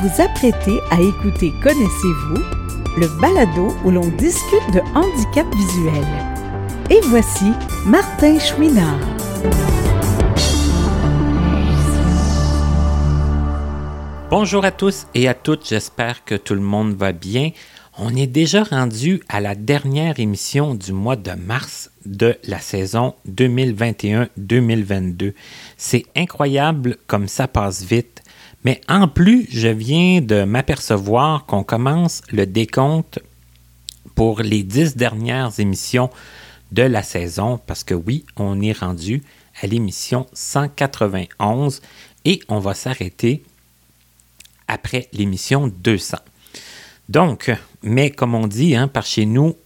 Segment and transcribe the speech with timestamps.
[0.00, 2.42] vous apprêtez à écouter Connaissez-vous,
[2.96, 6.06] le balado où l'on discute de handicap visuel.
[6.88, 7.52] Et voici
[7.84, 8.98] Martin Chouinard.
[14.30, 17.50] Bonjour à tous et à toutes, j'espère que tout le monde va bien.
[17.98, 23.16] On est déjà rendu à la dernière émission du mois de mars de la saison
[23.28, 25.34] 2021-2022.
[25.76, 28.22] C'est incroyable comme ça passe vite,
[28.64, 33.20] mais en plus, je viens de m'apercevoir qu'on commence le décompte
[34.14, 36.10] pour les dix dernières émissions
[36.72, 39.22] de la saison, parce que oui, on est rendu
[39.62, 41.80] à l'émission 191
[42.24, 43.42] et on va s'arrêter
[44.68, 46.18] après l'émission 200.
[47.08, 47.50] Donc,
[47.82, 49.56] mais comme on dit hein, par chez nous,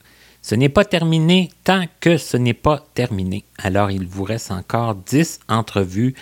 [0.40, 3.44] ce n'est pas terminé tant que ce n'est pas terminé.
[3.58, 6.14] Alors, il vous reste encore 10 entrevues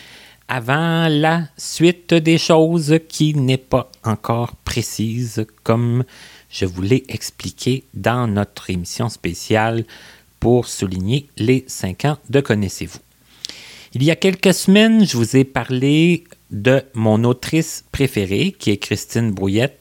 [0.49, 6.05] avant la suite des choses qui n'est pas encore précise, comme
[6.51, 9.85] je vous l'ai expliqué dans notre émission spéciale
[10.41, 12.99] pour souligner les 5 ans de Connaissez-vous.
[13.95, 18.79] Il y a quelques semaines, je vous ai parlé de mon autrice préférée, qui est
[18.79, 19.79] Christine Brouillette.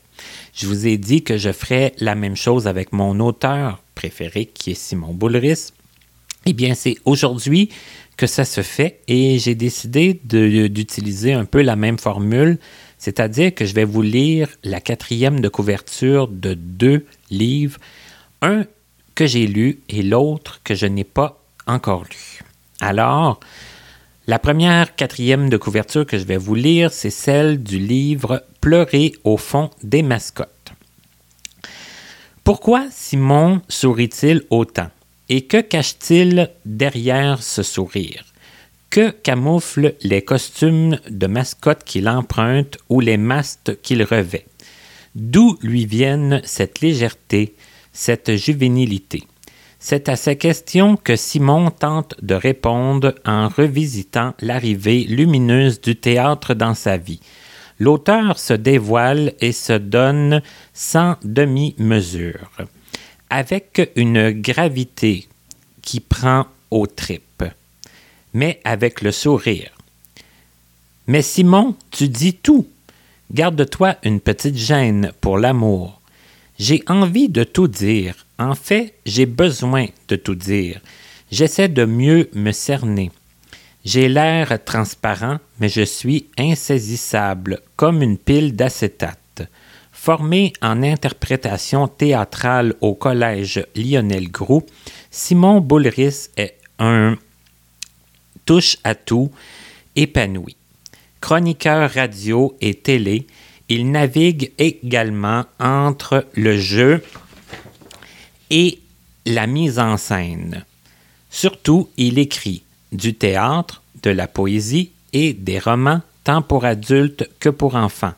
[0.53, 4.71] Je vous ai dit que je ferais la même chose avec mon auteur préféré, qui
[4.71, 5.71] est Simon Boulris.
[6.45, 7.69] Eh bien, c'est aujourd'hui
[8.21, 12.59] que ça se fait et j'ai décidé d'utiliser un peu la même formule,
[12.99, 17.79] c'est-à-dire que je vais vous lire la quatrième de couverture de deux livres,
[18.43, 18.65] un
[19.15, 22.41] que j'ai lu et l'autre que je n'ai pas encore lu.
[22.79, 23.39] Alors,
[24.27, 29.13] la première quatrième de couverture que je vais vous lire, c'est celle du livre Pleurer
[29.23, 30.73] au fond des mascottes.
[32.43, 34.91] Pourquoi Simon sourit-il autant?
[35.33, 38.25] Et que cache-t-il derrière ce sourire?
[38.89, 44.45] Que camouflent les costumes de mascotte qu'il emprunte ou les masques qu'il revêt?
[45.15, 47.55] D'où lui viennent cette légèreté,
[47.93, 49.23] cette juvénilité?
[49.79, 56.55] C'est à ces questions que Simon tente de répondre en revisitant l'arrivée lumineuse du théâtre
[56.55, 57.21] dans sa vie.
[57.79, 60.41] L'auteur se dévoile et se donne
[60.73, 62.49] sans demi-mesure,
[63.31, 65.27] avec une gravité
[65.81, 67.45] qui prend aux tripes,
[68.33, 69.71] mais avec le sourire.
[71.07, 72.67] Mais Simon, tu dis tout.
[73.31, 76.01] Garde-toi une petite gêne pour l'amour.
[76.59, 78.27] J'ai envie de tout dire.
[78.37, 80.81] En fait, j'ai besoin de tout dire.
[81.31, 83.11] J'essaie de mieux me cerner.
[83.85, 89.20] J'ai l'air transparent, mais je suis insaisissable, comme une pile d'acétate.
[90.03, 94.65] Formé en interprétation théâtrale au collège Lionel Groux,
[95.11, 97.19] Simon Boulris est un
[98.47, 99.29] touche à tout
[99.95, 100.55] épanoui.
[101.21, 103.27] Chroniqueur radio et télé,
[103.69, 107.03] il navigue également entre le jeu
[108.49, 108.79] et
[109.27, 110.65] la mise en scène.
[111.29, 117.49] Surtout, il écrit du théâtre, de la poésie et des romans tant pour adultes que
[117.49, 118.15] pour enfants.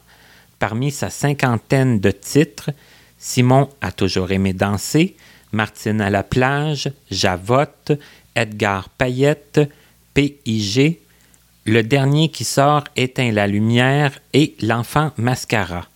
[0.63, 2.69] Parmi sa cinquantaine de titres,
[3.19, 5.17] Simon a toujours aimé danser,
[5.51, 7.91] Martine à la plage, Javotte,
[8.33, 9.59] Edgar Payette,
[10.13, 10.99] PIG,
[11.65, 15.89] le dernier qui sort Éteint la lumière et L'enfant mascara.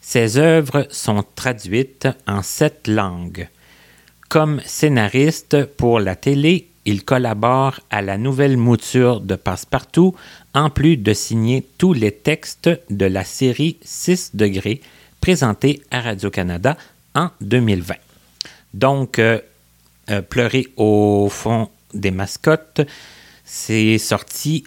[0.00, 3.48] Ses œuvres sont traduites en sept langues.
[4.30, 10.14] Comme scénariste pour la télé, il collabore à la nouvelle mouture de Passepartout,
[10.54, 14.80] en plus de signer tous les textes de la série 6 degrés
[15.20, 16.76] présentée à Radio-Canada
[17.14, 17.94] en 2020.
[18.74, 19.40] Donc, euh,
[20.10, 22.80] euh, Pleurer au fond des mascottes,
[23.44, 24.64] c'est sorti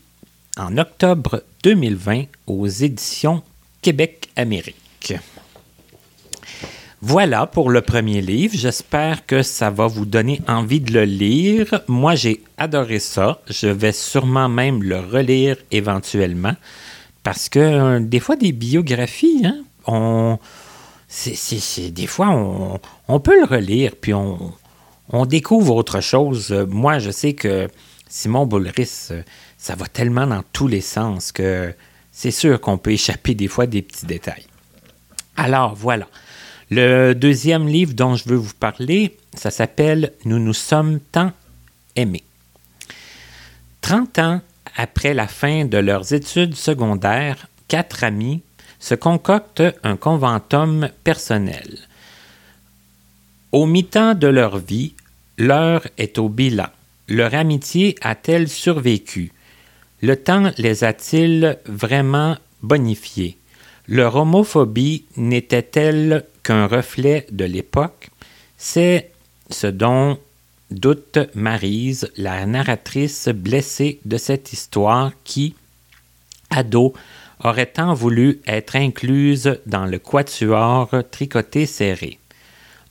[0.58, 3.42] en octobre 2020 aux éditions
[3.82, 5.16] Québec-Amérique.
[7.06, 8.56] Voilà pour le premier livre.
[8.56, 11.82] J'espère que ça va vous donner envie de le lire.
[11.90, 13.42] Moi, j'ai adoré ça.
[13.50, 16.54] Je vais sûrement même le relire éventuellement
[17.22, 20.40] parce que euh, des fois, des biographies, hein, on,
[21.92, 26.54] des fois, on, peut le relire puis on, découvre autre chose.
[26.70, 27.68] Moi, je sais que
[28.08, 29.10] Simon Boulris,
[29.58, 31.76] ça va tellement dans tous les sens que
[32.14, 34.46] c'est sûr qu'on peut échapper des fois des petits détails.
[35.36, 36.08] Alors voilà.
[36.76, 41.32] Le deuxième livre dont je veux vous parler, ça s'appelle Nous nous sommes tant
[41.96, 42.24] aimés.
[43.82, 44.42] Trente ans
[44.76, 48.42] après la fin de leurs études secondaires, quatre amis
[48.80, 51.78] se concoctent un conventum personnel.
[53.52, 54.96] Au mi-temps de leur vie,
[55.38, 56.70] l'heure est au bilan.
[57.08, 59.32] Leur amitié a-t-elle survécu?
[60.02, 63.38] Le temps les a-t-il vraiment bonifiés?
[63.88, 68.10] Leur homophobie n'était-elle qu'un reflet de l'époque?
[68.58, 69.12] C'est
[69.50, 70.18] ce dont
[70.72, 75.56] doute Marise, la narratrice blessée de cette histoire qui,
[76.50, 76.94] ado,
[77.44, 82.20] aurait tant voulu être incluse dans le quatuor tricoté serré.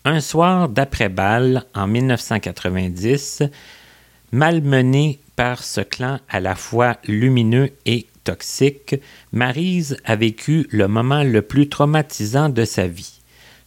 [0.04, 3.44] Un soir d'après-balle, en 1990,
[4.30, 8.96] malmenée par ce clan à la fois lumineux et toxique,
[9.32, 13.20] Marise a vécu le moment le plus traumatisant de sa vie.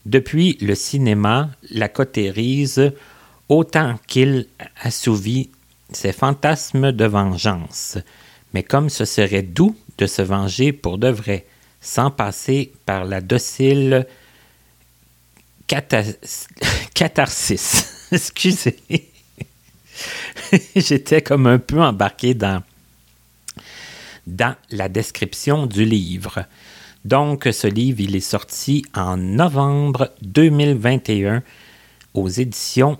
[0.05, 2.91] Depuis le cinéma, la cotérise,
[3.49, 4.47] autant qu'il
[4.81, 5.49] assouvit
[5.91, 7.97] ses fantasmes de vengeance.
[8.53, 11.45] Mais comme ce serait doux de se venger pour de vrai,
[11.81, 14.07] sans passer par la docile
[16.93, 17.91] catharsis.
[18.11, 18.77] Excusez.
[20.75, 22.61] J'étais comme un peu embarqué dans,
[24.27, 26.45] dans la description du livre.
[27.03, 31.43] Donc, ce livre, il est sorti en novembre 2021
[32.13, 32.97] aux éditions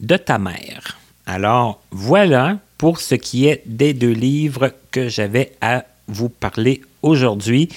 [0.00, 0.98] de ta mère.
[1.26, 7.68] Alors, voilà pour ce qui est des deux livres que j'avais à vous parler aujourd'hui.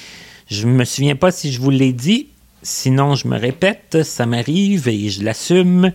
[0.49, 2.29] Je ne me souviens pas si je vous l'ai dit,
[2.63, 5.91] sinon je me répète, ça m'arrive et je l'assume,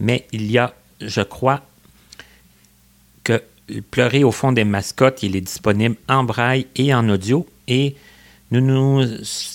[0.00, 1.62] mais il y a, je crois,
[3.90, 7.96] Pleurer au fond des mascottes, il est disponible en braille et en audio et
[8.50, 9.02] nous nous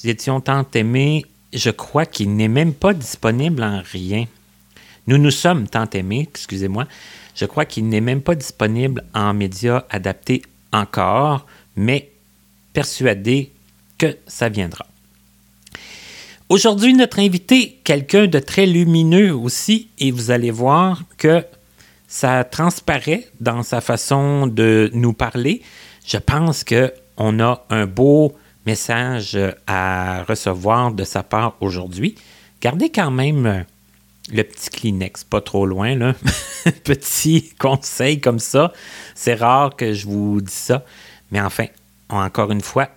[0.06, 4.26] étions tant aimés, je crois qu'il n'est même pas disponible en rien.
[5.06, 6.88] Nous nous sommes tant aimés, excusez-moi.
[7.36, 10.42] Je crois qu'il n'est même pas disponible en médias adaptés
[10.74, 12.10] encore, mais
[12.74, 13.52] persuadé
[14.00, 14.88] que ça viendra.
[16.50, 21.46] Aujourd'hui, notre invité, quelqu'un de très lumineux aussi, et vous allez voir que
[22.08, 25.62] ça transparaît dans sa façon de nous parler.
[26.06, 29.38] Je pense qu'on a un beau message
[29.68, 32.16] à recevoir de sa part aujourd'hui.
[32.62, 33.66] Gardez quand même
[34.32, 36.14] le petit Kleenex, pas trop loin, là.
[36.84, 38.74] petit conseil comme ça.
[39.16, 40.84] C'est rare que je vous dise ça.
[41.32, 41.66] Mais enfin,
[42.10, 42.90] encore une fois,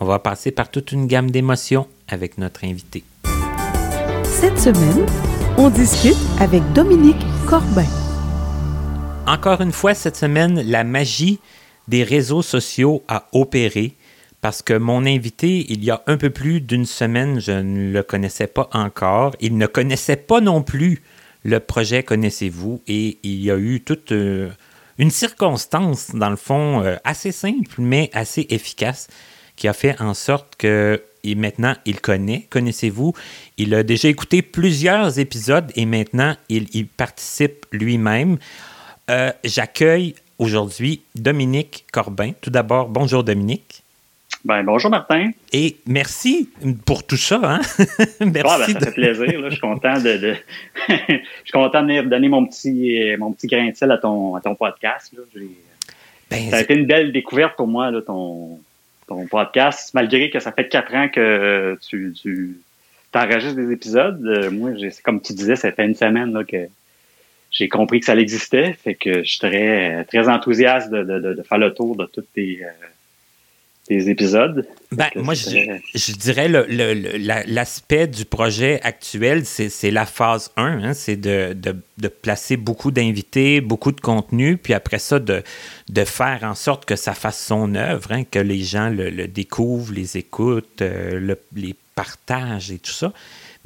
[0.00, 3.04] on va passer par toute une gamme d'émotions avec notre invité.
[4.24, 5.06] Cette semaine,
[5.56, 8.05] on discute avec Dominique Corbin.
[9.26, 11.40] Encore une fois, cette semaine, la magie
[11.88, 13.94] des réseaux sociaux a opéré
[14.40, 18.02] parce que mon invité, il y a un peu plus d'une semaine, je ne le
[18.04, 19.34] connaissais pas encore.
[19.40, 21.02] Il ne connaissait pas non plus
[21.42, 24.50] le projet Connaissez-vous et il y a eu toute euh,
[24.98, 29.08] une circonstance, dans le fond, euh, assez simple, mais assez efficace,
[29.56, 31.02] qui a fait en sorte que
[31.34, 33.14] maintenant il connaît, connaissez-vous.
[33.56, 38.38] Il a déjà écouté plusieurs épisodes et maintenant il, participe lui-même.
[39.08, 42.32] Euh, j'accueille aujourd'hui Dominique Corbin.
[42.40, 43.82] Tout d'abord, bonjour Dominique.
[44.44, 45.30] Ben, bonjour Martin.
[45.52, 46.50] Et merci
[46.84, 47.40] pour tout ça.
[47.42, 47.60] Hein?
[48.20, 48.32] merci.
[48.32, 49.44] ben, ça fait plaisir.
[49.44, 50.34] Je suis content de,
[50.88, 51.14] je
[51.44, 54.40] suis content de venir donner mon petit, mon petit grain de sel à ton, à
[54.40, 55.14] ton podcast.
[56.28, 58.58] Ben, ça a été une belle découverte pour moi, là, ton,
[59.06, 62.56] ton podcast, malgré que ça fait quatre ans que tu, tu
[63.14, 64.20] enregistres des épisodes.
[64.26, 64.70] Euh, moi,
[65.04, 66.68] comme tu disais, ça fait une semaine là, que
[67.56, 68.74] j'ai compris que ça existait.
[68.74, 72.32] Fait que je suis très, très enthousiaste de, de, de faire le tour de toutes
[72.34, 72.86] tes, euh,
[73.88, 74.66] des épisodes.
[74.92, 76.48] Ben, moi, je, dirais
[77.46, 83.60] l'aspect du projet actuel, c'est la phase 1, hein, c'est de, de, placer beaucoup d'invités,
[83.60, 85.42] beaucoup de contenu, puis après ça, de,
[85.88, 89.92] de faire en sorte que ça fasse son œuvre, hein, que les gens le, découvrent,
[89.92, 93.12] les écoutent, euh, les partagent et tout ça.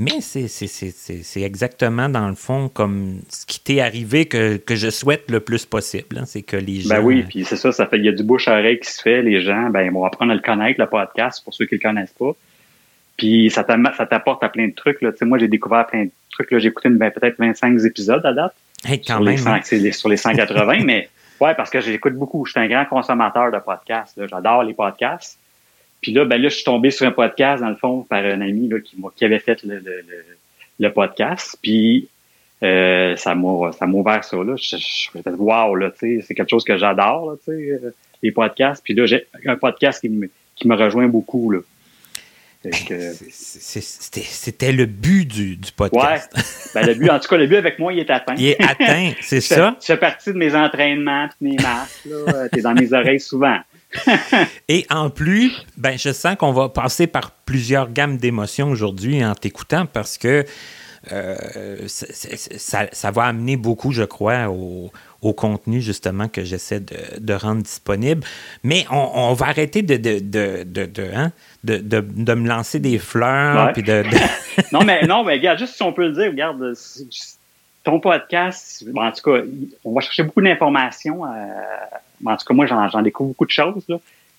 [0.00, 5.40] Mais c'est exactement, dans le fond, comme ce qui t'est arrivé que, je souhaite le
[5.40, 6.16] plus possible.
[6.18, 6.24] Hein.
[6.24, 6.88] c'est que les ben gens.
[6.88, 8.90] Ben oui, puis c'est ça, ça fait il y a du bouche à oreille qui
[8.90, 9.20] se fait.
[9.20, 11.82] Les gens, ben, vont apprendre à le connaître, le podcast, pour ceux qui ne le
[11.82, 12.32] connaissent pas.
[13.18, 15.02] Puis ça t'apporte à plein de trucs.
[15.02, 15.10] Là.
[15.20, 16.48] moi, j'ai découvert plein de trucs.
[16.56, 18.54] J'ai écouté ben, peut-être 25 épisodes à date.
[18.86, 19.92] quand sur, même, les hein.
[19.92, 22.46] sur les 180, mais ouais, parce que j'écoute beaucoup.
[22.46, 24.18] Je suis un grand consommateur de podcasts.
[24.26, 25.38] J'adore les podcasts.
[26.00, 28.40] Puis là, ben là, je suis tombé sur un podcast, dans le fond, par un
[28.40, 30.02] ami là, qui, qui avait fait le, le,
[30.78, 31.58] le, podcast.
[31.60, 32.08] Puis
[32.62, 34.36] euh, ça m'a ça m'a ouvert ça.
[34.36, 34.54] Là.
[34.56, 38.82] Je, je, je wow, là, c'est quelque chose que j'adore, tu sais, euh, les podcasts.
[38.82, 41.50] Puis là, j'ai un podcast qui me, qui me rejoint beaucoup.
[41.50, 41.60] Là.
[43.32, 46.30] C'était le but du, du podcast.
[46.36, 46.42] Ouais.
[46.74, 48.34] Ben, le but, en tout cas, le but avec moi, il est atteint.
[48.36, 49.76] Il est atteint, c'est ça?
[49.80, 52.02] Tu fais partie de mes entraînements, de mes marches.
[52.52, 53.58] Tu es dans mes oreilles souvent.
[54.68, 59.34] Et en plus, ben, je sens qu'on va passer par plusieurs gammes d'émotions aujourd'hui en
[59.34, 60.44] t'écoutant parce que
[61.12, 68.22] euh, ça, va amener beaucoup, je crois, au contenu justement que j'essaie de, rendre disponible.
[68.64, 71.32] Mais on, va arrêter de, de, de, de, hein,
[71.64, 73.72] de, me lancer des fleurs.
[73.72, 74.04] Puis de,
[74.72, 76.74] non, mais non, mais regarde, juste si on peut le dire, regarde,
[77.90, 79.42] ton podcast, en tout cas,
[79.84, 81.24] on va chercher beaucoup d'informations.
[81.24, 81.28] Euh,
[82.24, 83.84] en tout cas, moi, j'en découvre beaucoup de choses.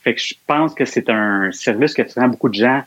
[0.03, 2.83] Fait que je pense que c'est un service que rend beaucoup de gens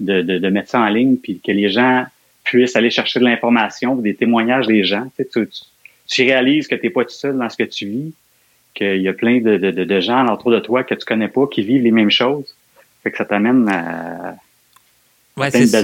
[0.00, 2.04] de, de, mettre ça en ligne, puis que les gens
[2.44, 5.06] puissent aller chercher de l'information, des témoignages des gens.
[5.16, 8.12] Tu, réalises que tu n'es pas tout seul dans ce que tu vis,
[8.74, 11.46] qu'il y a plein de, de, de gens autour de toi que tu connais pas
[11.46, 12.54] qui vivent les mêmes choses.
[13.02, 14.34] Fait que ça t'amène à,
[15.36, 15.82] oui, c'est ça,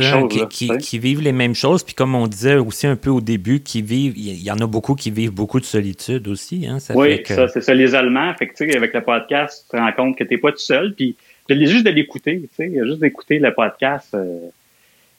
[0.78, 1.82] qui, vivent les mêmes choses.
[1.82, 4.66] Puis comme on disait aussi un peu au début, qui vivent, il y en a
[4.66, 6.66] beaucoup qui vivent beaucoup de solitude aussi.
[6.66, 8.34] Hein, oui, ça, c'est ça, l'isolement.
[8.34, 10.94] Fait que, avec le podcast, tu te rends compte que tu n'es pas tout seul.
[10.94, 11.16] Puis
[11.48, 14.38] juste de l'écouter, tu sais, juste d'écouter le podcast, euh,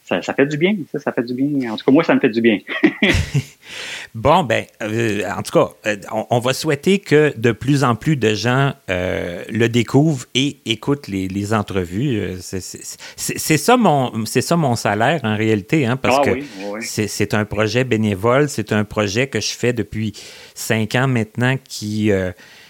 [0.09, 1.71] ça, fait du bien, ça, ça fait du bien.
[1.71, 2.57] En tout cas, moi, ça me fait du bien.
[4.15, 5.97] bon, ben, euh, en tout cas, euh,
[6.29, 11.07] on, va souhaiter que de plus en plus de gens euh, le découvrent et écoutent
[11.07, 12.33] les, entrevues.
[12.39, 16.39] C'est ça, mon, ça mon salaire en réalité, hein, parce ah que
[16.81, 20.13] c'est un projet bénévole, c'est un projet que je fais depuis
[20.53, 22.11] cinq ans maintenant qui...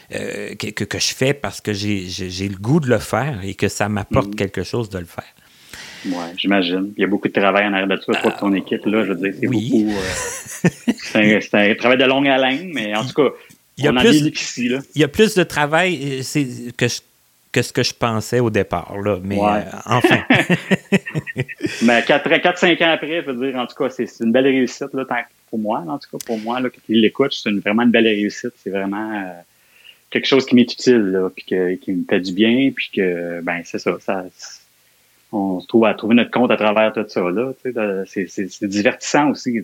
[0.09, 3.89] que, que, je fais parce que j'ai le goût de le faire et que ça
[3.89, 4.35] m'apporte mm-hmm.
[4.35, 5.33] quelque chose de le faire.
[6.05, 6.93] Oui, j'imagine.
[6.97, 9.03] Il y a beaucoup de travail en arrière de toi, pour ton équipe, là.
[9.03, 9.91] Je veux dire, c'est beaucoup.
[9.91, 10.93] Euh,
[11.41, 13.35] c'est un, travail de longue haleine, mais en tout cas,
[13.77, 14.79] il y a on plus, ici, là.
[14.95, 16.43] Il y a plus de travail euh,
[16.77, 16.85] que,
[17.51, 19.19] que ce que je pensais au départ, là.
[19.23, 20.23] Mais euh, enfin.
[21.81, 25.05] mais 4-5 ans après, je veux dire, en tout cas, c'est une belle réussite, là,
[25.49, 28.53] pour moi, en tout cas, pour moi, là, qui l'écoute, c'est vraiment une belle réussite.
[28.63, 29.33] C'est vraiment
[30.09, 33.61] quelque chose qui m'est utile, là, puis qui me fait du bien, puis que, ben,
[33.65, 34.25] c'est ça, ça
[35.31, 37.21] on se trouve à trouver notre compte à travers tout ça.
[37.21, 37.51] Là,
[38.05, 39.61] c'est, divertissant aussi.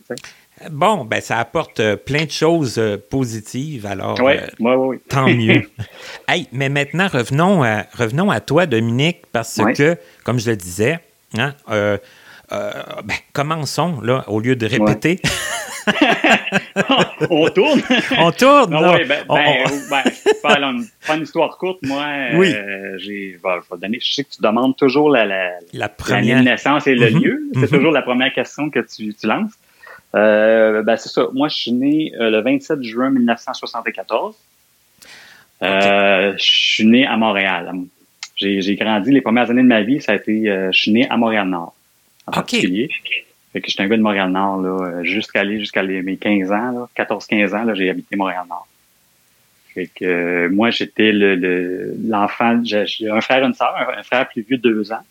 [0.72, 4.98] Bon, ben ça apporte euh, plein de choses euh, positives, alors oui, oui, oui.
[5.10, 5.64] tant mieux.
[6.30, 11.00] hey, mais maintenant, revenons à, revenons à toi, Dominique, parce que, comme je le disais,
[11.38, 11.54] hein,
[12.52, 12.72] euh,
[13.04, 15.20] ben, commençons, là, au lieu de répéter.
[17.30, 17.82] on tourne.
[18.18, 18.72] on tourne.
[18.72, 22.54] Non, oui, ben, ben, ben pas une histoire courte, moi, oui.
[22.54, 26.42] euh, j'ai, je vais donner, je sais que tu demandes toujours la, la, la première
[26.44, 27.24] naissance et le mm-hmm.
[27.24, 27.44] lieu.
[27.54, 27.70] C'est mm-hmm.
[27.70, 29.54] toujours la première question que tu, tu lances.
[30.16, 31.28] Euh, ben, c'est ça.
[31.34, 34.36] Moi, je suis né euh, le 27 juin 1974.
[35.62, 37.72] Euh, je suis né à Montréal.
[38.36, 41.10] J'ai grandi les premières années de ma vie, ça a été, euh, je suis né
[41.10, 41.74] à Montréal-Nord,
[42.28, 42.90] en particulier.
[43.54, 47.56] Fait que j'étais un gars de Montréal-Nord, là, jusqu'à aller jusqu'à mes 15 ans, 14-15
[47.56, 48.68] ans, là, j'ai habité Montréal-Nord.
[49.76, 54.28] Fait que euh, moi, j'étais le, l'enfant, j'ai, un frère et une sœur, un, frère
[54.30, 55.04] plus vieux de deux ans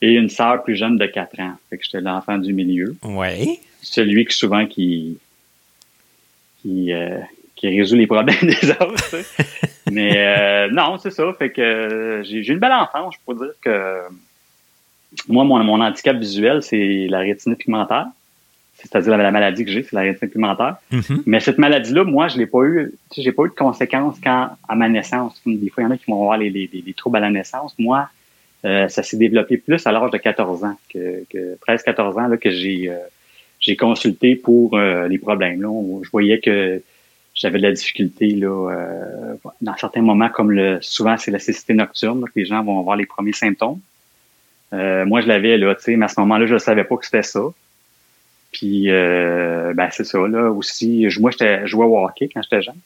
[0.00, 1.54] et une sœur plus jeune de quatre ans.
[1.68, 2.96] Fait que j'étais l'enfant du milieu.
[3.02, 3.58] Oui.
[3.82, 5.18] Celui qui souvent qui
[6.62, 7.18] qui, euh,
[7.56, 9.16] qui résout les problèmes des autres.
[9.90, 11.32] Mais euh, non, c'est ça.
[11.36, 14.02] Fait que j'ai, j'ai une belle enfance, je peux dire que
[15.26, 18.06] moi, mon, mon handicap visuel, c'est la rétine pigmentaire.
[18.74, 20.76] C'est-à-dire la, maladie que j'ai, c'est la rétine pigmentaire.
[20.92, 21.22] Mm-hmm.
[21.26, 24.74] Mais cette maladie-là, moi, je l'ai pas eu, j'ai pas eu de conséquences quand, à
[24.76, 25.40] ma naissance.
[25.44, 27.30] Des fois, il y en a qui vont avoir les, les, les, troubles à la
[27.30, 27.74] naissance.
[27.78, 28.08] Moi,
[28.64, 32.36] euh, ça s'est développé plus à l'âge de 14 ans, que, que 13-14 ans, là,
[32.36, 32.98] que j'ai, euh,
[33.58, 35.60] j'ai consulté pour euh, les problèmes.
[35.60, 35.68] Là.
[36.04, 36.80] je voyais que
[37.34, 38.70] j'avais de la difficulté là,
[39.60, 42.96] dans certains moments, comme le souvent c'est la cécité nocturne, que les gens vont avoir
[42.96, 43.80] les premiers symptômes.
[44.72, 46.96] Euh, moi, je l'avais là, tu sais, mais à ce moment-là, je ne savais pas
[46.96, 47.40] que c'était ça.
[48.52, 51.06] Puis, euh, ben, c'est ça, là, aussi.
[51.18, 52.80] Moi, j'étais jouais au hockey quand j'étais jeune.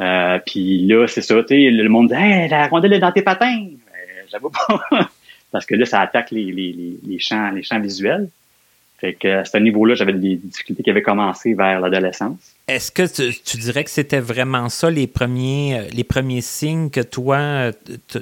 [0.00, 3.12] Euh, puis là, c'est ça, tu sais, le monde dit Hey, la rondelle est dans
[3.12, 3.66] tes patins!
[4.30, 4.80] J'avoue pas.
[5.52, 8.28] Parce que là, ça attaque les, les, les, champs, les champs visuels.
[9.00, 12.54] Fait que à ce niveau-là, j'avais des difficultés qui avaient commencé vers l'adolescence.
[12.68, 17.00] Est-ce que tu, dirais que c'était vraiment ça les premiers, euh, les premiers signes que
[17.00, 17.72] toi euh,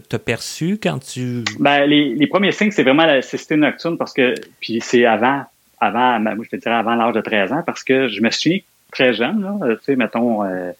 [0.09, 1.43] t'as perçus quand tu.
[1.59, 5.43] Ben, les, les premiers signes, c'est vraiment la cécité nocturne parce que puis c'est avant,
[5.81, 8.65] avant, moi je te dirais avant l'âge de 13 ans, parce que je me suis
[8.93, 10.71] très jeune, là, tu sais, mettons euh,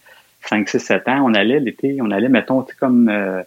[0.47, 3.43] 5, 6, 7 ans, on allait l'été, on allait, mettons, comme euh,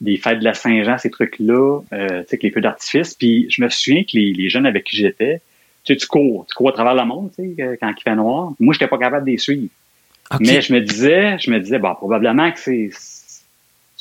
[0.00, 3.14] des fêtes de la Saint-Jean, ces trucs-là, tu sais, avec les feux d'artifice.
[3.14, 5.40] Puis je me souviens que les, les jeunes avec qui j'étais,
[5.84, 8.14] tu sais, tu cours, tu cours à travers le monde, tu sais, quand il fait
[8.14, 8.52] noir.
[8.60, 9.68] Moi, j'étais pas capable de les suivre.
[10.40, 12.90] Mais je me disais, je me disais, bon, probablement que c'est,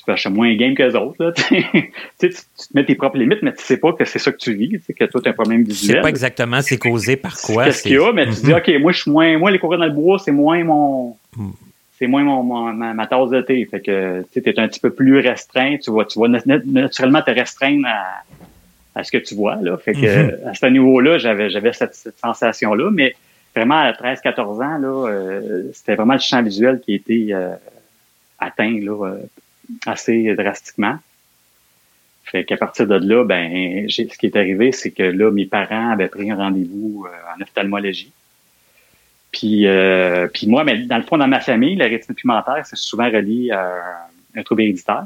[0.05, 1.31] tu fais moins game que les autres, là.
[1.33, 1.63] tu,
[2.19, 2.41] tu, te
[2.73, 4.81] mets tes propres limites, mais tu sais pas que c'est ça que tu vis, tu
[4.81, 5.89] sais, que toi, tu as un problème visuel.
[5.89, 7.65] Tu sais pas exactement c'est causé par quoi.
[7.65, 8.75] Qu'est-ce qu'il y a, mais tu dis, mm-hmm.
[8.75, 11.51] OK, moi, je suis moins, moi, les courir dans le bois, c'est moins mon, mm.
[12.00, 13.65] c'est moins mon, ma, tasse de thé.
[13.65, 17.31] Fait que, tu es un petit peu plus restreint, tu vois, tu vas naturellement te
[17.31, 18.23] restreindre à,
[18.95, 19.77] à ce que tu vois, là.
[19.77, 20.50] Fait que, mm-hmm.
[20.50, 23.15] à ce niveau-là, j'avais, j'avais cette, cette sensation-là, mais
[23.55, 27.36] vraiment à 13-14 ans, là, euh, c'était vraiment le champ visuel qui a été
[28.39, 29.15] atteint là,
[29.86, 30.98] assez drastiquement.
[32.24, 35.91] Fait qu'à partir de là, ben, ce qui est arrivé, c'est que là, mes parents
[35.91, 37.05] avaient pris un rendez-vous
[37.36, 38.13] en ophtalmologie.
[39.31, 42.75] Puis, euh, puis moi, mais dans le fond, dans ma famille, la rétine pigmentaire, c'est
[42.75, 45.05] souvent relié à un trouble héréditaire.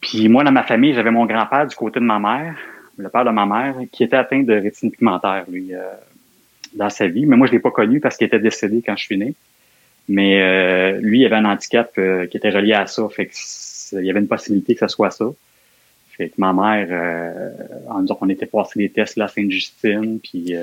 [0.00, 2.56] Puis moi, dans ma famille, j'avais mon grand-père du côté de ma mère,
[2.96, 5.80] le père de ma mère, qui était atteint de rétine pigmentaire, lui, euh,
[6.74, 7.26] dans sa vie.
[7.26, 9.34] Mais moi, je l'ai pas connu parce qu'il était décédé quand je suis né.
[10.08, 13.06] Mais euh, lui, il avait un handicap euh, qui était relié à ça.
[13.08, 13.34] Fait que
[13.92, 15.26] il y avait une possibilité que ce soit ça.
[16.16, 16.88] Fait que ma mère,
[17.88, 20.54] on, on était passé des tests là, à Sainte-Justine, puis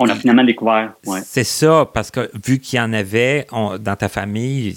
[0.00, 0.94] on a finalement découvert.
[1.22, 4.74] C'est ça, parce que vu qu'il y en avait dans ta famille,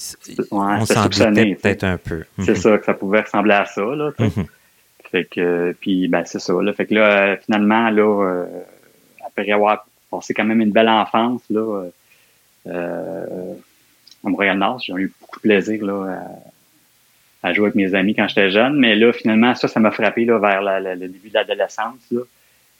[0.52, 2.24] on s'en doutait peut-être un peu.
[2.40, 2.56] C'est mhm.
[2.56, 3.82] ça, que ça pouvait ressembler à ça.
[3.82, 4.46] Là, mhm.
[5.12, 6.54] Fait que, puis, ben, c'est ça.
[6.62, 8.46] Là, fait que là, finalement, là, euh,
[9.26, 11.86] après avoir passé quand même une belle enfance, là,
[12.68, 13.54] euh,
[14.26, 16.22] à Montréal-Nord, j'ai eu beaucoup de plaisir là,
[17.42, 18.78] à, jouer avec mes amis quand j'étais jeune.
[18.78, 22.02] Mais là, finalement, ça, ça m'a frappé là, vers le début de l'adolescence.
[22.12, 22.22] Là.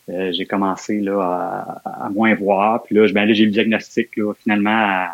[0.10, 2.84] Euh, j'ai commencé là, à, moins voir.
[2.84, 5.08] Puis là, ben, j'ai eu le diagnostic là, finalement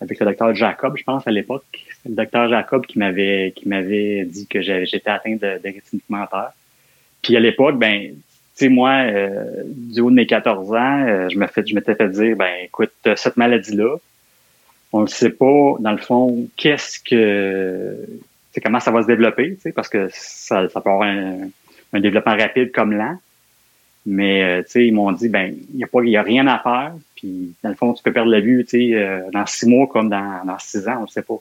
[0.00, 1.64] avec le docteur Jacob, je pense, à l'époque.
[2.02, 6.00] C'est le docteur Jacob qui m'avait qui m'avait dit que j'étais atteint de, de rétine.
[7.22, 8.16] Puis à l'époque, ben, tu
[8.54, 11.94] sais, moi, euh, du haut de mes 14 ans, euh, je me fait, je m'étais
[11.94, 13.96] fait dire, ben, écoute, cette maladie-là,
[14.92, 17.96] on ne sait pas, dans le fond, qu'est-ce que,
[18.52, 21.48] tu comment ça va se développer, parce que ça, ça peut avoir un,
[21.92, 23.18] un développement rapide comme lent.
[24.06, 26.22] Mais euh, tu sais, ils m'ont dit ben il y a pas il y a
[26.22, 26.92] rien à faire.
[27.16, 29.86] Puis dans le fond, tu peux perdre la vue, tu sais, euh, dans six mois
[29.86, 31.38] comme dans, dans six ans, on ne sait pas.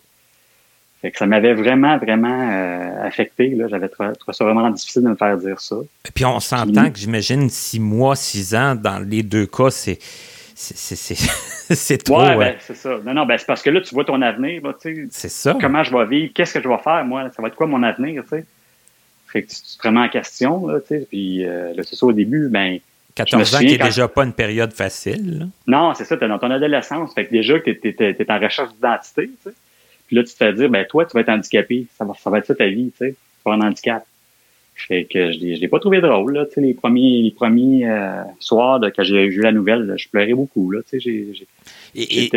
[1.01, 3.51] Fait que ça m'avait vraiment, vraiment euh, affecté.
[3.51, 3.69] Là.
[3.69, 5.77] J'avais trouvé, ça vraiment difficile de me faire dire ça.
[6.05, 9.97] Et puis on s'entend que j'imagine six mois, six ans, dans les deux cas, c'est
[10.61, 12.19] c'est trop.
[12.19, 12.97] Ouais, ben, c'est ça.
[13.05, 14.61] Non, non, ben, c'est parce que là, tu vois ton avenir.
[14.81, 15.07] tu sais.
[15.09, 15.57] C'est ça.
[15.61, 16.33] Comment je vais vivre?
[16.35, 17.29] Qu'est-ce que je vais faire, moi?
[17.33, 18.23] Ça va être quoi mon avenir?
[18.23, 18.45] Tu sais?
[19.31, 21.07] Fait que tu te remets en question, là, tu sais.
[21.09, 22.79] Puis euh, là, c'est ça, au début, ben.
[23.15, 25.39] 14 ans qui n'est déjà pas une période facile.
[25.39, 25.45] Là.
[25.67, 27.13] Non, c'est ça, tu es dans ton adolescence.
[27.13, 29.55] Fait que déjà, tu es, en recherche d'identité, tu sais.
[30.07, 31.85] Puis là, tu te fais dire, ben toi, tu vas être handicapé.
[31.97, 33.11] Ça va, ça va être ça ta vie, tu sais.
[33.11, 34.03] Tu vas avoir un handicap.
[34.87, 36.45] Fait que je l'ai pas trouvé drôle, là.
[36.45, 40.07] Tu sais, les premiers, les premiers euh, soirs de, quand j'ai eu la nouvelle, je
[40.09, 40.79] pleurais beaucoup, là.
[40.89, 41.47] Tu sais, j'ai
[41.95, 42.29] et,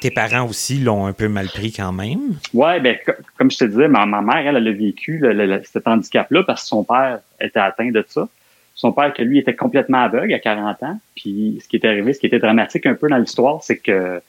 [0.00, 2.36] tes, parents aussi l'ont un peu mal pris quand même?
[2.52, 2.96] Oui, ben,
[3.38, 5.22] comme je te disais, ma, mère, elle, elle a vécu
[5.64, 8.28] cet handicap-là parce que son père était atteint de ça.
[8.74, 11.00] Son père, que lui, était complètement aveugle à 40 ans.
[11.14, 14.20] Puis ce qui était arrivé, ce qui était dramatique un peu dans l'histoire, c'est que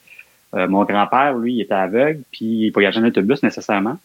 [0.54, 3.98] euh, mon grand-père, lui, il était aveugle, puis il voyageait en autobus nécessairement.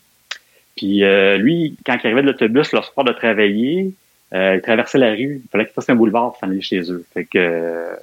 [0.75, 3.93] Puis euh, lui, quand il arrivait de l'autobus, le soir de travailler,
[4.33, 5.41] euh, il traversait la rue.
[5.43, 7.05] Il fallait qu'il fasse un boulevard pour aller chez eux.
[7.13, 7.97] Fait que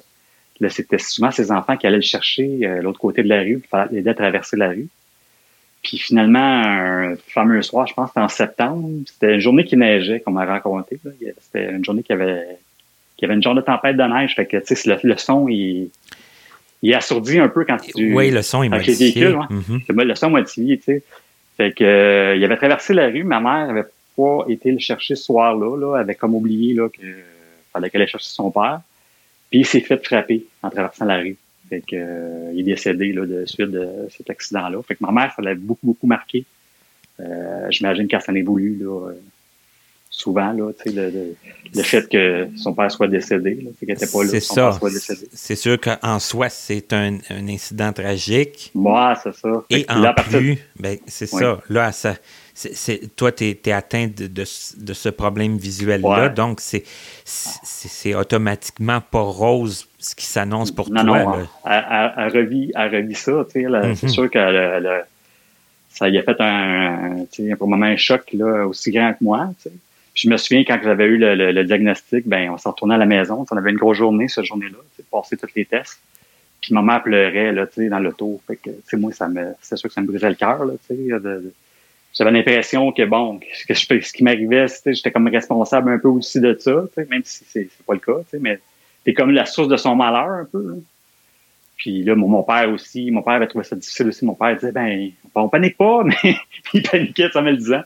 [0.61, 3.61] Là, c'était souvent ses enfants qui allaient le chercher euh, l'autre côté de la rue,
[3.69, 4.89] pour l'aider à traverser la rue.
[5.83, 9.79] Puis finalement, un fameux soir, je pense que c'était en septembre, c'était une journée qui
[9.79, 11.01] neigeait, qu'on m'a raconté.
[11.41, 12.45] C'était une journée qui avait,
[13.17, 14.35] qui avait une journée de tempête de neige.
[14.37, 15.89] Fait que, tu sais, le, son, il,
[16.83, 18.13] il assourdit un peu quand tu...
[18.15, 19.13] Oui, le son est modifié.
[19.13, 20.03] Véhicules, mm-hmm.
[20.03, 21.03] Le son modifié, tu sais.
[21.57, 23.25] Fait que, euh, il avait traversé la rue.
[23.25, 23.87] Ma mère avait
[24.17, 27.03] pas été le chercher ce soir-là, là, avait comme oublié, là, que
[27.73, 28.81] fallait qu'elle aille chercher son père.
[29.51, 31.37] Puis il s'est fait frapper en traversant la rue.
[31.69, 34.83] Fait que, euh, il est décédé là, de suite de cet accident-là.
[34.83, 36.45] Fait que ma mère, ça l'a beaucoup, beaucoup marqué.
[37.21, 39.13] Euh, J'imagine qu'elle s'en est voulu là, euh,
[40.21, 41.37] souvent, là, le, le,
[41.75, 44.63] le, fait que son père soit décédé, qu'elle n'était pas là, son ça.
[44.63, 45.29] père soit décédé.
[45.33, 48.71] C'est sûr qu'en soi, c'est un, un, incident tragique.
[48.75, 49.65] Moi, c'est ça.
[49.71, 51.61] Et en plus, ben, c'est ça.
[51.69, 52.17] Là, ça,
[52.55, 56.85] c'est, toi, tu es, atteint de, de, ce problème visuel-là, donc c'est,
[57.25, 61.03] c'est, automatiquement pas rose ce qui s'annonce pour toi.
[61.03, 62.73] Non, non, elle, revit,
[63.15, 63.95] ça, tu sais, mm-hmm.
[63.95, 64.39] c'est sûr que
[65.89, 69.51] ça y a fait un, un, un, moment un choc là, aussi grand que moi,
[70.21, 73.47] je me souviens quand j'avais eu le, diagnostic, ben on s'est retourné à la maison.
[73.51, 74.77] On avait une grosse journée cette journée-là,
[75.11, 75.99] passer tous les tests.
[76.61, 78.39] Puis maman pleurait là, dans l'auto.
[78.47, 80.61] Fait que, moi, ça me, c'est sûr que ça me brisait le cœur.
[82.13, 86.55] J'avais l'impression que bon, que ce qui m'arrivait, j'étais comme responsable un peu aussi de
[86.59, 88.61] ça, même si c'est, pas le cas, mais
[89.05, 90.83] t'es comme la source de son malheur un peu.
[91.81, 94.27] Puis là, mon, père aussi, mon père avait trouvé ça difficile aussi.
[94.27, 96.37] Mon père disait, ben, on panique pas, mais
[96.75, 97.81] il paniquait, ça me le disant.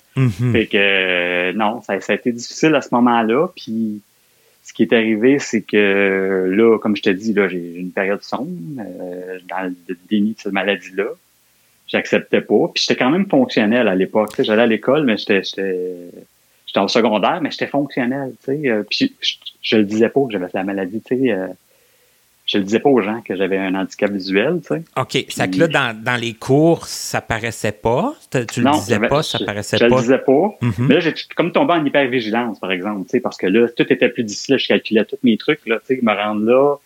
[0.50, 3.46] Fait que, euh, non, ça, ça, a été difficile à ce moment-là.
[3.54, 4.02] Puis,
[4.64, 8.20] ce qui est arrivé, c'est que là, comme je te dis, là, j'ai une période
[8.24, 11.06] sombre euh, dans le déni de cette maladie-là.
[11.86, 12.70] J'acceptais pas.
[12.74, 14.32] Puis j'étais quand même fonctionnel à l'époque.
[14.40, 18.32] J'allais à l'école, mais j'étais j'étais en secondaire, mais j'étais fonctionnel.
[18.40, 18.60] sais.
[18.64, 21.00] Euh, puis je, je, le disais pas que j'avais la maladie.
[21.06, 21.36] sais.
[22.46, 24.82] Je le disais pas aux gens que j'avais un handicap visuel, tu sais.
[24.98, 25.24] OK.
[25.30, 28.14] C'est que là, dans, les cours, ça paraissait pas?
[28.30, 29.88] Tu le disais pas, ça paraissait pas?
[29.88, 30.58] Je le disais pas.
[30.60, 30.86] Mm-hmm.
[30.86, 33.90] Mais là, j'ai comme tombé en hypervigilance, par exemple, tu sais, parce que là, tout
[33.90, 34.58] était plus difficile.
[34.58, 36.76] Je calculais tous mes trucs, là, tu sais, me rendre là.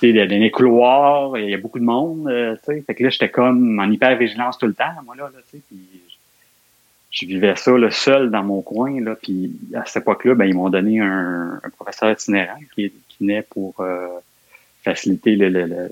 [0.00, 2.84] Tu sais, dans les couloirs, il y a beaucoup de monde, euh, tu sais.
[2.86, 5.76] Fait que là, j'étais comme en hypervigilance tout le temps, moi, là, tu sais.
[7.10, 9.00] je vivais ça là, seul dans mon coin.
[9.00, 13.42] Là, puis à cette époque-là, ben, ils m'ont donné un, professeur itinérant qui, qui naît
[13.42, 14.06] pour euh,
[14.82, 15.88] faciliter le, le, le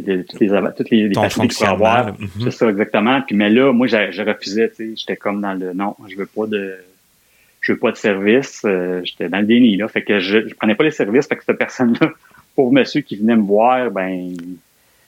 [0.00, 2.18] toutes les, toutes les, les facilités qu'il avoir.
[2.18, 2.28] Mhm.
[2.42, 3.20] C'est ça, exactement.
[3.22, 6.26] Puis, mais là, moi, je, refusais, tu sais, j'étais comme dans le, non, je veux
[6.26, 6.76] pas de,
[7.60, 8.62] je veux pas de service.
[8.64, 9.88] Euh, j'étais dans le déni, là.
[9.88, 11.26] Fait que je, je prenais pas les services.
[11.26, 12.10] Fait que cette personne-là,
[12.54, 14.34] pour monsieur qui venait me voir, ben,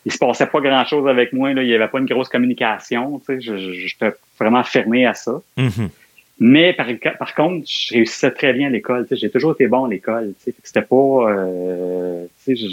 [0.04, 1.62] il se passait pas grand chose avec moi, là.
[1.62, 3.58] Il y avait pas une grosse communication, tu sais.
[3.72, 5.40] J'étais vraiment fermé à ça.
[5.56, 5.88] Mhm.
[6.38, 6.86] Mais par,
[7.18, 9.06] par contre, je réussissais très bien à l'école.
[9.10, 10.34] J'ai toujours été bon à l'école.
[10.38, 11.30] C'était pas.
[11.30, 12.66] Euh, je,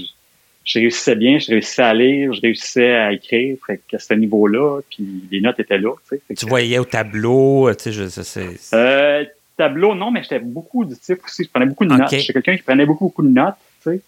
[0.66, 3.58] je réussissais bien, je réussissais à lire, je réussissais à écrire.
[3.66, 5.94] Fait à ce niveau-là, puis les notes étaient là.
[6.36, 8.48] tu voyais au tableau, tu sais, je sais.
[8.74, 9.26] Euh,
[9.58, 11.44] tableau, non, mais j'étais beaucoup du type aussi.
[11.44, 12.10] Je prenais beaucoup de notes.
[12.10, 13.56] J'étais quelqu'un qui prenait beaucoup, beaucoup de notes.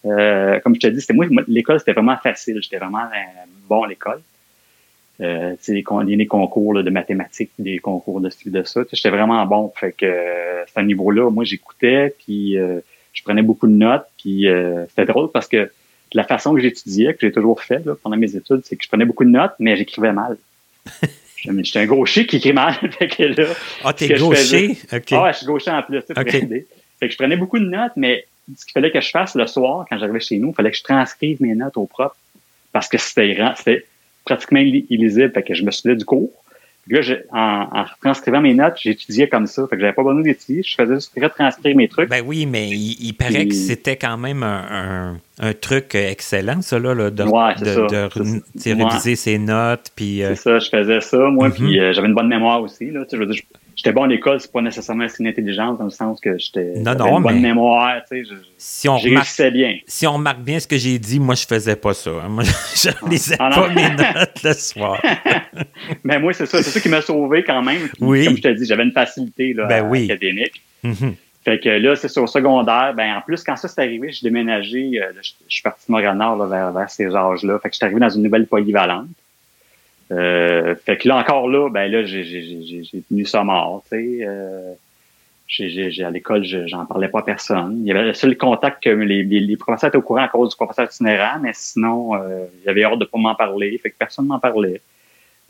[0.06, 2.60] Euh, comme je te dis, c'était moi, l'école, c'était vraiment facile.
[2.62, 4.22] J'étais vraiment euh, bon à l'école
[5.22, 5.84] euh, des,
[6.16, 8.82] des concours de mathématiques, des concours de de ça.
[8.92, 9.72] J'étais vraiment bon.
[9.76, 12.80] Fait que euh, à ce niveau-là, moi j'écoutais, puis euh,
[13.14, 15.72] je prenais beaucoup de notes, puis euh, c'était drôle parce que
[16.14, 19.06] la façon que j'étudiais, que j'ai toujours fait pendant mes études, c'est que je prenais
[19.06, 20.38] beaucoup de notes, mais j'écrivais mal.
[21.38, 22.74] J'étais un gaucher qui écrit mal.
[22.98, 23.48] fait que là,
[23.84, 24.78] ah, t'es gaucher?
[25.12, 26.00] Ah ouais, je suis gaucher en plus.
[26.10, 26.66] Okay.
[27.00, 28.26] Fait que je prenais beaucoup de notes, mais
[28.58, 30.78] ce qu'il fallait que je fasse le soir, quand j'arrivais chez nous, il fallait que
[30.78, 32.16] je transcrive mes notes au propre.
[32.72, 33.86] Parce que c'était c'était
[34.26, 35.32] pratiquement illisible.
[35.34, 36.32] Fait que je me souvenais du cours.
[36.88, 39.66] Puis là, en, en transcrivant mes notes, j'étudiais comme ça.
[39.68, 40.62] Fait que j'avais pas besoin d'étudier.
[40.62, 42.10] Je faisais juste retranscrire mes trucs.
[42.10, 46.94] Ben oui, mais il, paraît que c'était quand même un, un, truc excellent, ça, là,
[46.94, 49.92] de, de, réviser ses notes.
[49.96, 51.50] Puis, euh, C'est ça, je faisais ça, moi.
[51.50, 51.80] Puis mm-hmm.
[51.80, 52.92] euh, j'avais une bonne mémoire aussi.
[52.92, 53.42] Là, je veux dire,
[53.76, 56.96] j'étais bon à l'école, c'est pas nécessairement une intelligence dans le sens que j'étais non,
[56.96, 59.78] non, une bonne mémoire, tu sais, je, si on remarque, bien.
[59.86, 62.12] Si on remarque bien ce que j'ai dit, moi je faisais pas ça.
[62.12, 62.30] Hein.
[62.30, 62.44] Moi
[62.76, 63.10] je ah.
[63.10, 65.02] lisais ah, pas mes notes le soir.
[66.04, 67.90] Mais moi c'est ça, c'est ça qui m'a sauvé quand même.
[68.00, 68.26] oui.
[68.26, 70.06] Comme je te dis, j'avais une facilité là, ben oui.
[70.06, 70.62] académique.
[70.84, 71.14] Mm-hmm.
[71.46, 72.96] Fait que là, c'est sur secondaire.
[72.96, 75.00] Ben, en plus, quand ça s'est arrivé, j'ai déménagé.
[75.00, 77.60] Euh, je, suis parti de Montréal-Nord vers, vers ces âges-là.
[77.60, 79.10] Fait que je suis arrivé dans une nouvelle polyvalente.
[80.16, 84.20] Euh, fait que là encore là, ben là, j'ai tenu ça mort, tu sais.
[84.26, 84.74] Euh,
[85.48, 87.80] j'ai à l'école, j'en parlais pas à personne.
[87.82, 90.50] Il y avait le seul contact que les, les, professeurs étaient au courant à cause
[90.50, 93.78] du professeur itinérant, mais sinon, euh, il y avait hâte de pas m'en parler.
[93.78, 94.82] Fait que personne m'en parlait.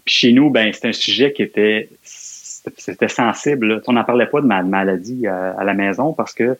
[0.03, 3.81] Puis chez nous, ben c'était un sujet qui était c'était sensible.
[3.87, 6.57] On n'en parlait pas de ma maladie à, la maison parce que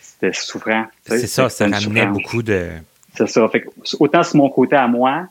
[0.00, 0.86] c'était souffrant.
[1.04, 2.68] C'est ça, ça ramenait beaucoup de.
[3.14, 3.46] C'est ça.
[3.48, 5.26] Fait que, autant c'est mon côté à moi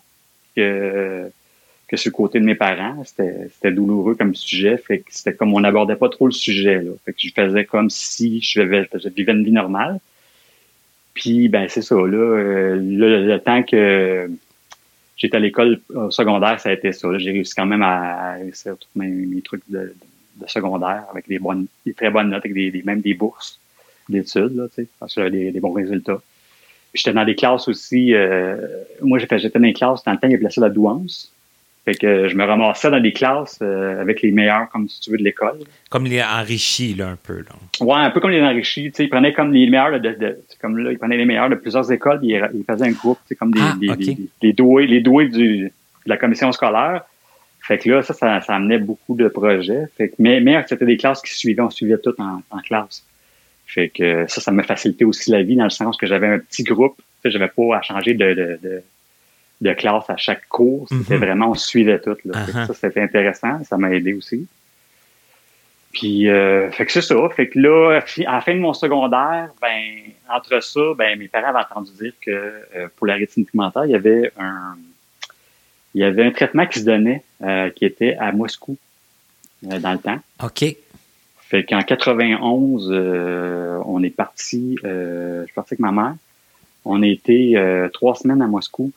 [0.55, 1.29] que
[1.87, 3.03] que sur le côté de mes parents.
[3.03, 4.77] C'était douloureux comme sujet.
[4.77, 6.81] Fait que c'était comme on n'abordait pas trop le sujet.
[6.81, 6.91] Là.
[7.05, 8.87] Fait que je faisais comme si je vivais,
[9.31, 9.99] une vie normale.
[11.13, 14.29] Puis ben c'est ça, là, euh, le, temps que
[15.15, 17.07] j'étais à l'école secondaire, ça a été ça.
[17.17, 19.93] J'ai réussi quand même à réussir tous mes, trucs de,
[20.47, 23.61] secondaire avec des bonnes, des très bonnes notes, avec des, même des bourses
[24.09, 24.65] d'études, là,
[24.99, 26.21] parce que j'avais des, bons résultats.
[26.93, 28.13] J'étais dans des classes aussi.
[28.13, 28.57] Euh,
[29.01, 31.33] moi, j'étais dans des classes dans le temps, il y avait ça la douance.
[31.85, 35.11] Fait que je me ramassais dans des classes euh, avec les meilleurs, comme si tu
[35.11, 35.59] veux, de l'école.
[35.91, 37.37] Comme les enrichis, là, un peu.
[37.37, 37.55] Là.
[37.79, 38.85] Ouais, un peu comme les enrichis.
[38.85, 41.49] Tu sais, ils prenaient comme les meilleurs de, de, comme là, ils prenaient les meilleurs
[41.49, 44.53] de plusieurs écoles, puis ils, faisaient un groupe, tu sais, comme des, ah, des, des,
[44.53, 45.71] doués, les doués du, de
[46.07, 47.03] la commission scolaire.
[47.59, 49.85] Fait que là, ça, ça, ça amenait beaucoup de projets.
[49.95, 53.05] Fait que, mais, mais c'était des classes qui suivaient, on suivait tout en, en classe.
[53.67, 56.39] Fait que ça, ça m'a facilité aussi la vie dans le sens que j'avais un
[56.39, 56.97] petit groupe.
[56.97, 58.83] Tu sais, j'avais pas à changer de, de, de
[59.61, 60.87] de classe à chaque cours.
[60.89, 61.19] C'était mhm.
[61.19, 62.17] vraiment, on suivait tout.
[62.25, 62.45] Là.
[62.45, 62.67] Uh-huh.
[62.67, 63.63] Ça, c'était intéressant.
[63.63, 64.47] Ça m'a aidé aussi.
[65.95, 67.15] Puis, euh, fait que c'est ça.
[67.33, 71.47] Fait que là, à la fin de mon secondaire, ben, entre ça, ben, mes parents
[71.47, 74.75] avaient entendu dire que euh, pour la rétine pigmentaire, il y avait un,
[75.93, 78.77] il y avait un traitement qui se donnait, euh, qui était à Moscou,
[79.61, 80.19] dans le temps.
[80.43, 80.65] OK.
[81.39, 82.91] Fait qu'en 91,
[83.85, 86.15] on est parti, je suis parti avec ma mère.
[86.85, 87.55] On a été
[87.93, 88.91] trois semaines à Moscou.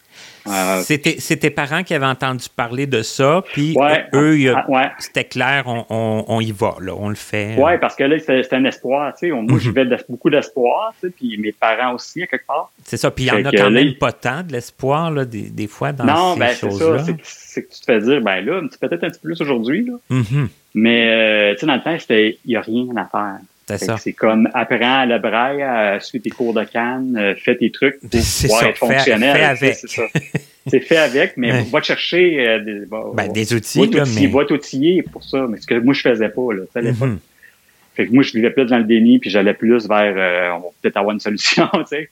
[0.48, 3.76] Euh, c'était tes parents qui avaient entendu parler de ça, puis
[4.14, 7.56] eux, ah, c'était clair, on, y va, là, on le fait.
[7.58, 9.12] Oui, parce que là, c'était un espoir.
[9.14, 9.58] Tu sais, moi, mhm.
[9.58, 12.70] j'avais beaucoup d'espoir, tu sais, puis mes parents aussi, à quelque part.
[12.84, 15.50] C'est ça, puis il y en a quand même pas tant de l'espoir, là, des,
[15.50, 17.04] des, fois, dans non, ces ben, choses-là.
[17.22, 19.94] c'est que tu te fais dire, ben là, peut-être un petit peu plus aujourd'hui, là.
[20.10, 20.48] Mhm.
[20.74, 23.38] Mais, euh, tu sais, dans le temps, il n'y a rien à faire.
[23.76, 28.64] C'est comme apprends le braille, suis tes cours de canne, fais tes trucs pour pouvoir
[28.64, 29.36] être fonctionnel.
[29.56, 29.76] Fait, avec.
[30.66, 32.82] C'est fait avec, mais va chercher des,
[33.14, 33.80] ben, des outils.
[34.26, 35.10] Va t'outiller, mais...
[35.10, 35.46] pour ça.
[35.48, 37.08] Mais ce que moi, je faisais pas, là, à l'époque.
[37.08, 37.18] Mm-hmm.
[37.94, 40.68] Fait que moi, je vivais plus dans le déni, puis j'allais plus vers on va
[40.80, 42.10] peut-être avoir une solution, tu sais.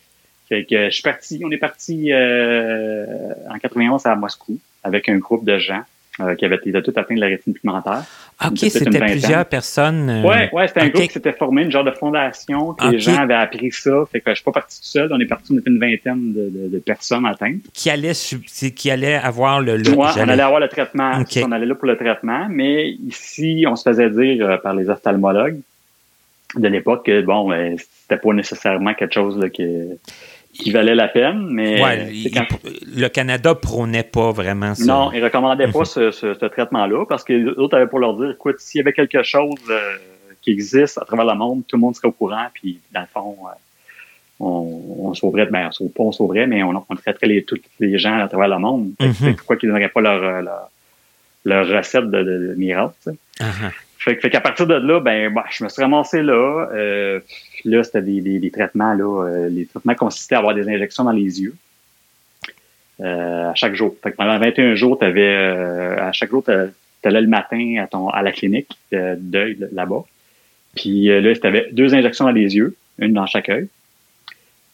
[0.49, 3.05] Fait que je suis parti, on est parti euh,
[3.51, 5.83] en 91 à Moscou avec un groupe de gens
[6.21, 8.05] euh, qui avaient, ils tout atteint de la rétine pigmentaire.
[8.38, 10.22] Ah, OK, c'était plusieurs personnes.
[10.25, 12.99] Oui, euh, ouais, c'était un groupe qui s'était formé, une genre de fondation, que les
[12.99, 14.05] gens avaient appris ça.
[14.12, 15.09] Fait que je suis pas parti tout seul.
[15.11, 17.62] On est parti, on était une vingtaine de, de, personnes atteintes.
[17.72, 21.12] Qui allaient, qui allaient avoir le, le on allait avoir le traitement.
[21.42, 25.61] On allait là pour le traitement, mais ici, on se faisait dire par les ophtalmologues
[26.57, 29.96] de l'époque que bon, c'était pas nécessairement quelque chose là, que
[30.59, 34.85] qui valait la peine, mais le Canada prônait pas vraiment ça.
[34.85, 38.57] Non, il recommandait pas ce, ce, traitement-là parce que l'autre avait pour leur dire, écoute,
[38.59, 39.97] s'il y avait quelque chose euh,
[40.42, 43.07] qui existe à travers le monde, tout le monde serait au courant, puis dans le
[43.12, 43.55] fond, euh,
[44.40, 47.99] on, on, sauverait, ben, on, pas on sauverait, mais on, on traiterait les, tous les
[47.99, 48.92] gens à travers le monde.
[49.01, 50.71] Mm Pourquoi qu'ils n'auraient pas leur, euh, leur,
[51.45, 52.95] leur, recette de, de, miracle?
[53.40, 53.73] Uh-huh.
[53.99, 56.69] Fait, fait qu'à partir de là, ben, bah, je me suis ramassé là.
[56.73, 57.21] Euh,
[57.66, 58.94] là, c'était des, des, traitements.
[58.94, 61.55] Là, euh, les traitements consistaient à avoir des injections dans les yeux
[63.00, 63.94] euh, à chaque jour.
[64.02, 66.50] Fait que pendant 21 jours, avais, euh, à chaque jour, tu
[67.09, 70.05] allais le matin à, ton, à la clinique d'œil là-bas.
[70.74, 73.68] Puis là, tu avais deux injections dans les yeux, une dans chaque œil.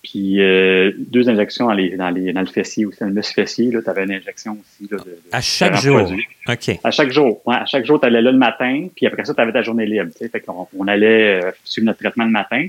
[0.03, 3.35] Puis euh, deux injections dans, les, dans, les, dans le fessier aussi, dans le muscle
[3.35, 4.91] fessier, tu avais une injection aussi.
[4.91, 6.11] Là, de, à chaque jour.
[6.49, 6.81] OK.
[6.83, 7.41] À chaque jour.
[7.47, 9.63] Ouais, à chaque jour, tu allais là le matin, puis après ça, tu avais ta
[9.63, 10.11] journée libre.
[10.13, 12.67] Fait qu'on, on allait euh, suivre notre traitement le matin.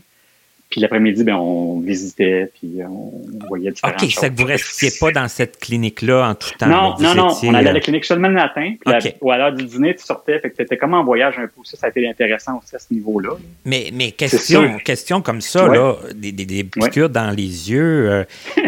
[0.73, 5.11] Puis l'après-midi, ben, on visitait, puis on voyait différentes OK, ça que vous restiez pas
[5.11, 6.65] dans cette clinique-là en tout temps.
[6.65, 7.27] Non, non, non.
[7.43, 8.73] On allait à la euh, clinique seulement le matin.
[8.83, 10.39] Puis ou à l'heure du dîner, tu sortais.
[10.39, 11.61] Fait que c'était comme en voyage un peu.
[11.63, 13.35] Ça, ça a été intéressant aussi à ce niveau-là.
[13.65, 18.23] Mais, mais question, question comme ça, là, des, des, des piqûres dans les yeux, euh,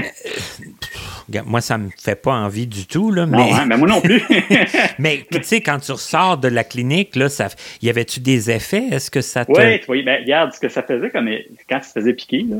[1.45, 3.11] moi, ça me fait pas envie du tout.
[3.11, 3.37] Là, mais...
[3.37, 4.21] Non, hein, mais moi non plus.
[4.99, 7.47] mais tu sais, quand tu ressors de la clinique, là, ça...
[7.81, 8.87] y avait-tu des effets?
[8.91, 9.51] Est-ce que ça te...
[9.51, 11.29] Oui, vois, ben, regarde, ce que ça faisait comme
[11.69, 12.57] quand tu te faisais piquer, là,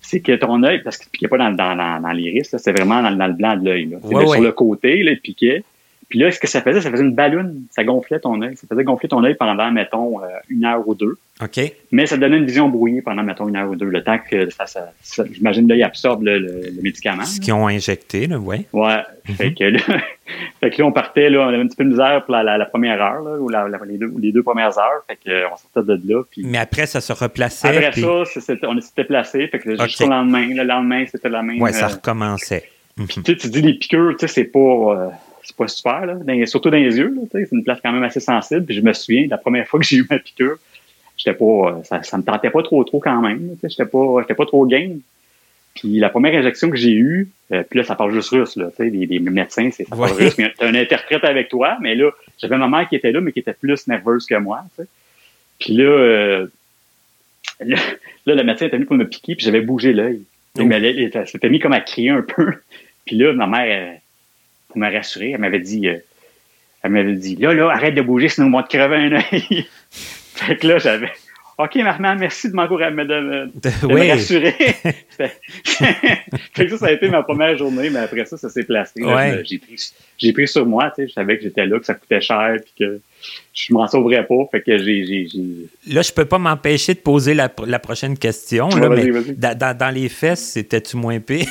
[0.00, 3.02] c'est que ton œil, parce qu'il ne piquait pas dans, dans, dans, l'iris, c'est vraiment
[3.02, 3.98] dans, le blanc de l'œil.
[4.02, 5.62] Ouais, Sur le côté, là, il piquait.
[6.08, 7.64] Puis là, ce que ça faisait, ça faisait une ballonne.
[7.70, 8.56] Ça gonflait ton œil.
[8.56, 11.18] Ça faisait gonfler ton œil pendant, mettons, euh, une heure ou deux.
[11.42, 11.60] OK.
[11.92, 13.90] Mais ça donnait une vision brouillée pendant, mettons, une heure ou deux.
[13.90, 17.24] Le temps que ça, ça, j'imagine, l'œil absorbe le, le, médicament.
[17.24, 18.64] Ce qu'ils ont injecté, là, ouais.
[18.72, 19.02] Ouais.
[19.28, 19.34] Mhm.
[19.34, 19.80] fait, que là,
[20.60, 22.56] fait que là, on partait, là, on avait un petit peu de misère pour la,
[22.56, 25.04] la, première heure, là, ou la, les, deux, les deux premières heures.
[25.06, 26.22] Fait que, on sortait de là.
[26.30, 26.42] Puis...
[26.44, 27.86] Mais après, ça se replaçait.
[27.86, 28.08] Après ça,
[28.62, 29.46] on s'était placé.
[29.48, 31.60] Fait que jusqu'au lendemain, le lendemain, c'était la même.
[31.60, 32.64] Ouais, ça euh, recommençait.
[32.96, 34.58] Puis, tu, tu dis les piqûres, tu sais, c'est pas.
[34.58, 35.08] Euh,
[35.42, 37.14] c'est pas super, là, surtout dans les yeux.
[37.32, 38.64] C'est une place quand même assez sensible.
[38.64, 40.56] Puis je me souviens, la première fois que j'ai eu ma piqûre,
[41.16, 43.56] j'étais pas, ça, ça me tentait pas trop trop quand même.
[43.62, 45.00] J'étais pas, j'étais pas trop game.
[45.74, 48.70] Puis la première injection que j'ai eue, euh, puis là, ça parle juste russe, là,
[48.70, 51.94] tu sais, les, médecins, c'est ça parle russe, mais t'as un interprète avec toi, mais
[51.94, 54.82] là, j'avais ma mère qui était là, mais qui était plus nerveuse que moi, tu
[54.82, 54.88] sais.
[55.60, 56.46] Puis là, euh,
[57.60, 57.76] là,
[58.26, 60.22] le médecin était venu pour me piquer, puis j'avais bougé l'œil.
[60.56, 62.54] Il s'était mis comme à crier un peu.
[63.06, 63.98] Puis là, ma mère,
[64.68, 65.98] pour me rassurer, elle m'avait dit, euh,
[66.82, 69.66] elle m'avait dit, là, là, arrête de bouger, sinon on va te crever un œil.
[69.90, 71.12] fait que là, j'avais,
[71.60, 74.52] OK, maman, merci de m'encourager, de, de, de me rassurer.
[76.54, 79.02] fait que ça, ça a été ma première journée, mais après ça, ça s'est placé.
[79.42, 81.94] J'ai pris, j'ai pris sur moi, tu sais, je savais que j'étais là, que ça
[81.94, 83.00] coûtait cher, puis que
[83.52, 84.36] je m'en sauverais pas.
[84.52, 85.28] Fait que j'ai, j'ai,
[85.92, 88.68] Là, je peux pas m'empêcher de poser la, la prochaine question.
[88.68, 91.48] Là, mais dans, dans, les fesses, c'était-tu moins pire?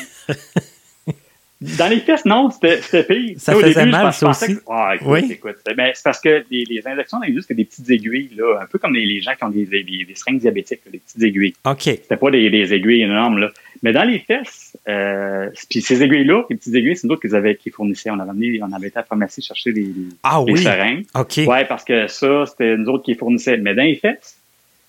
[1.60, 3.36] Dans les fesses, non, c'était pire.
[3.40, 4.58] Ça faisait début, mal, ça aussi?
[4.70, 5.32] ah, écoute, oui.
[5.32, 5.56] écoute.
[5.76, 8.68] Ben, c'est parce que les, les injections dans les c'était des petites aiguilles, là, un
[8.68, 11.56] peu comme les, les gens qui ont des, des, des seringues diabétiques, des petites aiguilles.
[11.66, 11.82] OK.
[11.82, 13.52] C'était pas des, des aiguilles énormes, là.
[13.84, 17.36] Mais dans les fesses, euh, puis ces aiguilles-là, les petites aiguilles, c'est nous autres qu'ils
[17.36, 18.10] avaient, qui fournissaient.
[18.12, 19.92] On avait amené, on avait été à la pharmacie chercher des,
[20.24, 20.58] ah, oui.
[20.58, 21.06] seringues.
[21.16, 21.42] OK.
[21.48, 23.58] Ouais, parce que ça, c'était nous autres qui fournissaient.
[23.58, 24.38] Mais dans les fesses,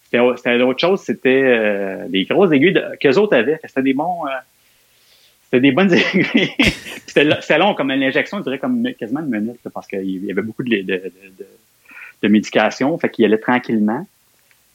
[0.04, 3.58] c'était autre chose, c'était euh, des grosses aiguilles qu'eux autres avaient.
[3.64, 4.30] C'était des bons, euh,
[5.48, 6.52] c'était des bonnes aiguilles.
[7.06, 10.42] c'était long comme une injection, je dirais comme quasiment une minute, parce qu'il y avait
[10.42, 11.46] beaucoup de, de, de,
[12.22, 14.06] de médication, fait qu'il allait tranquillement.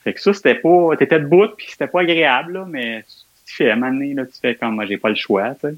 [0.03, 0.95] Fait que ça, c'était pas.
[0.97, 3.05] T'étais debout, puis c'était pas agréable, là, mais
[3.45, 5.53] tu fais à un moment donné, là, tu fais comme moi, j'ai pas le choix,
[5.55, 5.75] tu sais.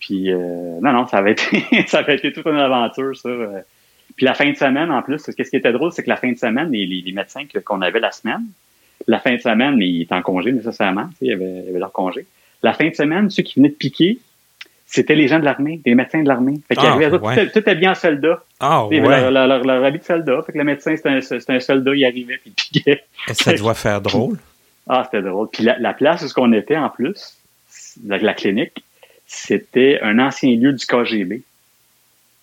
[0.00, 3.28] Puis euh, non, non, ça avait été ça avait été toute une aventure, ça.
[3.28, 3.60] Euh.
[4.16, 6.30] Puis la fin de semaine, en plus, ce qui était drôle, c'est que la fin
[6.30, 8.44] de semaine, les, les, médecins qu'on avait la semaine,
[9.06, 11.78] la fin de semaine, ils étaient en congé nécessairement, tu sais, ils avaient, ils avaient
[11.78, 12.26] leur congé.
[12.62, 14.18] La fin de semaine, ceux qui venaient de piquer,
[14.86, 16.60] c'était les gens de l'armée, des médecins de l'armée.
[16.68, 17.50] Fait qu'ils ah, arrivaient ouais.
[17.50, 18.44] tout, tout, habillés en soldat.
[18.60, 19.00] Ah, ouais.
[19.00, 20.42] leur, leur, leur, habit de soldat.
[20.44, 22.52] Fait que le médecin, c'était un, un, soldat, il arrivait, puis
[22.86, 24.38] il Ça doit faire drôle.
[24.88, 25.48] Ah, c'était drôle.
[25.50, 27.38] Puis la, la place où on était, en plus,
[28.06, 28.84] la, la clinique,
[29.26, 31.42] c'était un ancien lieu du KGB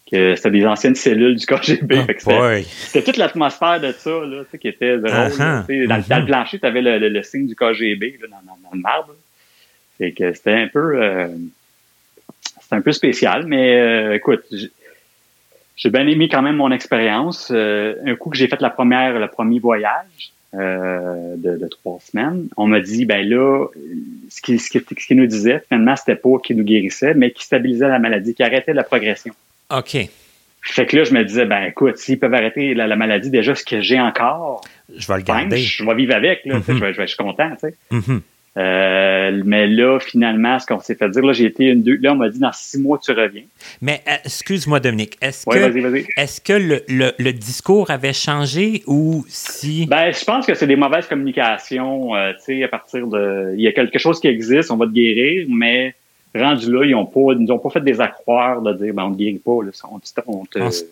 [0.10, 2.00] c'était des anciennes cellules du KGB.
[2.26, 5.12] Oh c'était toute l'atmosphère de ça là, qui était drôle.
[5.12, 5.88] Uh-huh.
[5.88, 8.38] dans, le plancher, tu avais le, signe du KGB dans,
[8.74, 9.16] le marbre.
[10.00, 11.28] Que c'était un peu euh,
[12.62, 14.44] c'était un peu spécial, mais euh, écoute,
[15.76, 17.52] j'ai bien aimé quand même mon expérience.
[17.52, 22.66] Euh, un coup que j'ai fait la première, le premier voyage de, trois semaines, on
[22.66, 23.68] m'a dit ben là,
[24.30, 27.88] ce qui, ce qui, nous disait, finalement, c'était pas qu'il nous guérissait, mais qui stabilisait
[27.88, 29.34] la maladie, qui arrêtait la progression.
[29.70, 30.10] OK.
[30.62, 33.64] Fait que là, je me disais, ben écoute, s'ils peuvent arrêter la, maladie, déjà, ce
[33.64, 34.62] que j'ai encore,
[34.96, 35.58] je vais le garder.
[35.58, 37.76] je vais vivre avec, là, je, vais, je, suis content, tu sais.
[37.92, 38.22] Mm-hmm.
[38.58, 41.98] Euh, mais là, finalement, ce qu'on s'est fait dire, là, j'ai été une deux.
[42.02, 43.44] Là, on m'a dit dans six mois, tu reviens.
[43.82, 49.86] Mais euh, excuse-moi, Dominique, est-ce que, est que le, le, discours avait changé ou si.
[49.86, 52.16] Ben, je pense que c'est des mauvaises communications.
[52.16, 53.54] Euh, tu sais, à partir de.
[53.56, 55.94] Il y a quelque chose qui existe, on va te guérir, mais
[56.36, 59.10] rendu là, ils n'ont pas, ils ont pas fait des accroires de dire ben, on
[59.10, 59.64] ne guérit pas.
[59.64, 60.00] Là, on,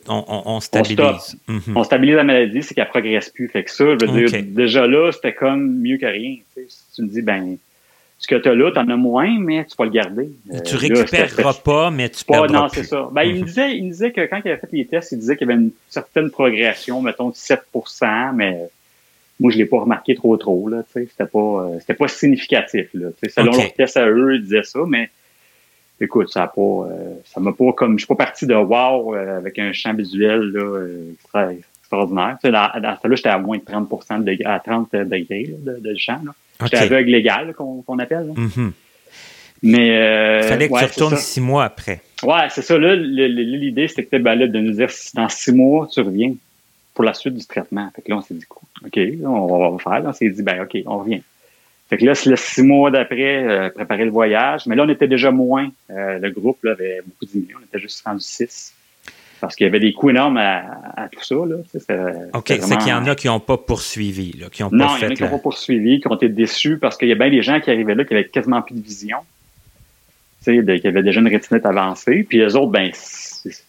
[0.08, 1.38] on, on, stabilise.
[1.48, 1.62] Mhm.
[1.76, 3.48] On, stabilise la maladie, c'est qu'elle progresse plus.
[3.48, 6.38] Fait que ça, je veux dire, déjà là, c'était comme mieux que rien.
[6.68, 7.58] Si tu me dis, ben,
[8.20, 10.30] ce que tu as là, tu en as moins, mais tu vas le garder.
[10.66, 13.08] tu euh, récupéreras pas, mais tu peux Non, c'est ça.
[13.12, 15.20] Ben, il, me disait, il me disait que quand il avait fait les tests, il
[15.20, 18.70] disait qu'il y avait une certaine progression, mettons 7% mais
[19.40, 20.68] moi, je l'ai pas remarqué trop trop.
[20.68, 22.90] Là, c'était pas, euh, c'était pas significatif.
[22.94, 23.62] Là, selon okay.
[23.62, 25.10] leurs tests à eux, ils disaient ça, mais
[26.02, 29.16] écoute, ça a pas, euh, ça m'a pas comme, je suis pas parti de wow
[29.16, 32.38] euh, avec un champ visuel là, extraordinaire.
[32.42, 35.56] Tu sais, dans, dans ce là j'étais à moins de 30 de, à 30 degrés
[35.60, 36.20] de, de champ.
[36.64, 38.32] J'étais aveugle légal qu'on appelle.
[38.36, 38.72] Mm-hmm.
[39.64, 42.02] Mais il fallait que tu retournes six mois après.
[42.24, 42.78] Ouais, c'est ça.
[42.78, 46.34] Là, l'idée c'était ben, là, de nous dire si dans six mois tu reviens
[46.94, 47.90] pour la suite du traitement.
[47.96, 48.46] Fait que là, on s'est dit
[48.86, 50.04] ok, on va faire.
[50.06, 51.22] on s'est dit ben ok, on revient.
[51.90, 54.66] Fait que là, c'est le six mois d'après, euh, préparer le voyage.
[54.66, 55.70] Mais là, on était déjà moins.
[55.90, 57.54] Euh, le groupe là, avait beaucoup diminué.
[57.56, 58.74] On était juste rendu six.
[59.40, 61.36] Parce qu'il y avait des coûts énormes à, tout ça.
[61.36, 61.58] Là.
[62.34, 64.34] OK, c'est qu'il y en a qui n'ont pas poursuivi.
[64.34, 66.30] Là, qui ont non, il y en a qui n'ont pas poursuivi, qui ont été
[66.30, 68.76] déçus parce qu'il y a bien des gens qui arrivaient là qui avaient quasiment plus
[68.76, 69.20] de vision.
[70.44, 72.26] Tu sais, qui avaient déjà une rétinette avancée.
[72.28, 72.92] Puis les autres, ben,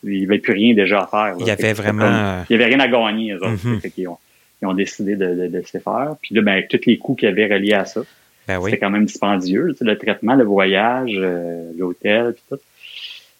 [0.04, 1.34] il n'y avait plus rien déjà à faire.
[1.40, 2.44] Il y avait vraiment...
[2.48, 3.66] il n'y avait rien à gagner, eux autres.
[3.66, 4.16] Mm-hmm
[4.60, 6.14] ils ont décidé de, de, de se faire.
[6.20, 8.02] Puis là, ben, tous les coûts qu'il y avait reliés à ça.
[8.46, 12.62] Ben C'était quand même dispendieux, le traitement, le voyage, euh, l'hôtel, puis tout.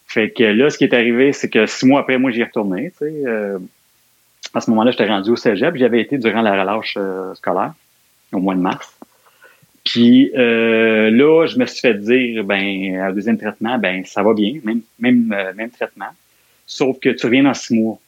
[0.09, 2.45] Fait que là, ce qui est arrivé, c'est que six mois après, moi, j'y ai
[2.45, 2.91] retourné.
[2.93, 3.59] Tu sais, euh,
[4.55, 5.77] à ce moment-là, j'étais rendu au cégep.
[5.77, 7.75] J'avais été durant la relâche euh, scolaire,
[8.33, 8.91] au mois de mars.
[9.85, 14.61] Puis là, je me suis fait dire, ben, au deuxième traitement, ben, ça va bien,
[14.65, 16.11] même, même, même traitement.
[16.67, 17.99] Sauf que tu reviens dans six mois.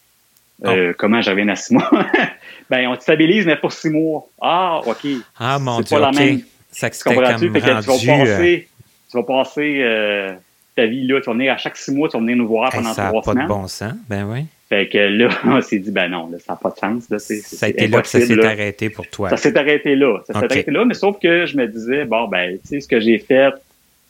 [0.63, 0.69] Oh.
[0.99, 1.89] Comment je reviens dans six mois?
[2.71, 4.29] ben, on te stabilise, mais pour six mois.
[4.43, 5.07] Ah, OK.
[5.39, 6.43] Ah, mon Dieu, pas la même.
[6.73, 8.69] Ça que comme rendu, tu vas passer,
[9.11, 10.35] tu vas passer euh,
[10.77, 12.71] ta vie là, tu vas venir à chaque six mois, tu vas venir nous voir
[12.71, 13.23] pendant trois semaines.
[13.23, 14.47] Ça n'a pas de bon sens, ben oui.
[14.69, 17.11] Fait que là, on s'est dit, ben non, là, ça n'a pas de sens.
[17.11, 19.29] Là, ça a été là que ça s'est arrêté pour toi.
[19.31, 20.21] Ça s'est arrêté là.
[20.27, 22.89] Ça s'est arrêté là, mais sauf que je me disais, bon, ben, tu sais, ce
[22.89, 23.53] que j'ai fait,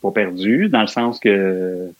[0.02, 1.90] pas perdu, dans le sens que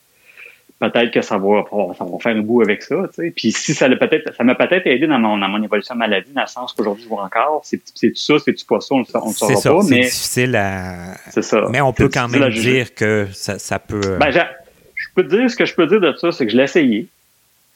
[0.81, 1.65] peut-être que ça va,
[1.97, 3.31] ça va faire un bout avec ça, tu sais.
[3.31, 6.01] Puis si ça l'a peut-être, ça m'a peut-être aidé dans mon, dans mon évolution de
[6.01, 8.95] maladie, dans le sens qu'aujourd'hui, je vois encore, c'est, tout ça, c'est tout pas ça,
[8.95, 11.15] on, on ne saura ça, pas, c'est difficile à...
[11.31, 11.67] C'est ça.
[11.71, 14.01] Mais on peut quand même dire que ça, ça peut...
[14.05, 16.53] Euh, ben, je peux te dire, ce que je peux dire de ça, c'est que
[16.53, 17.07] je l'ai essayé.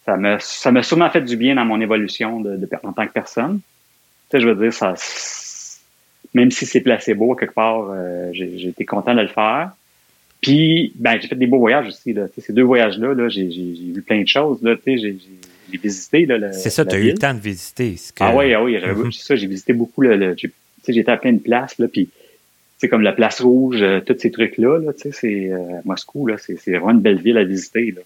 [0.07, 3.07] Ça m'a, ça m'a sûrement fait du bien dans mon évolution de, de, en tant
[3.07, 3.61] que personne.
[4.31, 4.95] Tu sais, je veux dire, ça,
[6.35, 9.71] même si c'est placebo, quelque part, euh, j'ai été content de le faire.
[10.45, 12.13] Puis, ben, j'ai fait des beaux voyages aussi.
[12.13, 12.27] Là.
[12.37, 14.59] Ces deux voyages-là, -là, j'ai vu plein de choses.
[14.63, 16.29] J'ai visité.
[16.53, 17.97] C'est ça, tu as eu le temps de visiter.
[18.21, 19.37] Ah oui, ah oui, j'avais mm ça.
[19.37, 20.03] J'ai visité beaucoup.
[20.87, 21.79] J'étais à plein de places.
[21.79, 22.11] Là, puis,
[22.91, 26.91] comme la place rouge, euh, tous ces trucs-là, là, c'est euh, Moscou, là, c'est vraiment
[26.91, 27.93] une belle ville à visiter.
[27.93, 28.03] Là.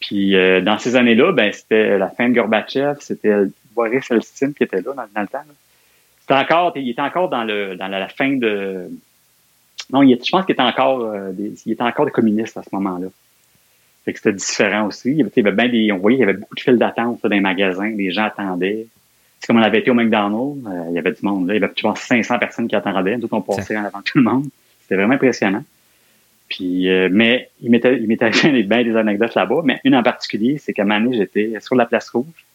[0.00, 3.34] Puis euh, dans ces années-là, ben, c'était la fin de Gorbatchev, c'était
[3.74, 5.44] Boris Elstine qui était là dans, le temps.
[6.22, 8.88] C'était encore, il était encore dans le dans la fin de
[9.92, 12.62] non, il, je pense qu'il était encore, euh, des, il était encore des communistes à
[12.62, 13.08] ce moment-là.
[14.04, 15.10] Fait que c'était différent aussi.
[15.10, 17.28] Il y avait, bien des, on voyait qu'il y avait beaucoup de files d'attente dans
[17.28, 17.90] les magasins.
[17.90, 18.86] Les gens attendaient.
[19.38, 20.66] C'est comme on avait été au McDonald's.
[20.66, 21.48] Euh, il y avait du monde.
[21.48, 21.54] Là.
[21.54, 23.16] Il y avait, je pense, 500 personnes qui attendaient.
[23.16, 24.46] D'autres on passait en avant de tout le monde.
[24.82, 25.64] C'était vraiment impressionnant.
[26.48, 28.30] Puis, euh, mais il m'était, il m'était
[28.64, 29.60] bien des anecdotes là-bas.
[29.64, 32.46] Mais une en particulier, c'est qu'à donné, j'étais sur la place rouge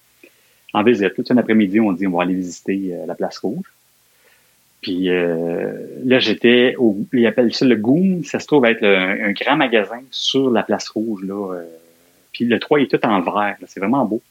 [0.73, 1.13] en visite.
[1.13, 3.65] Tout un après-midi, on dit on va aller visiter la place rouge.
[4.81, 6.97] Puis là, j'étais au.
[7.13, 8.23] Ils appellent ça le Goom.
[8.23, 11.23] Ça se trouve être un, grand magasin sur la place rouge.
[11.23, 11.59] Là,
[12.31, 13.55] puis le 3 est tout en verre.
[13.65, 14.21] C'est vraiment beau.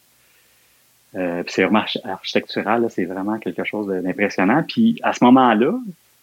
[1.16, 4.64] Euh, c'est vraiment architectural, c'est vraiment quelque chose d'impressionnant.
[4.66, 5.78] Puis à ce moment-là,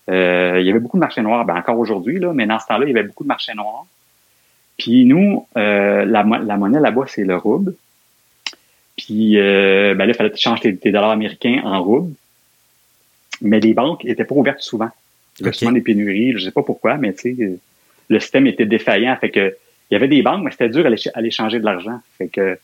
[0.10, 1.46] euh, il y avait beaucoup de marchés noirs.
[1.46, 3.86] Ben, encore aujourd'hui, là, mais dans ce temps-là, il y avait beaucoup de marchés noirs.
[4.78, 7.76] Puis nous, euh, la, monnaie là-bas, c'est le rouble.
[8.98, 12.14] Puis ben là, il fallait changer tes, dollars américains en rouble.
[13.42, 14.90] Mais les banques n'étaient pas ouvertes souvent.
[15.40, 17.60] Il y avait souvent des pénuries, je sais pas pourquoi, mais tu sais,
[18.10, 19.16] le système était défaillant.
[19.18, 19.56] Fait que
[19.90, 22.00] il y avait des banques, mais c'était dur à aller changer de l'argent.
[22.18, 22.58] Fait que,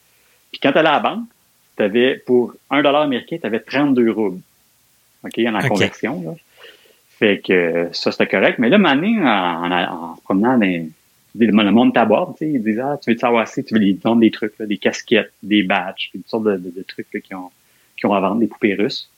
[0.52, 1.26] puis quand tu allais à la banque,
[1.76, 4.40] tu avais, pour un dollar américain, tu avais 32 roubles.
[5.26, 6.36] OK, en la conversion, là.
[7.20, 8.60] Fait que ça, c'était correct.
[8.60, 12.64] Mais là, Mané, en, en, en se promenant dans le monde t'aborde, tu sais, ils
[12.64, 15.32] disent, ah, tu veux savoir assez, tu veux lui vendre des trucs, là, des casquettes,
[15.44, 17.52] des badges, toutes sortes de, de, trucs qui, ont,
[17.98, 19.10] qui ont à vendre, des poupées russes.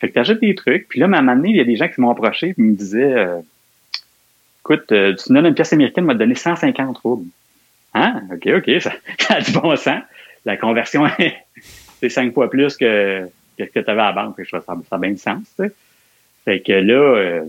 [0.00, 0.88] Fait que tu achètes des trucs.
[0.88, 2.62] Puis là, à un moment donné, il y a des gens qui m'ont approché et
[2.62, 3.38] me disaient, euh,
[4.60, 7.30] écoute, euh, tu me donnes une pièce américaine, tu vas te donner 150 roubles.
[7.94, 8.22] Hein?
[8.32, 10.02] OK, OK, ça, ça a du bon sens.
[10.44, 11.06] La conversion,
[12.00, 13.26] c'est cinq fois plus que,
[13.58, 14.36] que ce que tu avais à la banque.
[14.38, 15.42] Je ça, ça a bien du sens.
[15.56, 15.72] Tu sais.
[16.44, 17.44] Fait que là, euh,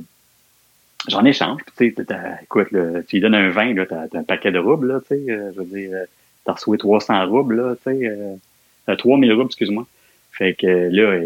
[1.07, 1.61] j'en échange.
[1.77, 2.05] Tu sais,
[2.43, 4.87] écoute, là, tu lui donnes un 20, tu as, un paquet de roubles.
[4.87, 6.05] Là, euh, je veux dire, euh,
[6.45, 7.55] tu as reçu 300 roubles.
[7.55, 8.07] Là, tu sais,
[8.87, 9.85] euh, 3000 roubles, excuse-moi.
[10.38, 11.19] Fait que là,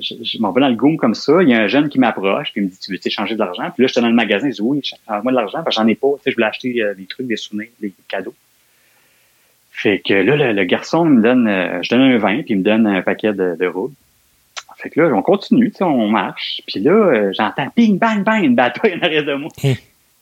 [0.00, 1.42] je, m'en vais dans le goût comme ça.
[1.42, 3.38] Il y a un jeune qui m'approche, puis il me dit Tu veux échanger de
[3.38, 3.70] l'argent?
[3.70, 5.82] Puis là, je suis dans le magasin, je dis Oui, change-moi de l'argent, parce que
[5.82, 6.08] j'en ai pas.
[6.18, 8.34] Tu sais, je voulais acheter des trucs, des souvenirs, des cadeaux.
[9.74, 12.62] Fait que là, le, garçon me donne, euh, je donne un vin, puis il me
[12.62, 13.94] donne un paquet de, de roubles.
[14.76, 16.62] Fait que là, on continue, tu sais, on marche.
[16.66, 19.50] Puis là, euh, j'entends ping, bang, bang, une bataille en arrière de moi.
[19.64, 19.74] Hein.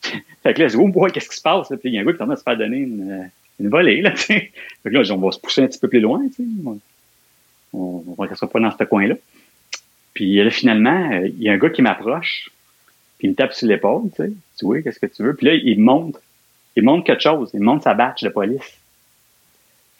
[0.42, 1.68] fait que là, je dis, oh boy, qu'est-ce qui se passe?
[1.68, 3.30] Puis il y a un gars qui est en train de se faire donner une,
[3.60, 4.52] une volée, là, tu sais.
[4.82, 6.72] Fait que là, on va se pousser un petit peu plus loin, tu sais.
[7.72, 9.14] On, on, restera pas dans ce coin-là.
[10.14, 12.50] Puis là, finalement, euh, il y a un gars qui m'approche,
[13.18, 14.32] puis il me tape sur l'épaule, tu sais.
[14.58, 15.34] Tu vois, qu'est-ce que tu veux?
[15.34, 16.20] Puis là, il montre,
[16.76, 17.50] il montre quelque chose.
[17.54, 18.78] Il montre sa batch de police.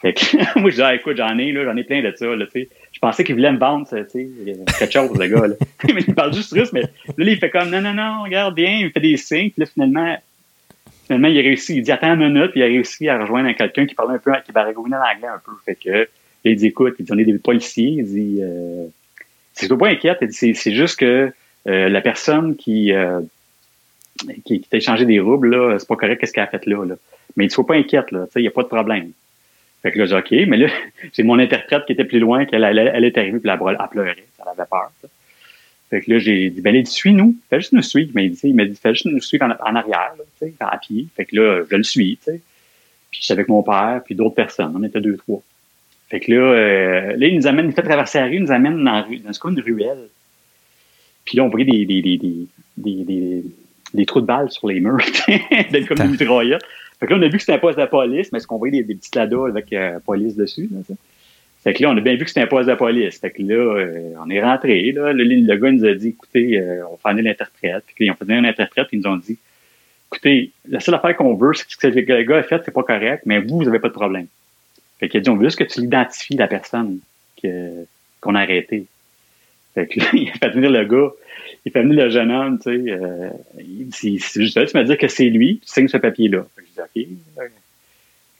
[0.00, 2.26] Fait que, moi, je dis, ah, écoute, j'en ai, là, j'en ai plein de ça,
[2.26, 2.68] là, tu sais.
[2.92, 4.28] Je pensais qu'il voulait me vendre, tu sais,
[4.78, 5.54] quelque chose, le gars, là.
[5.88, 8.86] il parle juste russe, mais là, il fait comme, non, non, non, regarde bien, il
[8.86, 10.16] me fait des signes, puis là, finalement,
[11.06, 13.50] finalement, il a réussi, il dit, attends une minute, puis il a réussi à rejoindre
[13.52, 15.52] quelqu'un qui parlait un peu, qui baragouinait l'anglais un peu.
[15.64, 16.08] Fait que,
[16.44, 18.86] il dit, écoute, il dit, on est des policiers, il dit, euh,
[19.54, 21.32] c'est pas inquiète, il dit, c'est juste que,
[21.68, 23.20] euh, la personne qui, euh,
[24.44, 26.84] qui, qui t'a échangé des roubles, là, c'est pas correct qu'est-ce qu'elle a fait là,
[26.84, 26.94] là.
[27.36, 29.12] Mais il dit, faut pas inquiète, là, tu sais, il y a pas de problème.
[29.82, 30.68] Fait que là, j'ai OK, mais là,
[31.12, 34.16] c'est mon interprète qui était plus loin, qu'elle elle, est arrivée, puis elle, elle pleurait,
[34.38, 34.90] elle avait peur.
[35.92, 38.12] Fait que là, j'ai dit, ben, il dit, suis-nous, fais juste nous suivre.
[38.14, 41.06] Mais il m'a dit, fais juste nous suivre en, arrière, tu sais, à pied.
[41.14, 42.40] Fait que là, je le suis, tu sais.
[43.10, 44.72] Puis j'étais avec mon père, puis d'autres personnes.
[44.74, 45.42] On était deux, trois.
[46.12, 48.52] Fait que là, euh, là, il nous amène, il fait traverser la rue, il nous
[48.52, 50.10] amène dans, dans une ruelle.
[51.24, 52.38] Puis là, on voyait des, des, des,
[52.76, 53.44] des,
[53.94, 54.98] des, trous de balles sur les murs,
[55.70, 56.62] d'être comme des mitraillettes.
[57.00, 58.58] Fait que là, on a vu que c'était un poste de police, mais est-ce qu'on
[58.58, 60.68] voyait des, des petits ladas avec euh, police dessus?
[60.70, 60.80] Là,
[61.62, 63.18] fait que là, on a bien vu que c'était un poste de police.
[63.18, 64.92] Fait que là, euh, on est rentré.
[64.92, 67.84] Là, le, le, gars nous a dit, écoutez, euh, on va faire l'interprète.
[67.86, 69.38] Puis ils ont fait un interprète, puis ils nous ont dit,
[70.08, 72.74] écoutez, la seule affaire qu'on veut, c'est que ce que le gars a fait, c'est
[72.74, 74.26] pas correct, mais vous, vous avez pas de problème.
[75.02, 77.00] Fait qu'il a dit, on veut juste que tu identifies la personne
[77.42, 77.84] que,
[78.20, 78.86] qu'on a arrêtée.
[79.74, 81.10] Fait que là, il a fait venir le gars
[81.64, 83.30] il fait venir le jeune homme, tu sais, euh,
[83.90, 86.44] c'est juste ça, tu m'as dit que c'est lui, tu signes ce papier-là.
[86.56, 87.48] Je dis, OK,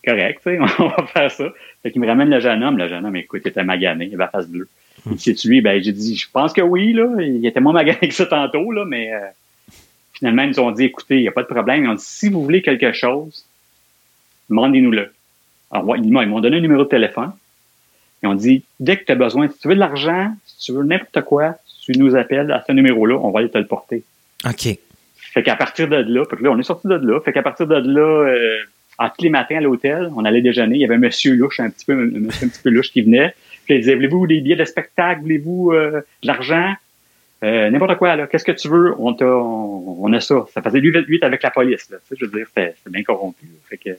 [0.05, 1.53] correct, tu sais, on va faire ça.
[1.83, 4.15] Fait qu'il me ramène le jeune homme, le jeune homme, écoute, il était magané, il
[4.15, 4.69] avait la face bleue.
[5.07, 5.15] Hmm.
[5.19, 8.15] C'est lui, ben j'ai dit, je pense que oui, là, il était moins magané que
[8.15, 9.21] ça tantôt, là, mais euh,
[10.15, 11.85] finalement, ils nous ont dit, écoutez, il n'y a pas de problème.
[11.85, 13.47] Ils ont dit, si vous voulez quelque chose,
[14.49, 15.13] demandez-nous-le.
[15.73, 17.33] Alors, ils m'ont donné un numéro de téléphone.
[18.23, 20.73] Ils ont dit, dès que tu as besoin, si tu veux de l'argent, si tu
[20.73, 24.05] veux n'importe quoi, tu nous appelles à ce numéro-là, on va aller te le porter.
[24.45, 24.79] OK.
[25.17, 27.21] Fait qu'à partir de là, là, on est sorti de là.
[27.21, 28.59] Fait qu'à partir de là, euh,
[28.99, 30.77] tous les matins à l'hôtel, on allait déjeuner.
[30.77, 32.93] Il y avait un monsieur louche, un petit peu, un monsieur un petit peu louche
[32.93, 33.35] qui venait.
[33.65, 35.23] Puis il disait, voulez-vous des billets de spectacle?
[35.23, 36.75] Voulez-vous euh, de l'argent?
[37.43, 38.27] Euh, n'importe quoi, là.
[38.27, 38.95] Qu'est-ce que tu veux?
[38.99, 40.47] On, t'a, on, a ça.
[40.53, 41.97] Ça faisait 8 avec la police, là.
[42.07, 43.47] Tu sais, je veux dire, c'était, bien corrompu.
[43.69, 43.91] Fait que,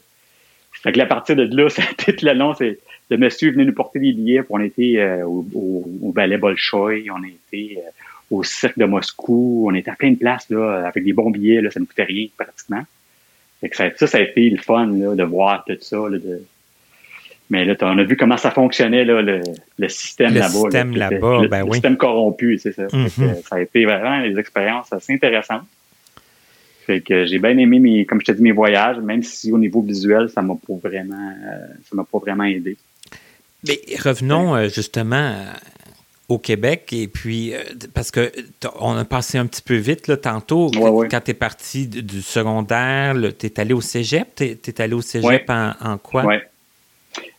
[0.83, 2.79] fait que à partir de là, c'était tout le long, c'est,
[3.09, 4.41] le monsieur venait nous porter des billets.
[4.49, 7.89] on était euh, au, au, au, ballet Bolchoï, on était euh,
[8.29, 11.61] au cirque de Moscou, on était à plein de places là, avec des bons billets,
[11.61, 12.83] là, ça ne coûtait rien pratiquement.
[13.71, 15.97] ça, ça, a été le fun là, de voir tout ça.
[15.97, 16.41] Là, de...
[17.49, 19.41] Mais là, on a vu comment ça fonctionnait, là, le,
[19.77, 20.47] le système là-bas.
[20.47, 21.73] Le système là-bas, ben le, oui.
[21.73, 22.87] système corrompu, c'est ça.
[22.87, 23.43] Mm-hmm.
[23.47, 25.63] Ça a été vraiment des expériences assez intéressantes.
[26.85, 29.57] Fait que j'ai bien aimé mes, comme je te dis, mes voyages, même si au
[29.57, 32.77] niveau visuel, ça m'a pas vraiment, euh, ça m'a pas vraiment aidé.
[33.65, 35.33] Mais revenons euh, justement
[36.29, 36.91] au Québec.
[36.93, 37.59] Et puis, euh,
[37.93, 38.31] parce que
[38.79, 40.69] on a passé un petit peu vite là, tantôt.
[40.71, 44.35] quand tu es parti du secondaire, tu es allé au cégep.
[44.35, 46.25] Tu es, allé au cégep en, quoi?
[46.25, 46.35] Oui.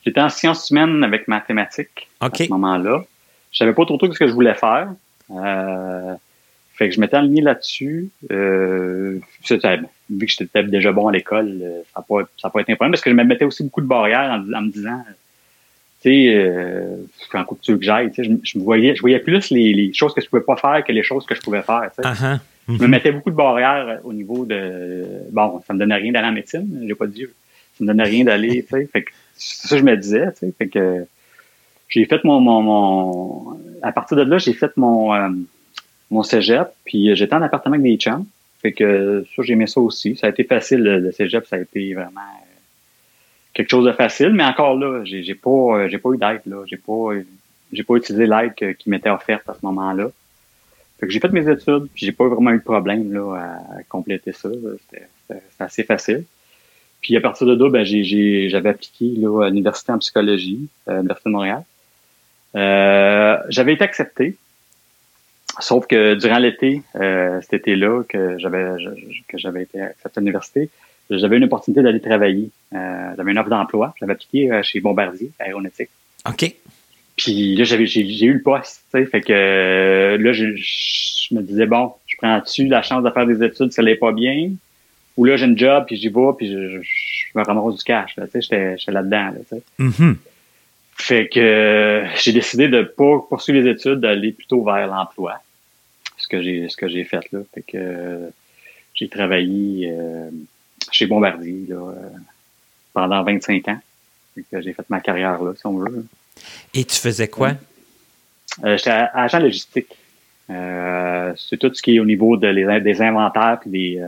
[0.04, 3.04] J'étais en sciences humaines avec mathématiques à ce moment-là.
[3.52, 4.92] Je savais pas trop, trop ce que je voulais faire.
[5.30, 6.14] Euh,
[6.74, 8.10] fait que je m'étais aligné là-dessus.
[8.30, 9.20] Euh,
[10.10, 11.60] vu que j'étais déjà bon à l'école,
[11.94, 13.86] ça n'a pas, pas été un problème parce que je me mettais aussi beaucoup de
[13.86, 15.02] barrières en, en me disant
[16.04, 16.96] tu sais, euh,
[17.32, 20.20] quand tu que j'aille, tu sais, je, me voyais, je voyais plus les, choses que
[20.20, 21.90] je pouvais pas faire que les choses que je pouvais faire.
[21.98, 22.38] Uh-huh.
[22.68, 22.88] Je me mhm.
[22.88, 25.02] mettais beaucoup de barrières au niveau de,
[25.32, 27.24] bon, ça me donnait rien d'aller en médecine, j'ai pas dit,
[27.78, 30.30] ça me donnait rien d'aller, tu sais, fait que c'est ça que je me disais,
[30.32, 31.06] tu sais, fait que
[31.88, 35.30] j'ai fait mon, mon, à partir de là, j'ai fait mon, euh,
[36.14, 38.24] mon cégep, puis j'étais en appartement avec des chums,
[38.62, 41.92] fait que ça, j'aimais ça aussi, ça a été facile, le cégep, ça a été
[41.92, 42.20] vraiment
[43.54, 46.64] quelque chose de facile, mais encore là, j'ai, pas, euh, j'ai pas eu d'aide, là.
[46.66, 47.12] J'ai pas,
[47.72, 50.10] j'ai utilisé l'aide qui m'était offerte à ce moment-là.
[50.98, 53.82] Fait que j'ai fait mes études, puis j'ai pas vraiment eu de problème, là, à,
[53.88, 54.48] compléter ça.
[54.50, 55.06] C'était,
[55.58, 56.24] assez facile.
[57.00, 61.30] Puis à partir de là, ben, j'avais appliqué, là, à l'université en psychologie, à l'université
[61.30, 61.64] de Montréal.
[62.56, 64.36] Euh, j'avais été accepté.
[65.60, 68.64] Sauf que durant l'été, euh, cet été-là, que j'avais,
[69.28, 70.70] que j'avais été accepté à l'université,
[71.10, 72.50] j'avais une opportunité d'aller travailler.
[72.72, 73.94] Euh, j'avais une offre d'emploi.
[74.00, 75.90] J'avais appliqué euh, chez Bombardier, aéronautique.
[76.28, 76.54] OK.
[77.16, 78.82] Puis là, j'avais, j'ai, eu le poste.
[78.90, 80.44] Fait que euh, là, je,
[81.34, 84.12] me disais, bon, je prends-tu la chance de faire des études si ça n'est pas
[84.12, 84.50] bien?
[85.16, 88.16] Ou là, j'ai une job, puis j'y vais, puis je, je, me ramasse du cash.
[88.16, 89.30] Là, j'étais, j'étais là-dedans.
[89.30, 90.16] Là, mm-hmm.
[90.96, 95.40] Fait que j'ai décidé de pas poursuivre les études, d'aller plutôt vers l'emploi.
[96.16, 97.40] Ce que j'ai ce que j'ai fait là.
[97.52, 98.30] Fait que
[98.94, 99.92] j'ai travaillé
[100.90, 102.10] chez Bombardier là, euh,
[102.92, 103.80] pendant 25 ans.
[104.36, 106.06] J'ai fait ma carrière là, si on veut.
[106.72, 107.52] Et tu faisais quoi?
[108.64, 109.96] Euh, j'étais agent logistique.
[110.50, 114.02] Euh, c'est tout ce qui est au niveau de les, des inventaires et des,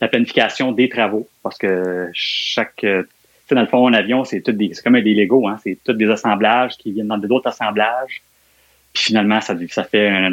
[0.00, 1.28] la planification des travaux.
[1.42, 2.84] Parce que chaque.
[3.54, 4.72] Dans le fond, un avion, c'est tout des.
[4.74, 5.58] C'est comme des Lego, hein.
[5.62, 8.22] C'est tous des assemblages qui viennent dans d'autres assemblages.
[8.92, 10.32] Puis finalement, ça, ça fait un,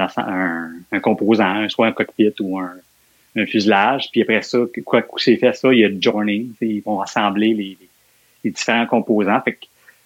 [0.92, 2.74] un, composant, soit un cockpit ou un,
[3.46, 4.10] fuselage.
[4.12, 6.52] Puis après ça, quoi que c'est fait ça, il y a du joining.
[6.62, 7.78] Ils vont assembler les,
[8.44, 9.40] les, différents composants.
[9.42, 9.66] Fait que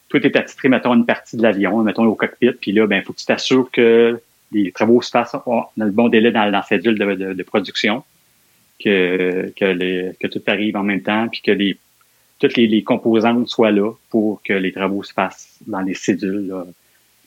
[0.09, 3.13] toi, tu attitré, mettons, une partie de l'avion, mettons au cockpit, puis là, ben, faut
[3.13, 6.99] que tu t'assures que les travaux se fassent dans le bon délai dans, la cédule
[6.99, 8.03] de, de, production,
[8.79, 11.77] que, que, les, que tout arrive en même temps, puis que les,
[12.43, 16.53] toutes les, composantes soient là pour que les travaux se fassent dans les cédules.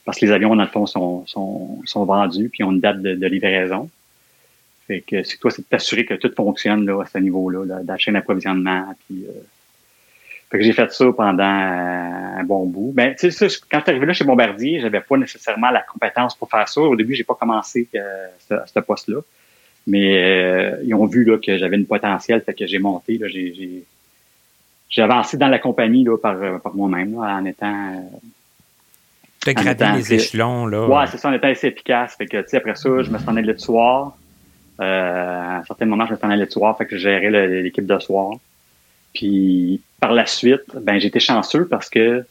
[0.05, 3.01] Parce que les avions, dans le fond, sont, sont, sont vendus, puis ont une date
[3.01, 3.89] de, livraison.
[4.85, 7.79] Fait que c'est toi, c'est de t'assurer que tout fonctionne là, à ce niveau-là, là,
[7.85, 8.95] la chaîne d'approvisionnement.
[9.07, 9.31] Puis, euh,
[10.51, 12.93] fait que j'ai fait ça pendant un bon bout.
[12.93, 16.35] Ben, tu sais, quand je suis arrivé là chez Bombardier, j'avais pas nécessairement la compétence
[16.35, 16.79] pour faire ça.
[16.79, 19.19] Au début, j'ai pas commencé euh, à ce poste-là.
[19.87, 23.17] Mais euh, ils ont vu là, que j'avais une potentiel, fait que j'ai monté.
[23.17, 23.27] Là,
[24.97, 28.09] avancé dans la compagnie là, par, par moi-même en étant.
[29.43, 30.87] Fait gradé les échelons, là.
[30.87, 32.15] Ouais, c'est ça, en étant assez efficace.
[32.17, 34.17] Fait que, tu sais, après ça, je me suis en allé le soir.
[34.79, 37.61] Euh, à un certain moment, je me suis allé le soir, fait que je gérais
[37.61, 38.33] l'équipe de soir.
[39.13, 42.23] Puis par la suite, ben j'étais chanceux parce que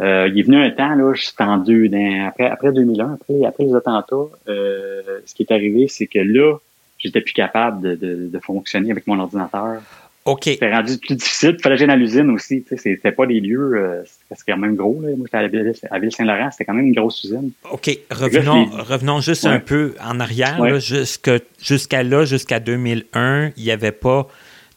[0.00, 1.88] euh, il est venu un temps là, juste en deux,
[2.26, 4.16] après après 2001, après après les attentats,
[4.48, 6.56] euh, ce qui est arrivé, c'est que là,
[6.98, 9.80] j'étais plus capable de, de, de, fonctionner avec mon ordinateur.
[10.24, 10.44] OK.
[10.44, 11.56] C'était rendu plus difficile.
[11.58, 12.64] Il fallait que à l'usine aussi.
[12.76, 15.00] C'était pas des lieux, euh, c'était quand même gros.
[15.02, 15.08] Là.
[15.16, 17.50] Moi, j'étais à Ville-Saint-Laurent, c'était quand même une grosse usine.
[17.70, 17.90] OK.
[18.10, 20.58] Revenons, revenons juste un peu en arrière.
[20.78, 24.28] Jusqu'à là, jusqu'à 2001, il n'y avait pas...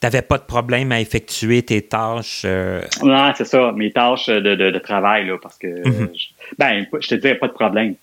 [0.02, 2.42] Tu n'avais pas de problème à effectuer tes tâches?
[2.44, 2.82] Euh...
[3.02, 3.72] Non, c'est ça.
[3.72, 5.68] Mes tâches de, de, de travail, là, parce que...
[5.68, 6.10] Mhm.
[6.14, 6.28] je,
[6.58, 7.96] ben, je te disais, pas de problème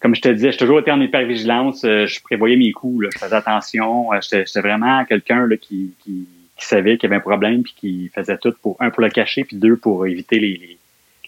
[0.00, 1.84] comme je te disais, j'ai toujours été en hypervigilance.
[1.84, 4.12] Euh, je prévoyais mes coups, là, je faisais attention.
[4.12, 6.26] Euh, j'étais vraiment quelqu'un qui, qui,
[6.60, 9.10] qui savait qu'il y avait un problème puis qui faisait tout pour un pour le
[9.10, 10.78] cacher puis deux pour éviter les,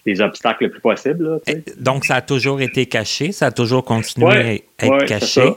[0.05, 1.41] les, obstacles le plus possible.
[1.45, 5.53] Là, Donc ça a toujours été caché, ça a toujours continué à être caché.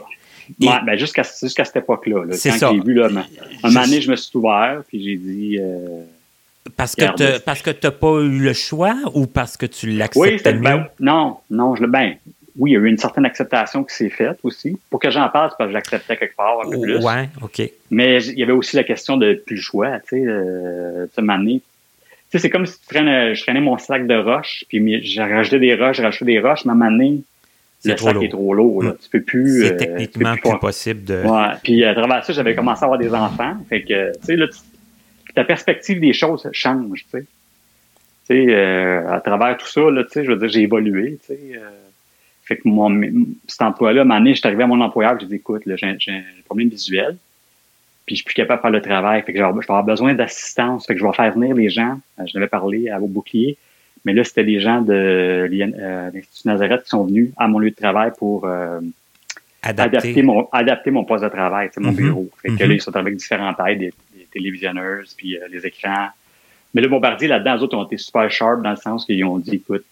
[0.61, 0.65] Et...
[0.85, 2.23] ben jusqu'à cette époque-là.
[2.31, 2.71] c'est ça.
[2.71, 5.59] Vu, là, un moment donné, je me suis ouvert puis j'ai dit.
[5.59, 6.03] Euh,
[6.75, 10.87] parce que tu t'as pas eu le choix ou parce que tu l'acceptais oui, ben,
[10.99, 12.15] non, non, je le ben
[12.57, 14.77] oui, il y a eu une certaine acceptation qui s'est faite aussi.
[14.89, 16.97] Pour que j'en parle, c'est parce que j'acceptais quelque part un peu plus.
[17.03, 17.61] Ouais, OK.
[17.91, 21.61] Mais il y avait aussi la question de plus le choix, tu sais, euh, Tu
[22.29, 25.59] sais, c'est comme si tu traînes, je traînais mon sac de roches, puis j'ai rajouté
[25.59, 27.21] des roches, j'ai rajouté des roches, mais à un moment donné,
[27.85, 28.83] le sac est trop lourd.
[28.83, 28.91] Là.
[28.91, 28.97] Mm.
[29.03, 29.61] Tu peux plus.
[29.61, 31.21] C'est euh, techniquement plus, possible de.
[31.23, 31.53] Ouais.
[31.63, 33.55] Puis à travers ça, j'avais commencé à avoir des enfants.
[33.69, 34.47] Fait que, tu sais, là,
[35.35, 37.25] ta perspective des choses change, tu sais.
[38.27, 41.19] Tu sais, euh, à travers tout ça, là, tu sais, je veux dire, j'ai évolué,
[41.21, 41.39] tu sais.
[41.55, 41.69] Euh,
[42.47, 43.03] Fait que mon,
[43.45, 46.69] cet emploi-là, à je suis arrivé à mon employeur, j'ai dit, écoute, j'ai un problème
[46.69, 47.17] visuel,
[48.05, 49.21] puis je suis plus capable de faire le travail.
[49.23, 50.87] Fait que je vais avoir besoin d'assistance.
[50.87, 51.99] Fait que je vais faire venir les gens.
[52.17, 53.57] Euh, je devais parler à vos boucliers,
[54.05, 57.71] mais là, c'était des gens de euh, l'Institut Nazareth qui sont venus à mon lieu
[57.71, 58.79] de travail pour euh,
[59.61, 60.23] adapter.
[60.23, 61.95] mon, adapter mon poste de travail, mon mm-hmm.
[61.95, 62.29] bureau.
[62.41, 62.75] Fait que là, mm-hmm.
[62.75, 63.93] ils sont avec différentes tailles, des,
[64.31, 66.07] télévisionneurs, puis les écrans.
[66.73, 69.37] Mais le Bombardier, là-dedans, les autres ont été super sharp dans le sens qu'ils ont
[69.37, 69.83] dit, écoute,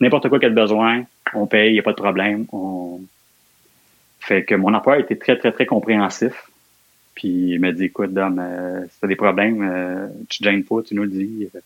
[0.00, 2.46] n'importe quoi qu'il y a besoin, on paye, il n'y a pas de problème.
[2.52, 3.00] On...
[4.20, 6.48] Fait que mon emploi a été très, très, très compréhensif.
[7.14, 10.44] Puis il m'a dit, écoute, Dom, euh, si tu as des problèmes, euh, tu te
[10.44, 11.48] gênes pas, tu nous le dis.
[11.52, 11.60] Il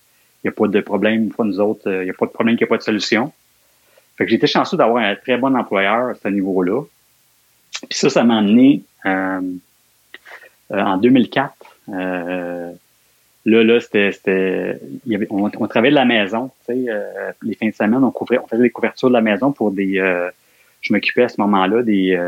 [0.45, 2.55] n'y a pas de problème, fois nous autres, euh, il n'y a pas de problème,
[2.55, 3.33] il n'y a pas de solution.
[4.17, 6.83] Fait que j'étais chanceux d'avoir un très bon employeur à ce niveau-là.
[7.89, 11.55] Puis ça, ça m'a amené en 2004.
[13.45, 14.81] Là, là, c'était,
[15.31, 16.87] on, on, travaillait de la maison, tu sais,
[17.43, 19.95] les fins de semaine, on couvrait, on faisait des couvertures de la maison pour des,
[20.81, 22.19] je m'occupais à ce moment-là des,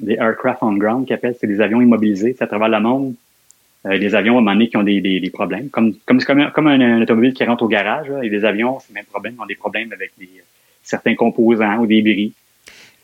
[0.00, 3.14] des aircraft on ground, qui appellent, c'est des avions immobilisés à travers le monde.
[3.86, 5.68] Euh, des avions à un moment donné qui ont des, des, des problèmes.
[5.70, 8.94] Comme, comme, comme, un, automobile qui rentre au garage, là, et des avions, c'est le
[8.94, 10.28] même problème, ont des problèmes avec des,
[10.82, 12.32] certains composants ou des bris.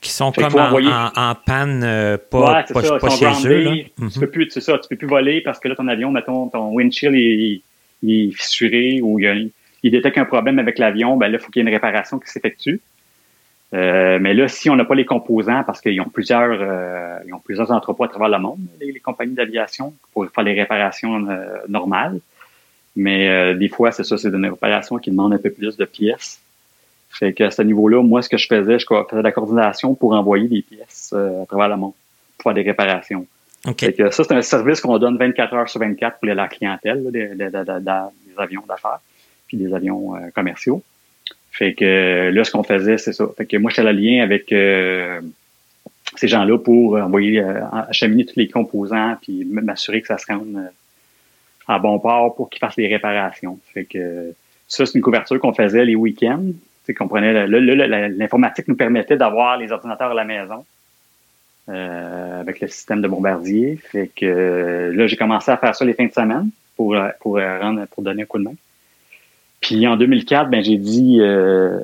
[0.02, 3.62] Qui sont comme en, en, panne, euh, pas, ouais, pas, pas chez eux.
[3.62, 3.72] Là.
[4.12, 6.48] Tu peux plus, c'est ça, tu peux plus voler parce que là, ton avion, mettons,
[6.48, 7.62] ton windshield est,
[8.06, 11.62] est fissuré ou il, il détecte un problème avec l'avion, ben là, il faut qu'il
[11.62, 12.80] y ait une réparation qui s'effectue.
[13.74, 17.32] Euh, mais là, si on n'a pas les composants, parce qu'ils ont plusieurs, euh, ils
[17.32, 21.56] ont plusieurs entrepôts à travers le monde, les, compagnies d'aviation, pour faire les réparations euh,
[21.68, 22.20] normales.
[22.94, 26.41] Mais des fois, c'est ça, c'est une réparation qui demande un peu plus de pièces.
[27.12, 30.12] Fait qu'à ce niveau-là, moi, ce que je faisais, je faisais de la coordination pour
[30.12, 31.92] envoyer des pièces à travers le monde
[32.38, 33.26] pour faire des réparations.
[33.78, 37.10] Fait que ça, c'est un service qu'on donne 24 heures sur 24 pour la clientèle
[37.12, 37.50] des, des,
[38.38, 39.00] avions d'affaires
[39.46, 40.82] puis des avions commerciaux.
[41.52, 43.26] Fait que là, ce qu'on faisait, c'est ça.
[43.36, 45.20] Fait que moi, j'étais le lien avec euh,
[46.16, 50.56] ces gens-là pour envoyer, euh, acheminer tous les composants, puis m'assurer que ça se rende
[50.56, 50.68] euh,
[51.68, 53.58] à bon port pour qu'ils fassent les réparations.
[53.74, 54.34] Fait que
[54.66, 56.52] ça, c'est une couverture qu'on faisait les week-ends.
[56.96, 60.64] Qu'on prenait l'informatique nous permettait d'avoir les ordinateurs à la maison.
[61.68, 63.76] avec le système de bombardier.
[63.76, 67.86] Fait que là, j'ai commencé à faire ça les fins de semaine pour, pour, rendre,
[67.86, 68.54] pour donner un coup de main.
[69.62, 71.80] Puis en 2004, ben j'ai dit, euh,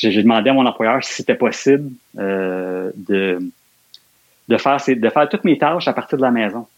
[0.00, 3.38] j'ai demandé à mon employeur si c'était possible euh, de
[4.48, 6.68] de faire de faire toutes mes tâches à partir de la maison.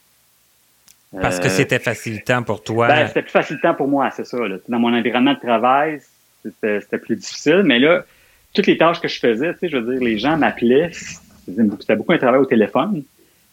[1.21, 2.87] Parce que euh, c'était facilitant pour toi.
[2.87, 4.37] Ben, c'était plus facilitant pour moi, c'est ça.
[4.67, 6.01] Dans mon environnement de travail,
[6.43, 7.63] c'était plus difficile.
[7.65, 8.05] Mais là,
[8.53, 10.91] toutes les tâches que je faisais, tu sais, je veux dire, les gens m'appelaient.
[10.91, 13.03] C'était beaucoup un travail au téléphone.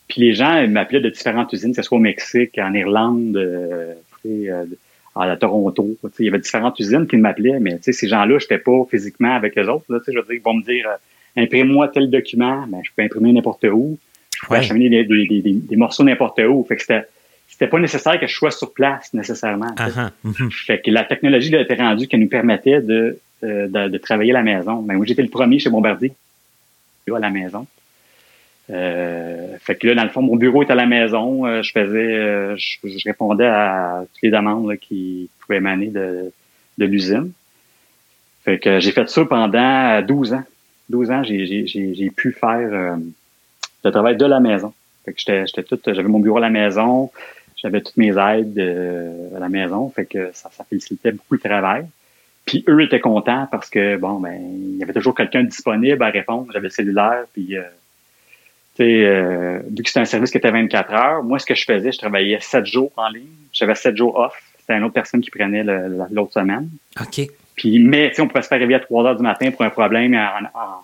[0.09, 3.95] Puis les gens m'appelaient de différentes usines, que ce soit au Mexique, en Irlande, euh,
[5.15, 5.97] à Toronto.
[6.19, 9.59] Il y avait différentes usines qui m'appelaient, mais ces gens-là, je n'étais pas physiquement avec
[9.59, 9.85] eux autres.
[9.89, 13.03] Là, je veux dire, ils vont me dire euh, imprime-moi tel document, ben, je peux
[13.03, 13.99] imprimer n'importe où.
[14.43, 16.65] Je peux acheminer des, des, des, des morceaux n'importe où.
[16.69, 17.07] Fait que c'était
[17.57, 19.75] c'était pas nécessaire que je sois sur place nécessairement.
[19.79, 23.99] Uh Fait que la technologie là, était rendue qui nous permettait de, euh, de, de,
[23.99, 24.83] travailler à la maison.
[24.83, 26.13] Mais ben, moi, j'étais le premier chez Bombardier
[27.15, 27.67] à la maison.
[28.69, 31.47] Euh, fait que là, dans le fond, mon bureau était à la maison.
[31.47, 36.33] Euh, je faisais, euh, je, répondais à toutes les demandes qui pouvaient émaner de,
[36.77, 37.31] de l'usine.
[38.45, 40.45] Fait que j'ai fait ça pendant 12 ans.
[40.89, 42.97] 12 ans, j'ai pu faire
[43.85, 44.73] le travail de la maison.
[45.05, 47.11] Fait que j'étais, j'étais tout, j'avais mon bureau à la maison,
[47.57, 48.59] j'avais toutes mes aides
[49.35, 49.89] à la maison.
[49.91, 51.87] Fait que ça, ça facilitait beaucoup le travail.
[52.45, 56.11] Puis eux étaient contents parce que bon, ben, il y avait toujours quelqu'un disponible à
[56.11, 56.47] répondre.
[56.53, 57.57] J'avais le cellulaire, puis
[58.81, 61.93] euh, vu que c'était un service qui était 24 heures, moi, ce que je faisais,
[61.93, 63.27] je travaillais 7 jours en ligne.
[63.53, 64.35] J'avais 7 jours off.
[64.59, 65.65] C'était une autre personne qui prenait
[66.11, 66.69] l'autre semaine.
[67.01, 67.27] OK.
[67.55, 70.15] Puis, mais, on pouvait se faire réveiller à 3 heures du matin pour un problème
[70.15, 70.83] en, en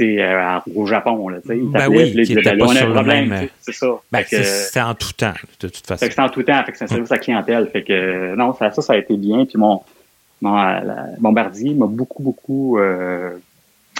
[0.00, 1.28] euh, au Japon.
[1.28, 3.48] Là, ben oui, qui était pas problème.
[3.60, 4.00] C'est ça.
[4.10, 6.06] Ben, c'est en tout temps, de toute façon.
[6.08, 6.62] C'est en tout temps.
[6.64, 7.68] Fait que c'est un service à clientèle.
[7.72, 9.44] Fait que, non, ça, ça, ça a été bien.
[9.44, 9.82] Puis mon,
[10.40, 10.84] mon
[11.18, 13.30] bombardier m'a beaucoup, beaucoup euh,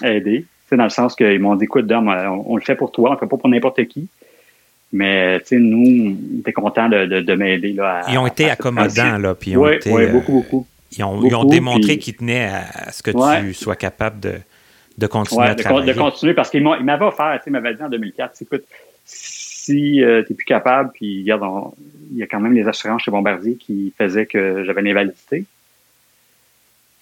[0.03, 0.46] aidé
[0.76, 2.09] dans le sens qu'ils m'ont dit, écoute, on,
[2.46, 4.09] on, le fait pour toi, on le fait pas pour n'importe qui.
[4.92, 8.03] Mais, nous, on était contents de, de, m'aider, là.
[8.09, 9.34] ils ont été accommodants, là.
[9.36, 10.66] Puis oui, euh, beaucoup, beaucoup.
[10.96, 14.32] Ils ont, ils ont démontré qu'ils tenaient à, ce que tu sois capable de,
[15.01, 15.92] de continuer à travailler.
[15.92, 18.64] De continuer, parce qu'ils m'avaient offert, tu sais, m'avaient dit en 2004, écoute,
[19.05, 21.72] si euh, tu n'es plus capable, puis regarde,
[22.12, 25.44] il y a quand même les assurances chez Bombardier qui faisaient que j'avais une invalidité.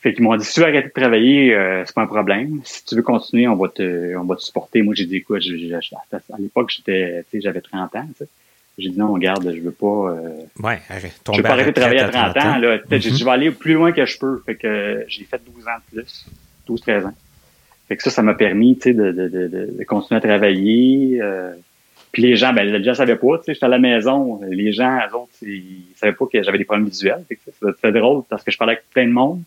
[0.00, 2.60] Fait qu'ils m'ont dit si tu veux arrêter de travailler, euh, c'est pas un problème.
[2.64, 4.82] Si tu veux continuer, on va te, on va te supporter.
[4.82, 8.08] Moi, j'ai dit quoi, à l'époque, j'étais, j'avais 30 ans,
[8.78, 9.86] J'ai dit non, regarde, je veux pas.
[9.86, 11.20] Euh, ouais, arrête.
[11.32, 12.58] Je veux pas arrêter de travailler à 30, ans.
[12.58, 12.78] là.
[12.88, 14.40] Je vais aller plus loin que je peux.
[14.46, 16.26] Fait que j'ai fait 12 ans de plus,
[16.68, 17.14] 12-13 ans.
[17.88, 21.18] Fait que ça, ça m'a permis, tu sais, de, de, de, de, continuer à travailler.
[21.22, 21.52] Euh,
[22.12, 24.40] puis les gens, ben, les gens savaient pas, tu sais, j'étais à la maison.
[24.50, 27.24] Les gens, eux autres, ils savaient pas que j'avais des problèmes visuels.
[27.28, 29.42] C'était drôle parce que je parlais avec plein de monde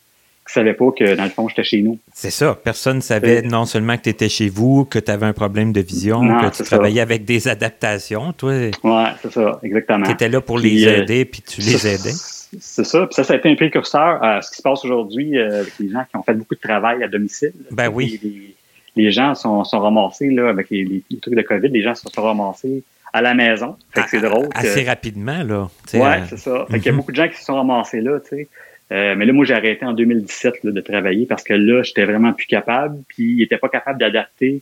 [0.47, 1.99] qui savaient pas que, dans le fond, j'étais chez nous.
[2.13, 2.57] C'est ça.
[2.63, 5.71] Personne ne savait non seulement que tu étais chez vous, que tu avais un problème
[5.71, 8.53] de vision, que tu travaillais avec des adaptations, toi.
[8.83, 10.05] Ouais, c'est ça, exactement.
[10.05, 12.13] Tu étais là pour les euh, aider, puis tu les aidais.
[12.59, 13.05] C'est ça.
[13.05, 15.73] Puis ça, ça a été un précurseur à ce qui se passe aujourd'hui euh, avec
[15.79, 17.53] les gens qui ont fait beaucoup de travail à domicile.
[17.71, 18.55] Ben oui.
[18.95, 22.21] Les, gens sont, sont ramassés là, avec les, trucs de COVID, les gens se sont
[22.21, 22.83] ramassés
[23.13, 23.77] à la maison.
[23.93, 24.49] Fait que c'est drôle.
[24.53, 25.69] Assez rapidement, là.
[25.93, 26.65] Oui, euh, c'est ça.
[26.69, 26.97] Fait qu'il y a mhm.
[26.97, 28.47] beaucoup de gens qui se sont ramassés là, tu sais.
[28.91, 32.03] Euh, mais là, moi, j'ai arrêté en 2017 là, de travailler parce que là, j'étais
[32.03, 33.01] vraiment plus capable.
[33.07, 34.61] Puis, il n'était pas capable d'adapter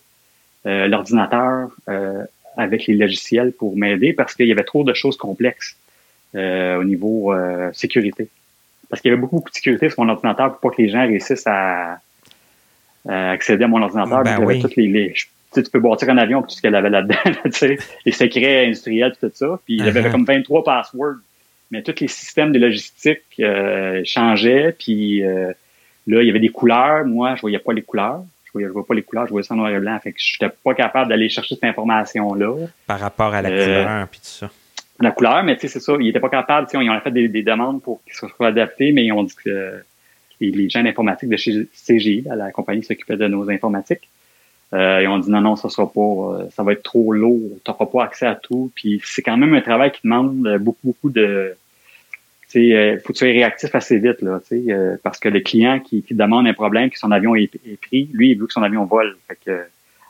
[0.66, 2.24] euh, l'ordinateur euh,
[2.56, 5.76] avec les logiciels pour m'aider parce qu'il y avait trop de choses complexes
[6.36, 7.34] au niveau
[7.74, 8.30] sécurité.
[8.90, 10.90] Parce qu'il y avait beaucoup, beaucoup de sécurité sur mon ordinateur pour pas que les
[10.90, 12.00] gens réussissent à,
[13.08, 14.24] accéder à mon ordinateur.
[14.24, 14.62] Ben oui.
[14.62, 15.14] toutes les,
[15.54, 18.66] tu, peux bâtir un avion pour tout ce qu'elle avait là-dedans, tu sais, les secrets
[18.66, 19.60] industriels, tout ça.
[19.66, 20.12] Puis il y avait uh-huh.
[20.12, 21.18] comme 23 passwords
[21.72, 24.76] mais tous les systèmes de logistique euh, changeaient.
[24.78, 25.52] Puis euh,
[26.08, 27.06] là, il y avait des couleurs.
[27.06, 28.24] Moi, je voyais pas les couleurs.
[28.46, 30.00] Je voyais, je voyais pas les couleurs, je voyais ça en noir et blanc.
[30.00, 32.68] Fait que j'étais pas capable d'aller chercher cette information-là.
[32.88, 34.50] Par rapport à la euh, couleur, puis tout ça.
[35.02, 35.94] La couleur, mais tu sais, c'est ça.
[36.00, 36.68] Ils étaient pas capables.
[36.74, 39.82] Ils ont fait des, des demandes pour qu'ils soient adaptés, mais ils ont dit que
[40.42, 44.10] les, gens d'informatique de chez CGI, la compagnie qui s'occupait de nos informatiques,
[44.74, 47.58] euh, ils ont dit non, non, ça sera pas, euh, ça va être trop lourd,
[47.66, 48.72] tu n'auras pas accès à tout.
[48.76, 51.56] Puis c'est quand même un travail qui demande beaucoup, beaucoup de.
[52.50, 55.20] Tu sais, euh, faut que tu sois réactif assez vite, là, tu sais, euh, parce
[55.20, 58.40] que le client qui, qui demande un problème, que son avion est, pris, lui, il
[58.40, 59.18] veut que son avion vole.
[59.28, 59.62] Fait que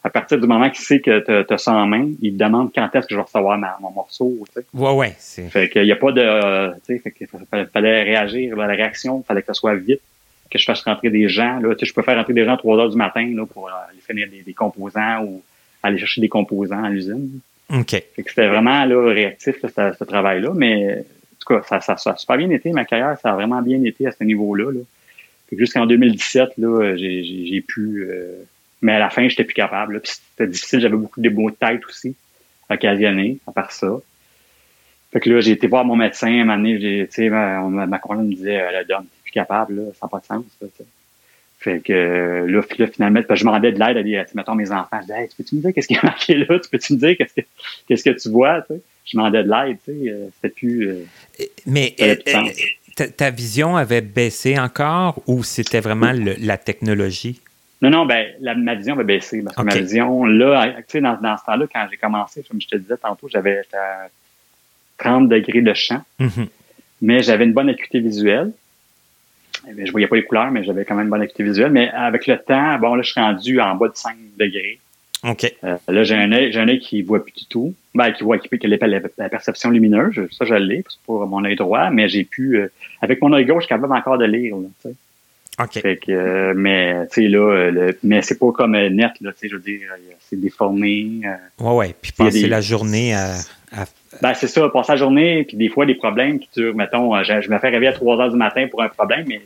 [0.04, 2.90] à partir du moment qu'il sait que tu as ça en main, il demande quand
[2.94, 4.34] est-ce que je vais recevoir mon morceau.
[4.48, 4.66] Tu sais.
[4.74, 5.16] Ouais, ouais.
[5.50, 6.72] Fait qu'il n'y a pas de.
[6.86, 10.02] tu sais, fallait réagir, la réaction, fallait que ça soit vite
[10.50, 11.60] que je fasse rentrer des gens.
[11.60, 11.76] Là.
[11.76, 13.70] Tu sais, je peux faire rentrer des gens à 3 heures du matin là, pour
[13.70, 15.44] aller finir des, composants ou
[15.84, 17.40] aller chercher des composants à l'usine.
[17.72, 17.92] OK.
[17.92, 20.52] Fait que c'était vraiment là, réactif, ce, travail-là.
[20.56, 21.04] Mais en
[21.40, 22.72] tout cas, ça, ça, ça, a super bien été.
[22.72, 24.72] Ma carrière, ça a vraiment bien été à ce niveau-là.
[24.72, 24.80] Là.
[25.52, 28.08] Jusqu'en 2017, là, j'ai, j'ai, pu...
[28.10, 28.44] Euh,
[28.82, 30.02] mais à la fin, j'étais plus capable.
[30.02, 30.80] Puis c'était difficile.
[30.80, 32.16] J'avais beaucoup de beaux de tête aussi,
[32.70, 34.00] occasionnés, à part ça.
[35.12, 37.86] Fait que là, j'ai été voir mon médecin, un moment donné, tu sais, ma, ma,
[37.88, 40.44] me disait, euh, la donne, capable, là, ça n'a pas de sens.
[41.60, 44.98] fait que là, finalement, je demandais de l'aide à des, mettons, mes enfants.
[44.98, 46.60] Je disais, hey, peux-tu me dire qu'est-ce qui est marqué là?
[46.60, 47.48] Tu peux-tu me dire qu'est-ce que,
[47.88, 48.66] qu'est-ce que tu vois?
[49.06, 50.10] Je demandais de l'aide, tu sais.
[50.10, 50.90] Euh, c'était plus.
[50.90, 51.06] Euh,
[51.66, 52.16] mais euh,
[53.18, 57.42] ta, vision avait baissé encore ou c'était vraiment la technologie?
[57.82, 59.42] Non, non, ben, ma vision avait baissé.
[59.42, 62.62] Parce que ma vision, là, tu sais, dans, dans, ce temps-là, quand j'ai commencé, comme
[62.62, 63.62] je te disais tantôt, j'avais
[64.98, 66.02] 30 degrés de champ.
[66.20, 66.48] Mm-hmm.
[67.02, 68.52] Mais j'avais une bonne acuité visuelle.
[69.68, 71.72] Je je voyais pas les couleurs, mais j'avais quand même une bonne activité visuelle.
[71.72, 74.80] Mais avec le temps, bon, là, je suis rendu en bas de 5 degrés.
[75.24, 75.54] OK.
[75.64, 77.74] Euh, là, j'ai un œil, j'ai un œil qui voit plus du tout.
[77.96, 80.28] Ben, qui voit, qui, qui a la, perception lumineuse.
[80.32, 82.72] Ça, je l'ai, pour mon œil droit, mais j'ai pu, euh,
[83.02, 84.92] avec mon œil gauche, je suis capable encore de lire, là,
[85.60, 85.82] OK.
[85.82, 89.40] Fait que, euh, mais, tu sais, là, le, mais c'est pas comme net, là, tu
[89.40, 89.82] sais, je veux dire,
[90.20, 91.22] c'est déformé.
[91.60, 91.96] ouais, ouais.
[92.02, 93.36] Puis passer la journée à,
[93.72, 93.86] à...
[94.22, 97.42] Ben, c'est ça, passer la journée, puis des fois, des problèmes qui durent, mettons, je,
[97.42, 99.42] je me fais réveiller à 3 heures du matin pour un problème, mais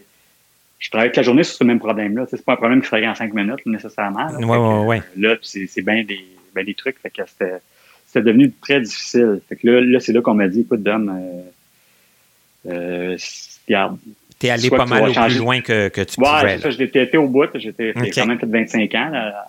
[0.83, 2.25] je travaille toute la journée sur ce même problème-là.
[2.29, 4.27] C'est pas un problème qui se règle en cinq minutes nécessairement.
[4.27, 6.99] Là, ouais, ouais, là c'est bien des, ben des trucs.
[6.99, 9.39] Fait que c'était devenu très difficile.
[9.47, 13.17] Fait que là, là c'est là qu'on m'a dit, écoute, Dom, euh, euh,
[13.65, 13.97] regarde.
[14.43, 16.43] T'es allé pas mal au plus loin que, que tu pouvais.
[16.43, 17.47] Ouais, ça, j'étais au bout.
[17.55, 19.45] J'étais quand même fait 25 ans là,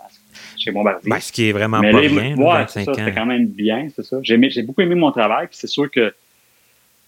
[0.57, 1.11] chez Bombardier.
[1.11, 2.95] Ben, ce qui est vraiment pas bien, ouais, 25 ans.
[2.95, 4.19] C'était quand même bien, c'est ça.
[4.23, 6.11] J'ai beaucoup aimé mon travail, puis c'est sûr que,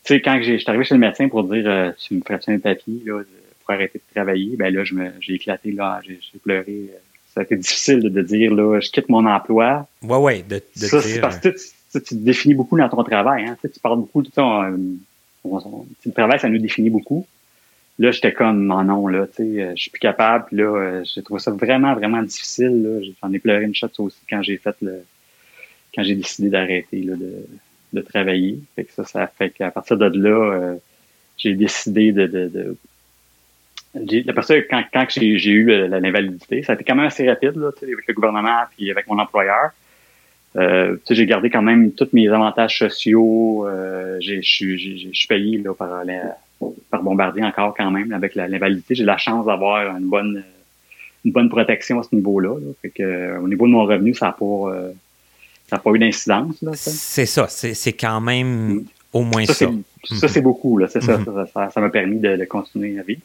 [0.03, 2.59] tu sais, quand j'ai arrivé chez le médecin pour dire, euh, tu me ferais un
[2.59, 3.21] papier, là,
[3.61, 6.91] pour arrêter de travailler, ben là, je j'ai éclaté, là, j'ai, pleuré.
[7.33, 9.87] Ça a été difficile de, dire, là, je quitte mon emploi.
[10.03, 11.57] Ouais, ouais, de, de ça, c'est parce que tu,
[11.93, 13.57] tu, te définis beaucoup dans ton travail, hein.
[13.63, 14.77] Tu, parles beaucoup de ton, euh,
[15.45, 17.25] le travail, ça nous définit beaucoup.
[17.99, 20.47] Là, j'étais comme, non, non, là, tu sais, je suis plus capable.
[20.47, 23.15] Puis là, euh, j'ai trouvé ça vraiment, vraiment difficile.
[23.23, 25.03] J'en ai pleuré une chatte aussi quand j'ai fait le,
[25.95, 27.47] quand j'ai décidé d'arrêter de,
[27.93, 28.59] de travailler.
[28.75, 30.75] Fait que ça, ça fait qu'à partir de là, euh,
[31.39, 32.77] j'ai décidé de, de,
[33.95, 37.57] de la ça, quand, quand j'ai eu l'invalidité, ça a été quand même assez rapide
[37.57, 39.71] là, avec le gouvernement puis avec mon employeur.
[40.57, 43.67] Euh, j'ai gardé quand même tous mes avantages sociaux.
[43.67, 46.05] Euh, je suis payé là, par,
[46.91, 48.95] par Bombardier encore quand même avec l'invalidité.
[48.95, 50.43] J'ai la chance d'avoir une bonne
[51.27, 52.55] une bonne protection à ce niveau-là.
[52.81, 54.93] Fait que, euh, au niveau de mon revenu, ça n'a pas, euh,
[55.69, 56.65] ça pas eu d'incidence.
[56.75, 57.49] C'est ça.
[57.49, 58.85] C'est quand même mm.
[59.13, 59.67] au moins ça.
[60.05, 60.79] Ça, c'est beaucoup.
[60.79, 61.01] Là, ça.
[61.01, 61.73] Mm-hmm.
[61.73, 63.21] Ça m'a permis de, de continuer à vivre.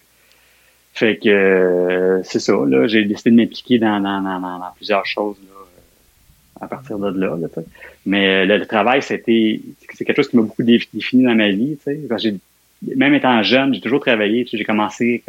[0.93, 5.05] Fait que euh, c'est ça, là, j'ai décidé de m'impliquer dans, dans, dans, dans, plusieurs
[5.05, 7.37] choses là, à partir de là.
[7.37, 7.47] là
[8.05, 9.61] Mais le, travail, c'était
[9.93, 11.77] c'est quelque chose qui m'a beaucoup défini dans ma vie.
[12.17, 12.35] J'ai,
[12.95, 14.47] même étant jeune, j'ai toujours travaillé.
[14.51, 15.23] J'ai commencé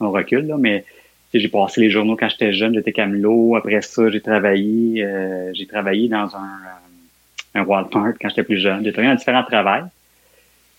[0.00, 0.84] au recul, là, mais
[1.32, 3.56] j'ai passé les journaux quand j'étais jeune, j'étais camelot.
[3.56, 6.58] Après ça, j'ai travaillé, euh, j'ai travaillé dans un,
[7.54, 8.84] un Walmart quand j'étais plus jeune.
[8.84, 9.84] J'ai travaillé dans différents travails.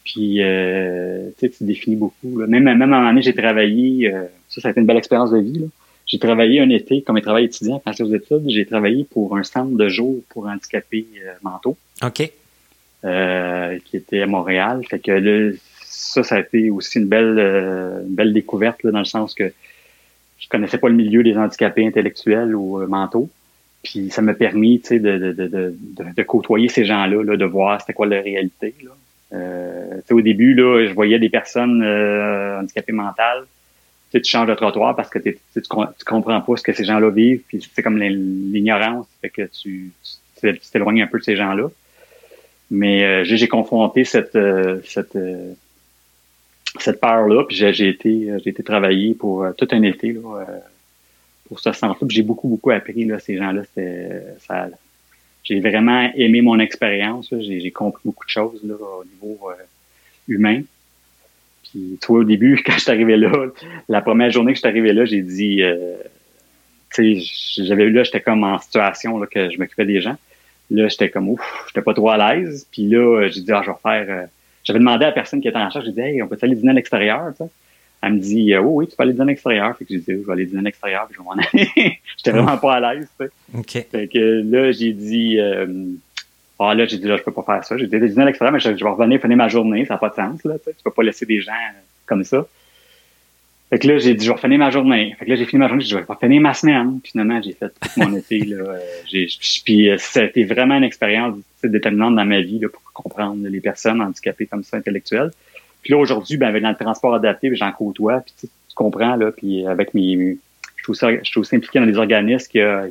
[0.03, 2.39] Puis, euh, tu sais, tu définis beaucoup.
[2.39, 2.47] Là.
[2.47, 4.97] Même, même à un moment donné, j'ai travaillé, euh, ça, ça a été une belle
[4.97, 5.69] expérience de vie.
[6.07, 8.49] J'ai travaillé un été comme un travail étudiant quand j'étais aux études.
[8.49, 11.77] J'ai travaillé pour un centre de jour pour handicapés euh, mentaux.
[12.03, 12.29] OK.
[13.03, 14.81] Euh, qui était à Montréal.
[14.89, 15.51] Fait que là,
[15.91, 17.37] ça, ça a été aussi une belle,
[18.07, 19.51] une belle découverte là, dans le sens que
[20.39, 23.29] je connaissais pas le milieu des handicapés intellectuels ou mentaux.
[23.83, 25.75] Puis ça m'a permis, de, de, de,
[26.15, 28.75] de, côtoyer ces gens-là, là, de voir c'était quoi leur réalité.
[28.83, 28.91] Là.
[29.33, 33.45] Euh, au début, là, je voyais des personnes euh, handicapées mentales.
[34.11, 35.61] Tu, tu changes de trottoir parce que tu, tu,
[36.05, 37.41] comprends pas ce que ces gens-là vivent.
[37.47, 39.91] Puis c'est comme l'ignorance fait que tu
[40.71, 41.69] t'éloignes un peu de ces gens-là.
[42.69, 45.53] Mais euh, j'ai confronté cette euh, cette euh,
[46.79, 50.45] cette peur-là, puis j'ai été j'ai été travailler pour tout un été là,
[51.47, 52.07] pour ce sens-là.
[52.09, 53.19] J'ai beaucoup beaucoup appris là.
[53.19, 53.63] Ces gens-là,
[54.39, 54.69] ça
[55.43, 57.33] j'ai vraiment aimé mon expérience.
[57.39, 59.53] J'ai compris beaucoup de choses là, au niveau euh,
[60.27, 60.61] humain.
[61.63, 63.31] Puis, toi, au début, quand je suis arrivé là,
[63.89, 65.95] la première journée que je suis arrivé là, j'ai dit, euh,
[66.93, 70.17] tu sais, j'avais là, j'étais comme en situation là, que je m'occupais des gens.
[70.69, 72.67] Là, j'étais comme, ouf, j'étais pas trop à l'aise.
[72.71, 74.27] Puis là, j'ai dit, ah, je vais faire.
[74.61, 76.37] Euh, j'avais demandé à la personne qui était en charge, j'ai dit, hey, on peut
[76.41, 77.49] aller dîner à l'extérieur, tu sais?
[78.03, 79.77] Elle me dit, oh, oui, tu peux aller dîner à l'extérieur.
[79.77, 81.31] Fait que j'ai dit, je vais aller dîner à l'extérieur, puis je vais m'en
[81.83, 81.99] aller.
[82.17, 83.31] J'étais vraiment pas à l'aise, tu sais.
[83.55, 83.87] OK.
[83.91, 85.67] Fait que là, j'ai dit, euh,
[86.59, 87.77] ah, là, j'ai dit, là, je peux pas faire ça.
[87.77, 89.85] J'ai dit, dîner à l'extérieur, mais je, vais revenir finir ma journée.
[89.85, 90.73] Ça n'a pas de sens, là, tu sais.
[90.73, 91.51] Tu peux pas laisser des gens
[92.07, 92.45] comme ça.
[93.69, 95.15] Fait que là, j'ai dit, je vais finir ma journée.
[95.17, 96.99] Fait que là, j'ai fini ma journée, je vais finir ma semaine.
[97.01, 98.77] Puis finalement, j'ai fait tout mon été, là.
[99.09, 99.27] J'ai,
[99.63, 103.59] puis ça a été vraiment une expérience déterminante dans ma vie, là, pour comprendre les
[103.59, 105.31] personnes handicapées comme ça, intellectuelles.
[105.81, 109.15] Puis là, aujourd'hui, ben, avec dans le transport adapté, ben, j'en côtoie, puis tu, comprends,
[109.15, 110.37] là, puis avec mes...
[110.77, 112.85] Je suis, aussi, je suis aussi impliqué dans des organismes qui a,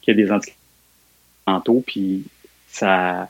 [0.00, 0.56] qui a des handicapés
[1.46, 2.24] mentaux, puis
[2.68, 3.28] ça...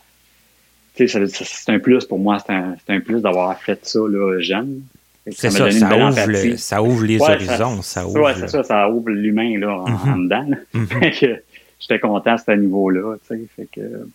[0.94, 4.40] Tu sais, c'est un plus pour moi, c'est un, un, plus d'avoir fait ça, là,
[4.40, 4.82] jeune.
[5.26, 8.20] C'est ça, ça, ouvre ça ouvre les horizons, ça, ouvre...
[8.20, 10.24] Ouais, c'est ça, ça ouvre l'humain, là, en, mm-hmm.
[10.24, 10.48] dedans.
[10.74, 11.36] Mm
[11.80, 14.06] J'étais content à ce niveau-là, tu sais, fait que...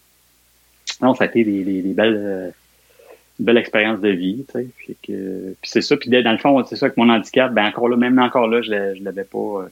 [1.02, 2.54] Non, ça a été des, des, des belles
[3.40, 4.68] une belle expérience de vie, tu sais.
[4.78, 5.98] Puis, que, puis c'est ça.
[5.98, 8.62] Puis dans le fond, c'est ça que mon handicap, ben encore là, même encore là,
[8.62, 9.38] je ne l'avais pas.
[9.38, 9.68] Euh,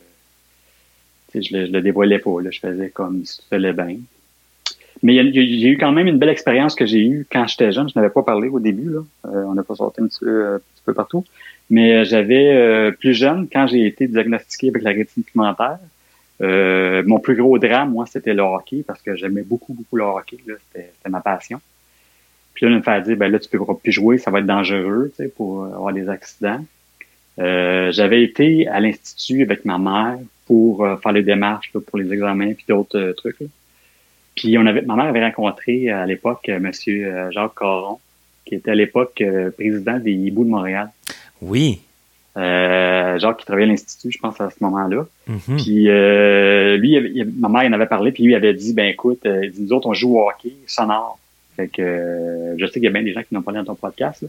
[1.31, 2.41] tu sais, je le, je le dévoilais pas.
[2.41, 3.97] Là, je faisais comme si tout allait bien.
[5.01, 7.89] Mais j'ai eu quand même une belle expérience que j'ai eue quand j'étais jeune.
[7.89, 8.89] Je n'avais pas parlé au début.
[8.89, 8.99] Là.
[9.25, 11.25] Euh, on n'a pas sorti un petit, peu, un petit peu partout.
[11.69, 15.79] Mais euh, j'avais plus jeune, quand j'ai été diagnostiqué avec la rétine pigmentaire,
[16.43, 20.37] mon plus gros drame, moi, c'était le hockey parce que j'aimais beaucoup, beaucoup le hockey.
[20.45, 21.61] C'était ma passion.
[22.53, 24.45] Puis là, on me fait dire, ben là, tu peux plus jouer, ça va être
[24.45, 26.63] dangereux, tu sais, pour avoir des accidents.
[27.39, 32.11] Euh, j'avais été à l'institut avec ma mère pour euh, faire les démarches pour les
[32.13, 33.37] examens puis d'autres euh, trucs.
[34.35, 37.99] Puis on avait, ma mère avait rencontré à l'époque Monsieur Jacques Caron,
[38.45, 39.23] qui était à l'époque
[39.55, 40.89] président des Hiboux de Montréal.
[41.39, 41.81] Oui.
[42.35, 45.05] Jacques qui travaillait à l'institut, je pense à ce moment-là.
[45.29, 45.63] Mm-hmm.
[45.63, 49.87] Puis lui, ma mère en avait parlé, puis lui avait dit, ben écoute, nous autres
[49.87, 51.19] on joue au hockey sonore.
[51.55, 53.63] Fait que euh, je sais qu'il y a bien des gens qui n'ont pas dans
[53.63, 54.25] ton podcast.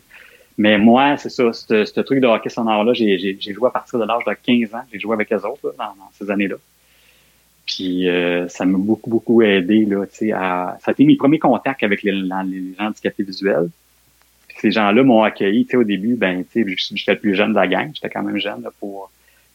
[0.57, 4.25] Mais moi, c'est ça, ce truc de hockey sonore-là, j'ai joué à partir de l'âge
[4.25, 4.83] de 15 ans.
[4.93, 6.57] J'ai joué avec les autres dans, ces années-là.
[7.67, 9.85] Puis euh, ça m'a beaucoup, beaucoup aidé.
[9.87, 13.69] Là, à, ça a été mes premiers contacts avec les, les gens handicapés visuels.
[14.59, 15.67] Ces gens-là m'ont accueilli.
[15.75, 17.91] Au début, ben, j'étais le plus jeune de la gang.
[17.95, 19.11] J'étais quand même jeune là, pour.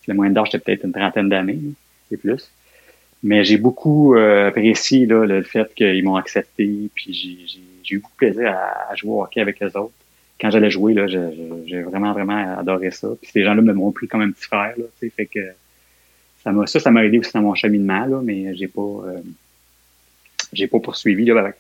[0.07, 1.59] Le moyen d'âge, j'étais peut-être une trentaine d'années
[2.11, 2.51] et plus.
[3.21, 7.13] Mais j'ai beaucoup euh, apprécié là, le fait qu'ils m'ont accepté, puis
[7.83, 8.49] j'ai eu beaucoup de plaisir
[8.89, 9.93] à, jouer au hockey avec les autres.
[10.39, 13.09] Quand j'allais jouer, là, j'ai vraiment, vraiment adoré ça.
[13.21, 15.41] Puis ces gens-là me m'ont pris comme un petit frère, là, fait que
[16.43, 19.19] ça m'a ça, ça m'a aidé aussi dans mon cheminement, là, mais j'ai pas euh,
[20.53, 21.55] j'ai pas poursuivi là, avec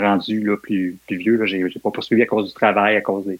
[0.00, 1.36] rendu là, plus, plus vieux.
[1.36, 3.38] Là, j'ai pas poursuivi à cause du travail, à cause des,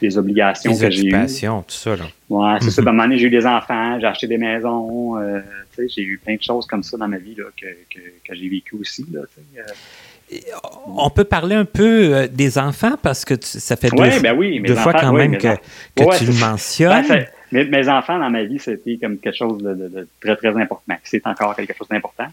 [0.00, 1.10] des obligations que j'ai eues.
[1.10, 2.04] tout ça, là.
[2.28, 2.82] Ouais, c'est ça.
[2.82, 5.40] À un moment donné, j'ai eu des enfants, j'ai acheté des maisons, euh,
[5.78, 8.48] j'ai eu plein de choses comme ça dans ma vie là, que, que, que j'ai
[8.48, 9.04] vécu aussi.
[9.12, 9.20] Là,
[9.56, 9.62] euh.
[10.86, 14.60] On peut parler un peu euh, des enfants parce que ça fait deux, ben oui,
[14.60, 15.54] deux fois quand même que,
[15.94, 17.04] que tu le mentionnes.
[17.52, 20.60] Ben, mes, enfants dans ma vie, c'était comme quelque chose de, de, de très, très
[20.60, 20.94] important.
[21.04, 22.26] C'est encore quelque chose d'important.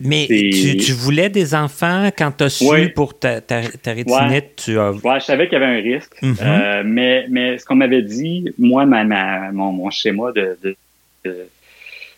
[0.00, 4.92] Mais tu, voulais des enfants quand tu as su pour ta, ta, rétinite, tu as.
[4.92, 6.14] Ouais, je savais qu'il y avait un risque.
[6.22, 6.36] Mm-hmm.
[6.40, 10.56] Euh, mais, mais ce qu'on m'avait dit, moi, ma, mon, schéma de,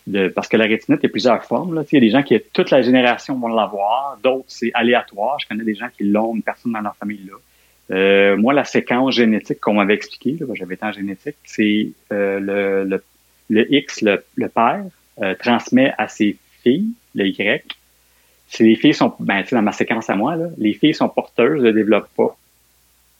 [0.05, 1.73] de, Parce que la rétinite, il y a plusieurs formes.
[1.73, 1.83] Là.
[1.91, 4.19] Il y a des gens qui, toute la génération, vont l'avoir.
[4.23, 5.39] D'autres, c'est aléatoire.
[5.39, 7.37] Je connais des gens qui l'ont, une personne dans leur famille là.
[7.89, 12.85] Euh, moi, la séquence génétique qu'on m'avait expliqué, j'avais été en génétique, c'est euh, le,
[12.85, 13.03] le,
[13.49, 14.83] le, X, le, le père,
[15.39, 17.75] transmet à ses filles le Y.
[18.47, 21.61] Si les filles sont, ben, dans ma séquence à moi, là, les filles sont porteuses,
[21.61, 22.37] ne développent pas.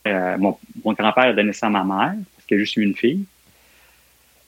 [0.07, 2.95] Euh, mon, mon grand-père a donné ça à ma mère, parce que je suis une
[2.95, 3.23] fille.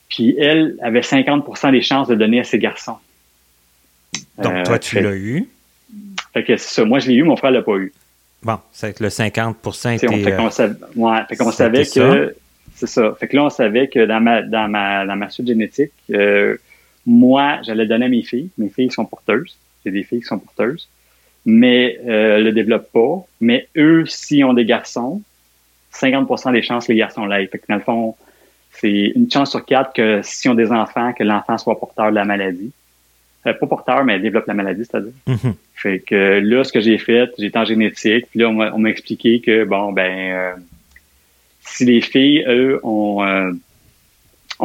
[0.08, 2.98] Puis elle avait 50% des chances de donner à ses garçons.
[4.38, 5.48] Donc toi, tu l'as eu.
[6.32, 6.84] Fait que ça.
[6.84, 7.92] Moi, je l'ai eu, mon frère l'a pas eu.
[8.42, 9.56] Bon, c'est que le 50
[9.94, 10.08] était...
[10.08, 12.36] On, fait qu'on savait, ouais, fait qu'on savait que...
[12.74, 13.16] C'est ça.
[13.18, 16.56] Fait que là, on savait que dans ma, dans ma, dans ma suite génétique, euh,
[17.06, 18.50] moi, j'allais donner à mes filles.
[18.58, 19.56] Mes filles sont porteuses.
[19.84, 20.88] J'ai des filles qui sont porteuses.
[21.44, 23.26] Mais euh, le développent pas.
[23.40, 25.22] Mais eux, s'ils ont des garçons,
[25.94, 27.46] 50% des chances que les garçons l'aient.
[27.46, 28.16] Fait que dans le fond,
[28.72, 32.14] c'est une chance sur quatre que s'ils ont des enfants, que l'enfant soit porteur de
[32.14, 32.72] la maladie.
[33.46, 35.12] Euh, pas porteur, mais développe la maladie, c'est-à-dire.
[35.28, 35.54] Mm-hmm.
[35.74, 38.26] Fait que là, ce que j'ai fait, j'ai été en génétique.
[38.30, 40.52] Puis là, on m'a expliqué que, bon, ben, euh,
[41.60, 43.22] si les filles, eux, ont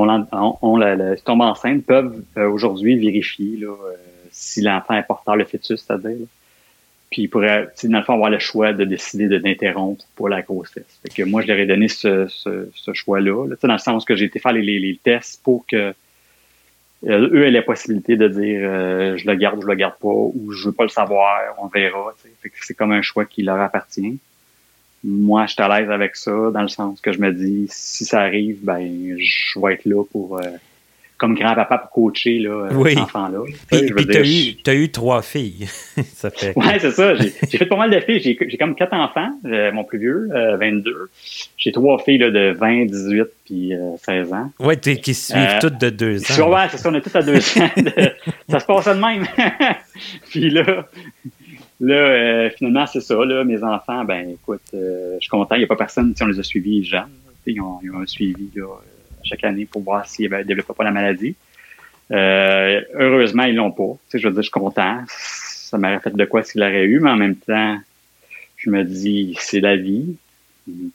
[0.08, 3.76] euh, on, on, la, tombe enceinte peuvent euh, aujourd'hui vérifier euh,
[4.32, 6.26] si l'enfant est porteur le fœtus, c'est-à-dire.
[7.10, 11.00] Puis ils pourraient, dans le fond, avoir le choix de décider d'interrompre pour la grossesse.
[11.12, 12.28] Fait moi, je leur ai donné ce,
[12.94, 15.94] choix-là, là, dans le sens que j'ai été faire les, tests pour que
[17.08, 20.08] euh, eux aient la possibilité de dire je le garde ou je le garde pas,
[20.08, 22.14] ou je veux pas le savoir, on verra.
[22.62, 24.20] C'est comme un choix qui leur appartient
[25.04, 28.06] moi, je suis à l'aise avec ça, dans le sens que je me dis, si
[28.06, 30.44] ça arrive, ben, je vais être là pour, euh,
[31.18, 32.98] comme grand-papa pour coacher, là, euh, oui.
[32.98, 33.40] enfant-là.
[33.72, 35.68] Puis, puis t'as eu, as eu trois filles.
[36.14, 36.54] ça fait...
[36.58, 37.16] Ouais, c'est ça.
[37.16, 38.20] J'ai fait pas mal de filles.
[38.22, 41.10] J'ai comme quatre enfants, euh, mon plus vieux, 22.
[41.58, 43.74] J'ai trois filles là, de 20, 18 puis
[44.04, 44.52] 16 ans.
[44.60, 46.52] Ouais, qui suivent toutes de deux ans.
[46.52, 47.70] Ouais, c'est ça, on est toutes à deux ans.
[48.50, 49.26] ça se passe de même.
[50.30, 50.86] puis là,
[51.82, 53.16] Là, euh, finalement, c'est ça.
[53.16, 55.56] Là, mes enfants, ben écoute, euh, je suis content.
[55.56, 57.10] Il n'y a pas personne, si on les a suivis jeunes.
[57.46, 58.68] Ils ont, ils ont un suivi là,
[59.24, 61.36] chaque année pour voir s'ils ne développaient pas la maladie.
[62.12, 63.94] Euh, heureusement, ils l'ont pas.
[64.10, 65.00] Tu sais, je veux dire, je suis content.
[65.08, 67.78] Ça m'aurait fait de quoi s'il l'aurait eu, mais en même temps,
[68.58, 70.16] je me dis, c'est la vie.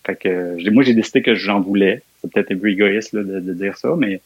[0.04, 2.02] Fait que moi, j'ai décidé que j'en voulais.
[2.20, 4.20] C'est peut-être un peu égoïste là, de, de, dire ça, mais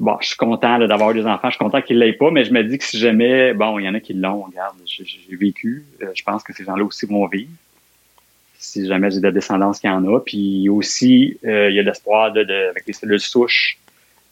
[0.00, 2.52] bon, je suis content d'avoir des enfants, je suis content qu'ils l'aient pas, mais je
[2.52, 5.84] me dis que si jamais, bon, il y en a qui l'ont, regarde, j'ai vécu,
[6.02, 7.50] euh, je pense que ces gens-là aussi vont vivre.
[8.58, 10.20] Si jamais j'ai de la descendance qu'il y en a.
[10.20, 13.78] Puis aussi, euh, il y a l'espoir de, de, avec les cellules souches.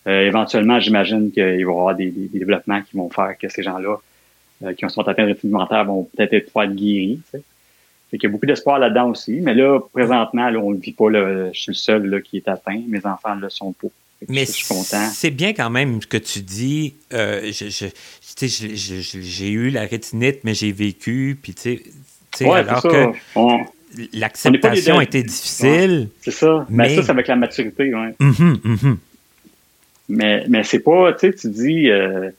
[0.06, 3.96] Euh, éventuellement, j'imagine qu'il va y avoir des, développements qui vont faire que ces gens-là
[4.78, 7.20] qui sont atteints de rudimentaire vont peut-être être être guéris.
[7.24, 7.44] Tu sais.
[8.12, 9.40] Fait qu'il y a beaucoup d'espoir là-dedans aussi.
[9.40, 11.10] Mais là, présentement, là, on ne vit pas.
[11.10, 12.80] Là, je suis le seul là, qui est atteint.
[12.86, 13.88] Mes enfants le sont pas.
[14.28, 16.94] Mais c'est bien quand même ce que tu dis.
[17.12, 17.50] Euh,
[18.40, 21.82] j'ai eu la rétinite, mais j'ai vécu, puis tu
[22.34, 23.12] sais, alors que
[24.12, 26.08] l'acceptation était difficile.
[26.20, 26.66] c'est ça.
[26.68, 28.14] Mais, ça, c'est avec la maturité, ouais.
[28.20, 28.96] Mm-hmm, mm-hmm.
[30.08, 32.30] Mais, mais c'est pas, tu sais, tu dis, euh,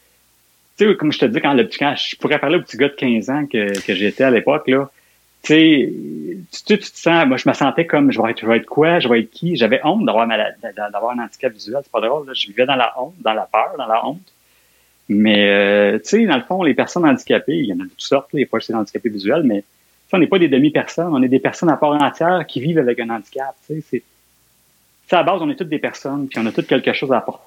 [0.77, 2.89] tu sais, comme je te dis, quand, le, quand je pourrais parler au petit gars
[2.89, 4.91] de 15 ans que, que j'étais à l'époque, là,
[5.43, 5.93] tu sais,
[6.65, 8.99] tu, te sens, moi, je me sentais comme, je vais être, je vais être quoi,
[8.99, 9.55] je vais être qui?
[9.57, 11.81] J'avais honte d'avoir, d'avoir un handicap visuel.
[11.83, 12.33] C'est pas drôle, là.
[12.33, 14.21] Je vivais dans la honte, dans la peur, dans la honte.
[15.09, 17.89] Mais, euh, tu sais, dans le fond, les personnes handicapées, il y en a de
[17.89, 19.63] toutes sortes, les fois, c'est handicapés visuels, mais
[20.13, 22.99] on n'est pas des demi-personnes, on est des personnes à part entière qui vivent avec
[22.99, 23.55] un handicap.
[23.67, 24.03] Tu sais,
[25.09, 27.11] c'est, à la base, on est toutes des personnes, puis on a toutes quelque chose
[27.11, 27.43] à apporter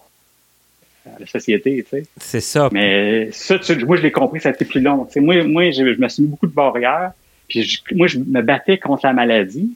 [1.07, 2.07] à la société, tu sais.
[2.17, 2.69] C'est ça.
[2.73, 5.05] Mais ça, moi, je l'ai compris, ça a été plus long.
[5.05, 7.13] Tu sais, moi, moi je me suis mis beaucoup de barrières.
[7.49, 9.71] Puis moi, je me battais contre la maladie,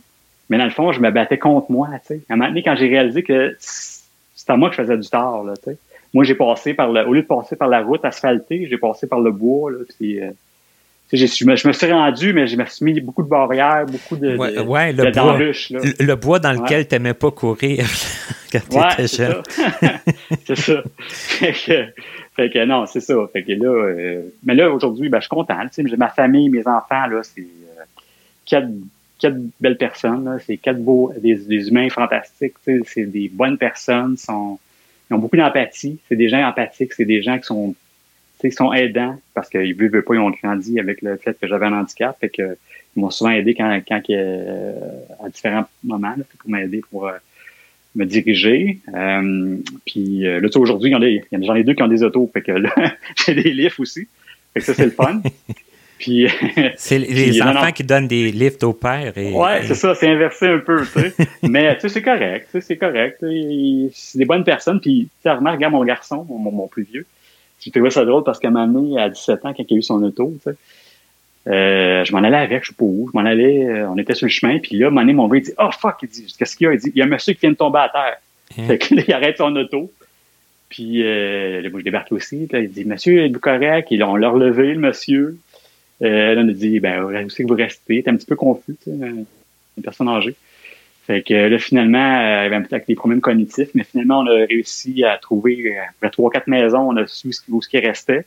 [0.49, 1.89] mais dans le fond, je me battais contre moi.
[2.07, 2.21] Tu sais.
[2.29, 5.09] À un moment donné, quand j'ai réalisé que c'était à moi que je faisais du
[5.09, 5.79] tort, là, tu sais.
[6.13, 9.07] moi, j'ai passé par le, au lieu de passer par la route asphaltée, j'ai passé
[9.07, 9.71] par le bois.
[9.71, 10.31] Là, puis, euh,
[11.13, 14.17] je, me, je me suis rendu, mais je me suis mis beaucoup de barrières, beaucoup
[14.17, 17.85] de, ouais, de, ouais, le, bois, le, bois dans lequel tu n'aimais pas courir
[18.53, 19.43] quand tu étais jeune.
[20.47, 20.83] c'est ça.
[22.41, 23.15] Fait que non, c'est ça.
[23.35, 25.61] Fait que là, euh, mais là, aujourd'hui, ben, je suis content.
[25.77, 27.83] J'ai ma famille, mes enfants, là, c'est euh,
[28.47, 28.71] quatre,
[29.19, 30.39] quatre belles personnes.
[30.47, 32.55] C'est quatre beaux, des, humains fantastiques.
[32.65, 34.17] C'est des bonnes personnes.
[34.27, 34.33] Ils
[35.15, 35.99] ont beaucoup d'empathie.
[36.09, 36.95] C'est des gens empathiques.
[36.95, 37.75] C'est des gens qui sont,
[38.41, 41.47] qui sont aidants parce qu'ils ne veulent pas, ils ont grandi avec le fait que
[41.47, 42.19] j'avais un handicap.
[42.21, 42.57] Fait que
[42.97, 44.73] ils m'ont souvent aidé quand, quand euh,
[45.23, 46.15] à différents moments.
[46.17, 47.07] Là, pour m'aider pour
[47.95, 48.79] me diriger.
[48.95, 52.43] Euh, puis euh, là, tu sais, aujourd'hui, j'en ai deux qui ont des autos, fait
[52.43, 52.73] que là,
[53.27, 54.09] j'ai des lifts aussi.
[54.55, 55.21] Fait que ça, c'est le fun.
[55.99, 56.27] Puis,
[56.79, 59.13] c'est les enfants qui donnent des lifts au père.
[59.19, 61.13] Et, ouais, c'est ça, c'est inversé un peu, tu sais.
[61.43, 63.19] Mais tu sais, c'est correct, c'est correct.
[63.21, 64.81] C'est des bonnes personnes.
[64.81, 67.05] Puis, tu remarque, regarde mon garçon, mon, mon plus vieux.
[67.61, 69.83] J'ai trouvé ça drôle parce qu'à moment donné, à 17 ans, quand il a eu
[69.83, 70.57] son auto, tu sais,
[71.47, 73.09] euh, je m'en allais avec, je sais pas où.
[73.13, 75.45] Je m'en allais, euh, on était sur le chemin, puis là, donné, mon gars, il
[75.45, 76.75] dit Oh fuck, il dit, qu'est-ce qu'il y a?
[76.75, 78.19] Il dit, il y a un monsieur qui vient de tomber à terre.
[78.59, 78.67] Hein?
[78.67, 79.91] Fait que là, il arrête son auto.
[80.69, 82.49] Puis euh, là, moi, je débarque aussi.
[82.51, 83.89] Là, il dit Monsieur, êtes-vous correct?
[83.91, 85.39] Ils ont l'a relevé, le monsieur.
[86.03, 88.03] Euh, là, on a dit Ben, où c'est que vous restez?
[88.03, 89.27] T'es un petit peu confus, tu sais, une
[89.83, 90.37] personne âgée.
[91.07, 93.83] Fait que là, finalement, euh, il y avait un peu avec des problèmes cognitifs, mais
[93.83, 97.69] finalement, on a réussi à trouver, après trois, quatre maisons, on a su où ce
[97.69, 98.25] qui restait.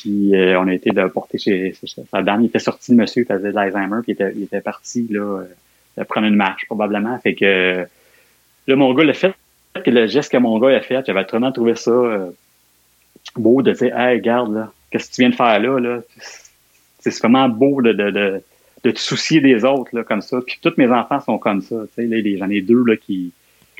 [0.00, 2.20] Puis euh, on a été de porter chez, sa.
[2.38, 5.42] Il était sorti de monsieur, il faisait de l'Alzheimer, puis il était, parti là,
[5.96, 7.18] de prendre une marche, probablement.
[7.20, 7.86] Fait que
[8.66, 9.34] là, mon gars, le fait
[9.82, 12.30] que le geste que mon gars a fait, j'avais vraiment trouvé ça euh,
[13.36, 15.78] beau de dire Hey, regarde, là, qu'est-ce que tu viens de faire là?
[15.78, 16.00] là?
[17.00, 18.42] C'est vraiment beau de, de, de,
[18.84, 20.38] de, te soucier des autres là, comme ça.
[20.44, 21.76] Puis tous mes enfants sont comme ça.
[21.96, 23.32] J'en ai deux là, qui.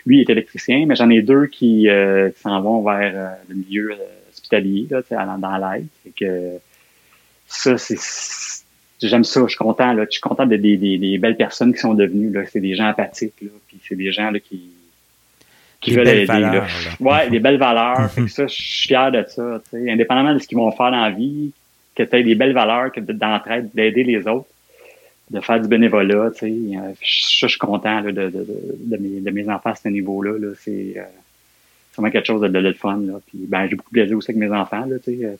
[0.04, 3.90] Lui est électricien, mais j'en ai deux qui, euh, s'en vont vers euh, le milieu
[4.46, 5.02] hospitalier, là,
[5.38, 5.86] dans l'aide.
[6.18, 6.58] que
[7.46, 7.96] ça, c'est.
[9.02, 10.04] J'aime ça, je suis content, là.
[10.06, 12.46] Je suis content de, des, des, belles personnes qui sont devenues, là.
[12.46, 13.50] C'est des gens apathiques, là.
[13.68, 14.70] Puis c'est des gens, là, qui,
[15.80, 16.66] qui veulent aider, valeurs,
[17.00, 18.10] Ouais, des belles valeurs.
[18.10, 19.60] fait que ça, je suis fier de ça.
[19.74, 21.52] Indépendamment de ce qu'ils vont faire dans la vie,
[21.94, 24.48] que tu aies des belles valeurs, que d'entraide, d'aider les autres,
[25.30, 26.76] de faire du bénévolat, tu sais.
[26.78, 28.46] Euh, je suis content, là, de, de,
[28.78, 30.54] de, mes, de mes enfants à ce niveau-là, là.
[30.58, 31.02] C'est, euh,
[31.96, 32.98] vraiment quelque chose de, de, fun.
[32.98, 33.20] Là.
[33.26, 34.84] Puis ben, j'ai beaucoup de plaisir aussi avec mes enfants.
[34.86, 35.24] Là, tu sais.
[35.24, 35.36] Euh.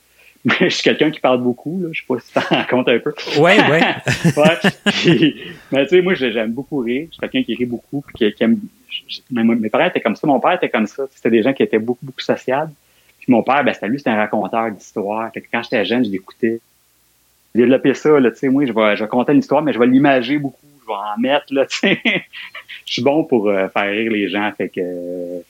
[0.61, 1.89] je suis quelqu'un qui parle beaucoup, là.
[1.93, 3.13] je sais pas si tu t'en rends compte un peu.
[3.39, 3.79] Oui, oui.
[4.37, 5.35] ouais.
[5.73, 7.09] mais tu sais, moi, j'aime beaucoup rire.
[7.09, 8.61] Je suis quelqu'un qui rit beaucoup, puis qui, aime...
[9.31, 11.05] Mes parents étaient comme ça, mon père était comme ça.
[11.11, 12.73] C'était des gens qui étaient beaucoup, beaucoup sociables.
[13.19, 15.31] Puis mon père, ben, c'était lui, c'était un raconteur d'histoire.
[15.53, 16.61] Quand j'étais jeune, je l'écoutais.
[17.55, 19.79] J'ai développé ça, là, tu sais, moi, je vais, je vais une histoire, mais je
[19.79, 20.67] vais l'imager beaucoup.
[20.83, 22.01] Je vais en mettre, là, tu sais.
[22.85, 24.81] je suis bon pour euh, faire rire les gens, fait que...
[24.81, 25.41] Euh,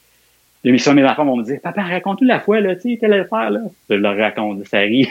[0.67, 3.51] l'émission, mes enfants vont me dire, papa, raconte-nous la fois, là, tu sais, tel faire,
[3.51, 3.61] là.
[3.89, 5.09] Je leur raconte, ça rit.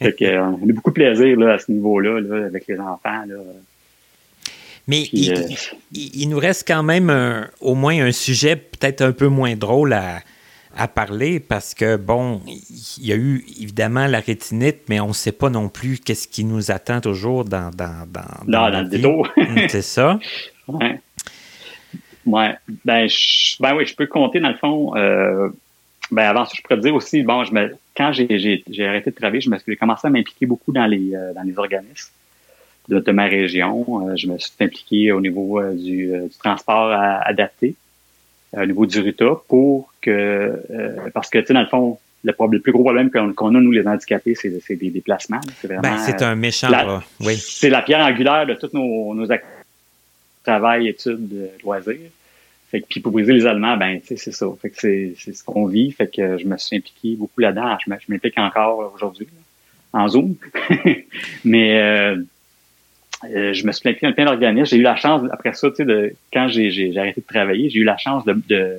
[0.00, 2.78] fait que, euh, on a beaucoup de plaisir, là, à ce niveau-là, là, avec les
[2.78, 3.34] enfants, là.
[4.86, 5.48] Mais euh,
[5.94, 7.10] il, nous reste quand même
[7.62, 10.18] au moins un sujet peut-être un peu moins drôle à,
[10.76, 15.12] à parler parce que, bon, il y a eu évidemment la rétinite, mais on ne
[15.14, 18.88] sait pas non plus qu'est-ce qui nous attend toujours dans, dans, dans, dans, dans le
[18.88, 19.26] dédo.
[19.68, 20.18] C'est ça.
[20.66, 20.98] Ouais.
[22.26, 22.54] Ouais.
[22.84, 24.96] Ben, je, ben oui, je peux compter dans le fond.
[24.96, 25.48] Euh,
[26.10, 29.40] ben avant ça, je pourrais dire aussi, bon, je me, quand j'ai arrêté de travailler,
[29.40, 32.12] je me commencé à m'impliquer beaucoup dans les euh, dans les organismes
[32.88, 34.08] de, de ma région.
[34.08, 37.74] Euh, je me suis impliqué au niveau du, du, transport adapté,
[38.56, 40.60] au niveau du RUTA, pour que
[41.12, 43.60] parce que tu sais, dans le fond, le, problème, le plus gros problème qu'on a,
[43.60, 45.40] nous, les handicapés, c'est des déplacements.
[45.60, 46.68] C'est ben, c'est un méchant,
[47.20, 47.36] oui.
[47.36, 49.53] C'est la pierre angulaire de tous nos, nos activités
[50.44, 52.10] travail, études, loisirs.
[52.70, 54.46] Fait que, puis pour briser les Allemands, ben, tu sais, c'est ça.
[54.60, 55.92] Fait que c'est, c'est ce qu'on vit.
[55.92, 57.76] Fait que je me suis impliqué beaucoup là-dedans.
[57.86, 59.28] Je m'implique encore aujourd'hui,
[59.92, 60.34] en Zoom.
[61.44, 62.16] Mais euh,
[63.24, 64.66] euh, je me suis impliqué dans plein d'organismes.
[64.66, 67.70] J'ai eu la chance, après ça, tu sais, de, quand j'ai, j'ai, arrêté de travailler,
[67.70, 68.78] j'ai eu la chance de, de,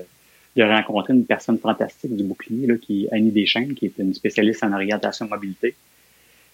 [0.55, 4.13] de, rencontrer une personne fantastique du bouclier, là, qui est Annie Deschênes, qui est une
[4.13, 5.75] spécialiste en orientation mobilité.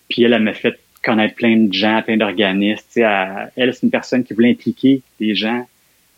[0.09, 3.01] Puis elle, elle m'a fait connaître plein de gens, plein d'organismes.
[3.55, 5.67] Elle, c'est une personne qui voulait impliquer les gens,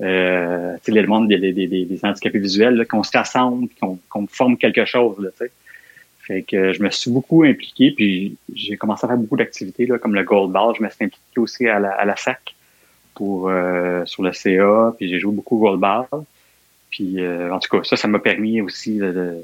[0.02, 5.18] euh, le monde des, des, des, handicapés visuels, qu'on se rassemble, qu'on forme quelque chose.
[5.20, 5.30] Là,
[6.26, 10.16] fait que je me suis beaucoup impliqué, puis j'ai commencé à faire beaucoup d'activités comme
[10.16, 10.74] le Gold Ball.
[10.78, 12.56] Je me suis impliqué aussi à la, à la SAC
[13.14, 16.06] pour euh, sur le CA, puis j'ai joué beaucoup au Gold Ball.
[16.90, 19.44] Puis euh, en tout cas, ça, ça m'a permis aussi de de,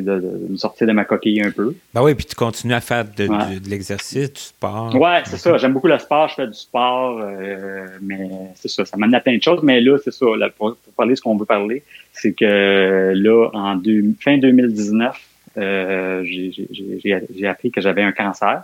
[0.00, 1.74] me sortir de ma coquille un peu.
[1.94, 3.28] Ben oui, puis tu continues à faire de,
[3.68, 4.94] l'exercice, du sport.
[4.94, 5.56] Oui, c'est ça.
[5.58, 9.20] J'aime beaucoup le sport, je fais du sport, euh, mais c'est ça, ça m'amène à
[9.20, 9.60] plein de choses.
[9.62, 11.82] Mais là, c'est ça, pour, parler de ce qu'on veut parler,
[12.12, 13.80] c'est que là, en
[14.20, 15.20] fin 2019,
[15.58, 18.62] euh, j'ai appris que j'avais un cancer.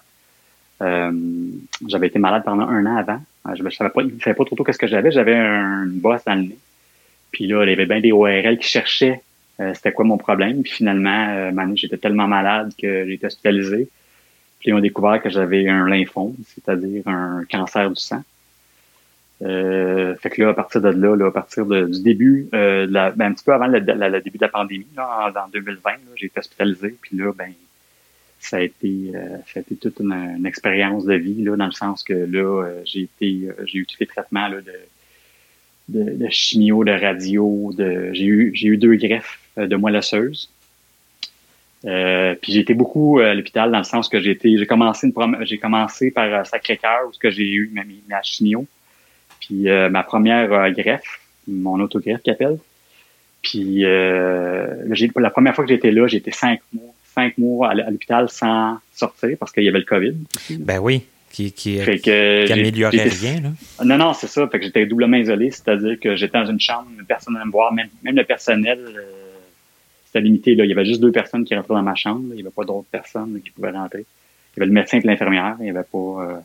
[0.81, 1.13] Euh,
[1.89, 3.21] j'avais été malade pendant un an avant.
[3.55, 5.11] Je ne savais pas, je savais pas trop qu'est-ce que j'avais.
[5.11, 6.59] J'avais un, une bosse dans le nez.
[7.31, 9.23] Puis là, il y avait bien des ORL qui cherchaient
[9.61, 10.63] euh, c'était quoi mon problème?
[10.63, 13.89] Puis finalement, euh, j'étais tellement malade que j'ai été hospitalisé.
[14.61, 18.23] Puis ils ont découvert que j'avais un lymphome, c'est-à-dire un cancer du sang.
[19.43, 23.33] Euh, fait que là, à partir de là, à partir du début, euh, ben, un
[23.33, 26.97] petit peu avant le, début de la pandémie, là, en, 2020, j'ai été hospitalisé.
[27.01, 27.53] Puis là, ben,
[28.41, 29.13] ça a été,
[29.47, 33.03] ça a été toute une, expérience de vie, là, dans le sens que là, j'ai
[33.03, 34.73] été, j'ai eu tous les traitements là, de,
[35.89, 39.97] de, de, chimio, de radio, de, j'ai eu, j'ai eu deux greffes euh, de moelle
[39.97, 40.51] osseuse.
[41.85, 45.07] Euh, puis j'ai été beaucoup à l'hôpital dans le sens que j'ai été, j'ai commencé
[45.07, 48.67] une j'ai commencé par Sacré-Cœur où que j'ai eu ma, ma chimio.
[49.41, 52.59] Puis ma première greffe, mon autogreffe qui appelle.
[53.43, 58.29] Puis la première fois que j'étais là, j'ai été cinq mois, cinq mois à l'hôpital
[58.29, 60.15] sans sortir parce qu'il y avait le COVID.
[60.59, 61.81] Ben oui qui, qui,
[62.51, 63.41] améliorait rien.
[63.41, 63.85] Là.
[63.85, 64.47] Non, non, c'est ça.
[64.49, 67.73] Fait que j'étais doublement isolé, c'est-à-dire que j'étais dans une chambre, personne ne me voir,
[67.73, 69.18] même, même le personnel, euh,
[70.09, 70.55] c'était limité.
[70.55, 70.65] Là.
[70.65, 72.25] Il y avait juste deux personnes qui rentraient dans ma chambre.
[72.31, 74.01] Il n'y avait pas d'autres personnes qui pouvaient rentrer.
[74.01, 75.57] Il y avait le médecin et l'infirmière.
[75.61, 75.99] Il y avait pas.
[75.99, 76.39] Euh...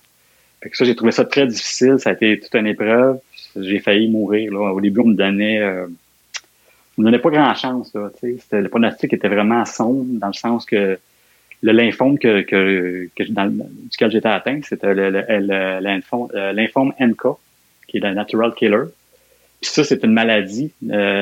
[0.62, 1.96] Fait que ça, j'ai trouvé ça très difficile.
[1.98, 3.20] Ça a été toute une épreuve.
[3.56, 4.52] J'ai failli mourir.
[4.52, 4.74] Là.
[4.74, 5.60] Au début, on me donnait.
[5.60, 5.88] Euh...
[6.98, 7.92] On me donnait pas grand chance.
[7.96, 11.00] Le pronostic était vraiment sombre, dans le sens que
[11.64, 12.42] le lymphome que,
[13.90, 15.80] duquel j'étais atteint, c'était le, le, euh,
[16.52, 17.22] lymphome, NK,
[17.88, 18.84] qui est le natural killer.
[19.60, 20.72] Puis ça, c'est une maladie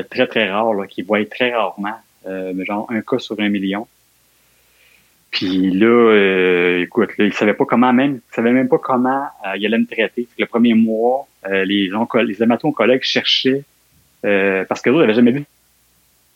[0.09, 1.95] très, très rare, là, qui voit très rarement,
[2.27, 3.87] euh, genre un cas sur un million.
[5.31, 9.23] Puis là, euh, écoute, là, il savait pas comment même, il savait même pas comment
[9.55, 10.27] il allait me traiter.
[10.37, 13.63] Le premier mois, les, les hémato-oncologues cherchaient,
[14.21, 15.45] parce que eux n'avaient jamais vu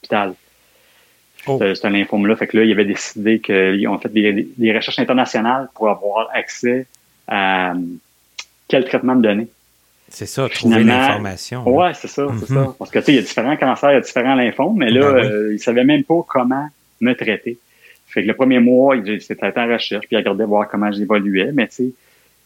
[0.01, 0.33] l'hôpital.
[1.47, 1.59] Oh.
[1.59, 2.35] C'est un lymphome-là.
[2.35, 6.87] Fait que là, il avait décidé qu'ils ont fait des, recherches internationales pour avoir accès
[7.27, 7.73] à
[8.67, 9.47] quel traitement me donner.
[10.15, 11.67] C'est ça, trouver l'information.
[11.67, 12.53] Ouais, c'est ça, c'est ça.
[12.53, 12.77] Mm-hmm.
[12.77, 14.89] Parce que tu sais, il y a différents cancers, il y a différents lymphomes, mais
[14.89, 16.69] là, ben euh, il savait même pas comment
[17.01, 17.57] me traiter.
[18.07, 21.51] Fait que le premier mois, il s'était en recherche, puis il regardait voir comment j'évoluais,
[21.51, 21.91] mais tu sais,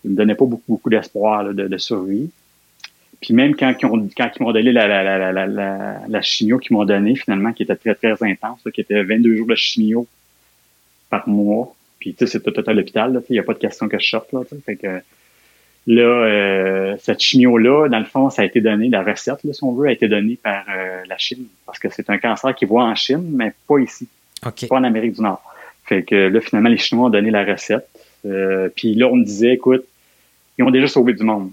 [0.03, 2.31] il me donnait pas beaucoup, beaucoup d'espoir de, de survie.
[3.21, 6.57] Puis même quand ils, quand ils m'ont donné la, la, la, la, la, la chimio
[6.57, 10.07] qu'ils m'ont donné finalement, qui était très, très intense, qui était 22 jours de chimio
[11.11, 11.75] par mois.
[11.99, 14.07] Puis tu sais, c'est tout à l'hôpital, il n'y a pas de question que je
[14.07, 14.33] sorte.
[14.33, 15.01] Là, fait que
[15.87, 19.63] là, euh, cette chimio-là, dans le fond, ça a été donné, la recette, là, si
[19.63, 21.45] on veut, a été donnée par euh, la Chine.
[21.65, 24.07] Parce que c'est un cancer qui voit en Chine, mais pas ici.
[24.41, 25.41] Pas en Amérique du Nord.
[25.85, 27.87] Fait que là, finalement, les Chinois ont donné la recette.
[28.25, 29.83] Euh, puis là, on me disait, écoute,
[30.57, 31.51] ils ont déjà sauvé du monde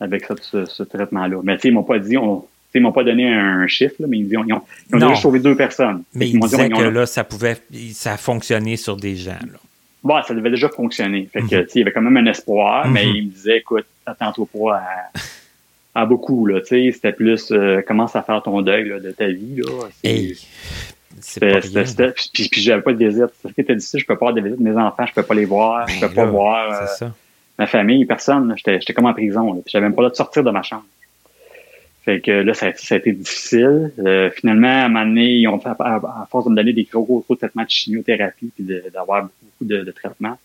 [0.00, 1.40] avec ce, traitement-là.
[1.42, 4.18] Mais tu sais, ils m'ont pas dit, on, ils m'ont pas donné un chiffre, mais
[4.18, 4.62] ils, ont, ils ont,
[4.98, 6.02] déjà sauvé deux personnes.
[6.14, 7.56] Mais ils, disaient que là, ça pouvait,
[7.92, 9.32] ça a fonctionné sur des gens.
[9.32, 9.58] Là.
[10.04, 11.28] Bon, ça devait déjà fonctionner.
[11.32, 11.66] Fait que, mhm.
[11.74, 13.16] il y avait quand même un espoir, mais mhm.
[13.16, 17.82] ils me disaient, écoute, attends-toi pas à, à, beaucoup, là, tu sais, c'était plus, euh,
[17.82, 19.88] commence à faire ton deuil, de ta vie, là.
[20.02, 20.36] Hey.
[21.20, 21.60] C'était,
[22.32, 23.30] puis, puis j'avais pas de visite.
[23.56, 25.44] C'était difficile, je peux pas avoir de visite de mes enfants, je peux pas les
[25.44, 26.72] voir, je ben peux pas voir.
[26.72, 27.12] Euh, ça
[27.58, 28.54] ma famille, personne.
[28.56, 29.62] J'étais comme en prison.
[29.66, 30.84] J'avais même pas le de sortir de ma chambre.
[32.04, 33.90] Fait que là, ça, a été difficile.
[33.98, 36.84] Euh, finalement, à un moment donné, ils ont fait, à, force de me donner des
[36.84, 40.38] gros, gros, gros traitements de chimiothérapie puis d'avoir beaucoup de, traitements,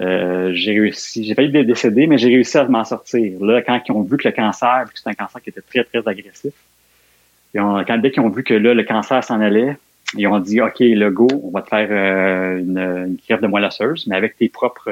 [0.00, 1.24] euh, j'ai réussi.
[1.24, 3.40] J'ai failli décéder, mais j'ai réussi à m'en sortir.
[3.44, 5.84] Là, quand ils ont vu que le cancer, que c'était un cancer qui était très,
[5.84, 6.52] très agressif,
[7.54, 9.76] et quand, dès qu'ils ont vu que là, le cancer s'en allait,
[10.16, 13.46] ils ont dit, OK, le go, on va te faire euh, une, une greffe de
[13.46, 14.90] moelle osseuse, mais avec tes propres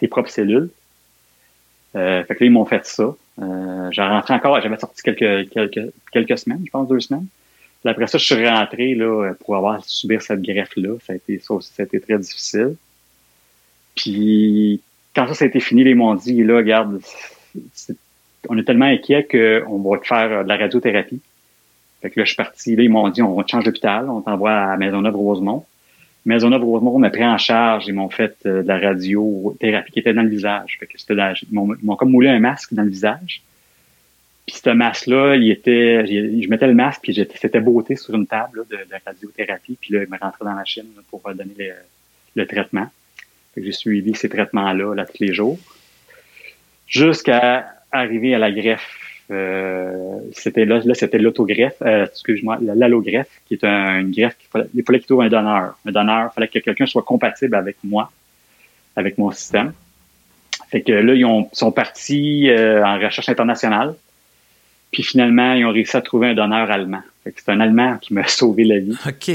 [0.00, 0.70] tes propres cellules.
[1.94, 3.14] Euh, fait que là, ils m'ont fait ça.
[3.40, 7.26] Euh, j'ai rentré encore, j'avais sorti quelques, quelques, quelques semaines, je pense deux semaines.
[7.80, 10.96] Puis après ça, je suis rentré là, pour avoir subir cette greffe-là.
[11.06, 12.76] Ça a été ça a été très difficile.
[13.96, 14.82] Puis
[15.14, 17.00] quand ça, ça a été fini, ils m'ont dit, là, regarde,
[18.48, 21.20] on est tellement inquiet qu'on va te faire de la radiothérapie.
[22.02, 24.20] Fait que là, je suis parti, là, ils m'ont dit, on te change d'hôpital, on
[24.20, 25.64] t'envoie à Maisonneuve-Rosemont.
[26.26, 30.22] Maisonneuve-Rosemont m'a pris en charge et m'ont fait euh, de la radiothérapie qui était dans
[30.22, 30.76] le visage.
[30.78, 33.42] Fait que c'était ils m'ont comme moulé un masque dans le visage.
[34.46, 38.64] Puis ce masque-là, il était, je mettais le masque puis c'était beauté sur une table
[38.68, 39.78] de, radiothérapie.
[39.80, 41.54] Puis là, il me rentrait dans la machine pour donner
[42.34, 42.86] le, traitement.
[43.54, 45.58] Fait que j'ai suivi ces traitements-là là, tous les jours.
[46.86, 49.09] Jusqu'à arriver à la greffe euh,
[50.32, 54.82] c'était là, là c'était l'autogreffe, euh, excuse-moi, l'allogreffe, qui est une greffe qu'il fallait, il
[54.82, 55.78] fallait qu'il trouve un donneur.
[55.86, 58.10] Un donneur, il fallait que quelqu'un soit compatible avec moi,
[58.96, 59.72] avec mon système.
[60.70, 63.94] Fait que là, ils ont, sont partis euh, en recherche internationale.
[64.90, 67.02] Puis finalement, ils ont réussi à trouver un donneur allemand.
[67.22, 68.96] Fait que c'est un Allemand qui m'a sauvé la vie.
[69.06, 69.30] OK.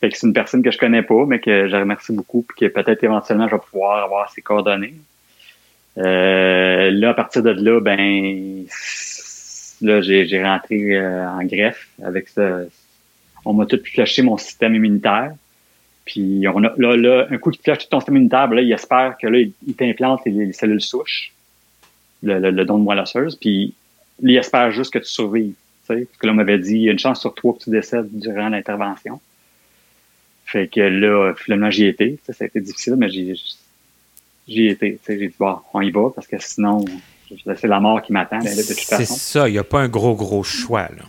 [0.00, 2.66] Fait que c'est une personne que je connais pas, mais que je remercie beaucoup, puis
[2.66, 4.94] que peut-être éventuellement je vais pouvoir avoir ses coordonnées.
[5.98, 8.66] Euh, là, à partir de là, ben
[9.82, 12.60] Là, j'ai rentré euh, en greffe avec ça.
[13.44, 15.32] On m'a tout flushé mon système immunitaire.
[16.04, 18.62] Puis on a, là, là, un coup qu'il flush tout ton système immunitaire, ben là,
[18.62, 21.32] il espère que là, il, t'implante les, cellules souches,
[22.22, 23.74] le, le, don de moelle osseuse, puis
[24.22, 25.54] il espère juste que tu survives.
[25.86, 27.70] Parce que là, on m'avait dit, il y a une chance sur toi que tu
[27.70, 29.20] décèdes durant l'intervention.
[30.44, 32.18] Fait que là, finalement, j'y étais.
[32.24, 33.08] Ça a été difficile, mais
[34.48, 34.98] j'y ai été.
[35.06, 36.84] J'ai dit, bon, on y va, parce que sinon,
[37.56, 40.88] c'est la mort qui m'attend, C'est ça, il n'y a pas un gros, gros choix.
[40.96, 41.04] Là.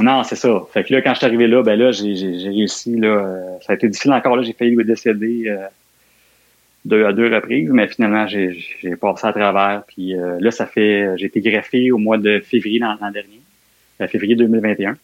[0.00, 0.62] Non, c'est ça.
[0.72, 2.14] Fait que là, quand je suis arrivé là, ben là, j'ai
[2.48, 2.96] réussi.
[2.96, 4.36] Là, euh, ça a été difficile encore.
[4.36, 5.66] Là, j'ai failli décéder euh,
[6.84, 8.56] deux à deux reprises, mais finalement, j'ai
[9.00, 9.82] passé à travers.
[9.86, 11.12] Puis euh, là, ça fait.
[11.16, 13.40] J'ai été greffé au mois de février l'an dernier,
[14.08, 14.96] février 2021.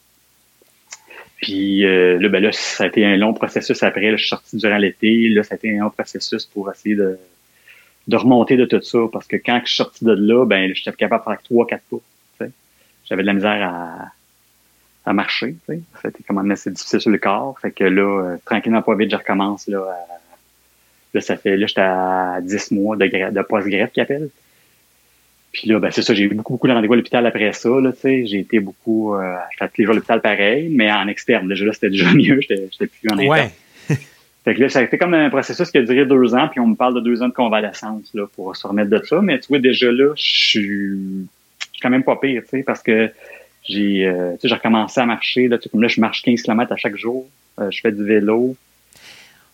[1.37, 4.11] Puis là, ben là, ça a été un long processus après.
[4.11, 5.29] Là, je suis sorti durant l'été.
[5.29, 7.17] Là, ça a été un long processus pour essayer de,
[8.09, 8.99] de remonter de tout ça.
[9.11, 11.83] Parce que quand je suis sorti de là, ben j'étais capable de faire trois, quatre
[11.89, 11.97] pas.
[13.05, 14.11] J'avais de la misère à
[15.09, 15.55] à marcher.
[15.67, 17.57] C'était quand même assez difficile sur le corps.
[17.59, 19.67] Fait que là, euh, tranquillement, pas vite, je recommence.
[19.67, 19.83] Là,
[21.13, 24.29] là ça fait, là, j'étais à 10 mois de, de post-greffe qui appelle.
[25.51, 27.69] Puis là, ben, c'est ça, j'ai eu beaucoup, beaucoup de rendez-vous à l'hôpital après ça,
[27.69, 28.25] là, tu sais.
[28.27, 31.47] J'ai été beaucoup, euh, j'étais tous les jours à l'hôpital pareil, mais en externe.
[31.47, 33.29] Déjà là, c'était déjà mieux, j'étais, plus en interne.
[33.29, 33.51] Ouais.
[34.49, 36.59] Fait que là, ça a été comme un processus qui a duré deux ans, puis
[36.59, 39.21] on me parle de deux ans de convalescence, là, pour se remettre de ça.
[39.21, 41.27] Mais tu vois, déjà là, je suis
[41.79, 43.11] quand même pas pire, tu sais, parce que
[43.67, 45.47] j'ai euh, j'ai recommencé à marcher.
[45.47, 47.27] Là, comme là, je marche 15 km à chaque jour.
[47.59, 48.55] Euh, je fais du vélo.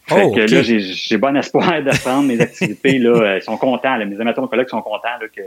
[0.07, 2.97] Fait oh, que là, j'ai bon espoir de prendre mes activités.
[2.97, 3.97] Là, euh, ils sont contents.
[3.97, 5.41] Là, mes amateurs, mes collègues sont contents là, que,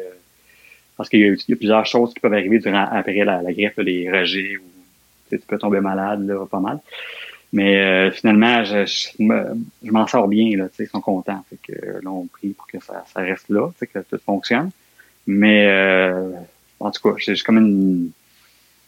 [0.98, 4.10] parce qu'il y, a plusieurs choses qui peuvent arriver durant, après la, la greffe, les
[4.10, 4.64] rejets ou
[5.30, 6.80] tu peux tomber malade, là, pas mal.
[7.52, 10.56] Mais euh, finalement, je, je, m'en sors bien.
[10.56, 11.44] Là, ils sont contents.
[11.48, 14.70] Fait que, là, on prie pour que ça, ça reste là, que tout fonctionne.
[15.26, 15.66] Mais
[16.80, 18.10] en tout cas, j'ai comme une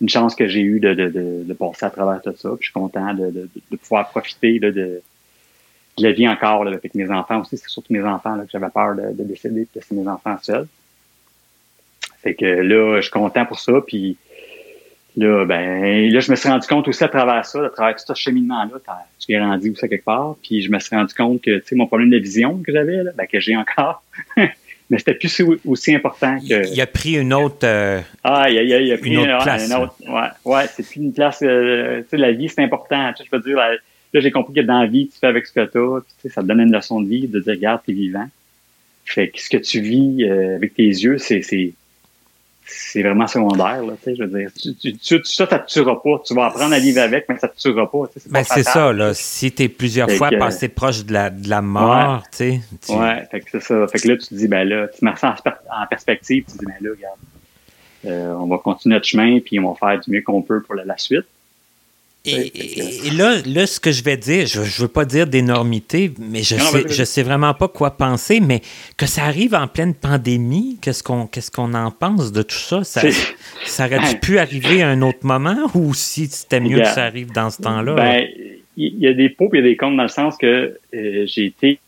[0.00, 1.08] une chance que j'ai eue de, de,
[1.44, 2.48] de, passer à travers tout ça.
[2.50, 3.30] Puis je suis content de,
[3.70, 5.02] de, pouvoir profiter de, de,
[5.98, 7.58] la vie encore là, avec mes enfants aussi.
[7.58, 10.66] C'est surtout mes enfants là, que j'avais peur de, décéder, de laisser mes enfants seuls.
[12.22, 13.72] Fait que là, je suis content pour ça.
[13.86, 14.16] Puis
[15.16, 18.02] là, ben, là, je me suis rendu compte aussi à travers ça, à travers tout
[18.06, 18.78] ce cheminement-là,
[19.18, 20.36] tu grandi aussi quelque part.
[20.42, 23.02] Puis je me suis rendu compte que, tu sais, mon problème de vision que j'avais,
[23.16, 24.02] ben, que j'ai encore,
[24.36, 26.72] mais c'était plus aussi important que.
[26.72, 27.64] Il a pris une autre.
[27.64, 29.70] Euh, ah, il a, il a, pris une autre place.
[29.72, 31.40] autre, ouais, ouais c'est plus une place.
[31.42, 33.12] Euh, tu sais, la vie, c'est important.
[33.12, 35.46] Tu sais, je veux dire, là, j'ai compris que dans la vie, tu fais avec
[35.46, 36.00] ce que tu as.
[36.00, 38.28] tu sais, ça te donne une leçon de vie de dire, regarde, t'es vivant.
[39.04, 41.72] Fait que ce que tu vis euh, avec tes yeux, c'est c'est
[43.02, 44.50] vraiment secondaire, là, tu sais, je veux dire.
[44.60, 46.22] Tu, tu, ça, ça te tuera pas.
[46.24, 48.10] Tu vas apprendre à vivre avec, mais ça te tuera pas.
[48.14, 49.14] c'est ben, c'est ça, là.
[49.14, 52.60] Si tu es plusieurs fois passé proche de la, de la mort, tu sais.
[52.88, 53.86] Ouais, fait que c'est ça.
[53.88, 56.58] Fait que là, tu te dis, ben là, tu mets ça en, perspective, tu te
[56.58, 57.18] dis, ben là, regarde,
[58.06, 60.74] euh, on va continuer notre chemin, puis on va faire du mieux qu'on peut pour
[60.74, 61.26] la suite.
[62.26, 66.42] Et, là, là, ce que je vais dire, je ne veux pas dire d'énormité, mais
[66.42, 68.60] je ne sais, je sais vraiment pas quoi penser, mais
[68.98, 72.84] que ça arrive en pleine pandémie, qu'est-ce qu'on qu'est-ce qu'on en pense de tout ça?
[72.84, 73.00] Ça,
[73.64, 77.32] ça aurait pu arriver à un autre moment ou si c'était mieux que ça arrive
[77.32, 77.94] dans ce temps-là?
[77.94, 78.26] Ben,
[78.76, 81.80] il y a des pots et des comptes dans le sens que euh, j'ai été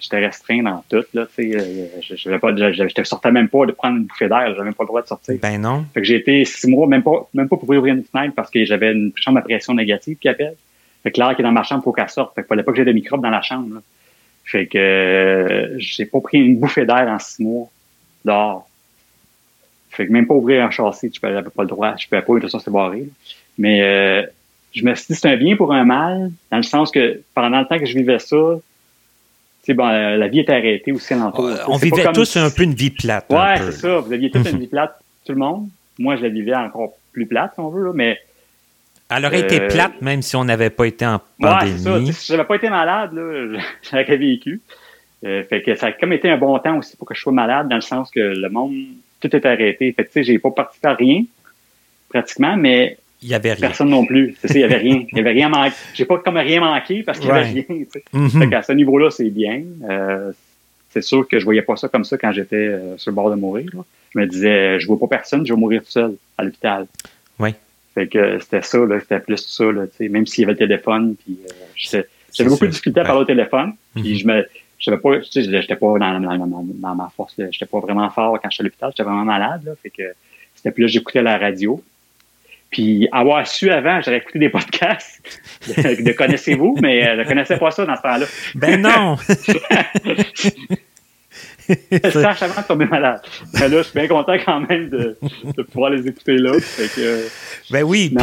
[0.00, 1.04] j'étais restreint dans tout.
[1.14, 4.48] Là, euh, je, je, pas, je, sortais même pas de prendre une bouffée d'air.
[4.48, 5.36] J'avais même pas le droit de sortir.
[5.40, 5.84] Ben non.
[5.94, 8.50] Fait que j'ai été six mois, même pas, même pas pour ouvrir une fenêtre parce
[8.50, 10.54] que j'avais une chambre à pression négative qui appelle.
[11.02, 12.34] Fait que l'air qui est dans ma chambre, faut qu'elle sorte.
[12.34, 13.74] Fait que fallait pas que j'ai des microbes dans la chambre.
[13.74, 13.80] Là.
[14.44, 17.68] Fait que euh, j'ai pas pris une bouffée d'air en six mois
[18.24, 18.68] dehors.
[19.90, 21.94] Fait que même pas ouvrir un châssis, je n'avais pas le droit.
[21.98, 23.08] Je pouvais pas, de toute façon, c'est barré.
[23.58, 24.26] Mais euh,
[24.74, 27.60] je me suis dit c'est un bien pour un mal, dans le sens que pendant
[27.60, 28.36] le temps que je vivais ça,
[29.74, 31.50] bon, euh, la vie était arrêtée aussi alentour.
[31.66, 33.26] on vivait tous un peu une vie plate.
[33.30, 33.98] Ouais, c'est ça.
[33.98, 35.68] Vous aviez tous une vie plate, tout le monde.
[35.98, 38.18] Moi, je la vivais encore plus plate, si on veut, mais.
[39.10, 41.72] Elle aurait été euh, plate même si on n'avait pas été en pandémie.
[41.72, 42.12] Ouais, ça.
[42.12, 43.58] Si j'avais pas été malade, là,
[43.90, 44.60] j'aurais vécu.
[45.24, 47.32] Euh, fait que ça a comme été un bon temps aussi pour que je sois
[47.32, 48.74] malade, dans le sens que le monde,
[49.20, 49.92] tout était arrêté.
[49.92, 51.24] Fait que, tu sais, j'ai pas participé à rien,
[52.08, 53.68] pratiquement, mais il y avait rien.
[53.68, 54.36] Personne non plus.
[54.40, 55.04] C'est ça, il y avait rien.
[55.12, 55.74] Il y avait rien manqué.
[55.94, 57.64] J'ai pas comme rien manqué parce qu'il y avait rien.
[58.12, 59.62] Mm À ce niveau-là, c'est bien.
[59.88, 60.32] Euh,
[60.90, 63.30] c'est sûr que je voyais pas ça comme ça quand j'étais euh, sur le bord
[63.30, 63.70] de mourir.
[64.14, 66.86] Je me disais, je vois pas personne, je vais mourir tout seul à l'hôpital.
[67.38, 67.50] Oui.
[67.94, 71.38] Fait que c'était ça, c'était plus ça, là, même s'il y avait le téléphone, puis
[71.44, 74.18] euh, j'avais beaucoup de difficultés à parler au téléphone, puis mhm.
[74.18, 74.46] je me,
[74.78, 78.38] j'avais pas, tu sais, j'étais pas dans, dans, dans, ma force, j'étais pas vraiment fort
[78.40, 80.04] quand j'étais à l'hôpital, j'étais vraiment malade, là, fait que
[80.54, 81.82] c'était plus là, j'écoutais la radio,
[82.70, 85.22] puis avoir su avant, j'aurais écouté des podcasts
[85.66, 88.26] de, Connaissez-vous, mais je euh, ne connaissais pas ça dans ce temps-là.
[88.54, 89.16] Ben non!
[92.12, 93.20] sache avant de tomber malade.
[93.54, 95.16] Mais là, je suis bien content quand même de,
[95.70, 96.52] pouvoir les écouter là.
[97.70, 98.14] ben oui,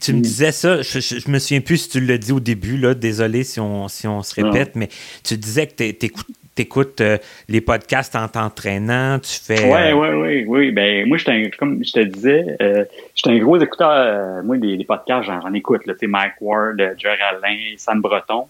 [0.00, 2.76] tu me disais ça, je, je, me souviens plus si tu l'as dit au début,
[2.76, 4.88] là, désolé si on, si on se répète, mais
[5.22, 6.10] tu disais que tu
[6.58, 7.18] écoutes euh,
[7.48, 9.64] les podcasts en t'entraînant, tu fais...
[9.64, 10.70] Oui, oui, oui, oui.
[10.72, 14.84] Ben, moi, un, comme je te disais, euh, j'étais un gros écouteur, euh, moi, des,
[14.84, 18.46] podcasts, j'en écoute, là, Mike Ward, Jerry Alain, Sam Breton.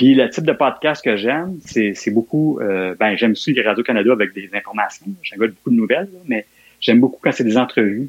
[0.00, 4.12] Puis le type de podcast que j'aime, c'est beaucoup, euh, ben j'aime aussi les Radio-Canada
[4.12, 5.04] avec des informations.
[5.22, 6.46] J'aime beaucoup de nouvelles, mais
[6.80, 8.08] j'aime beaucoup quand c'est des entrevues.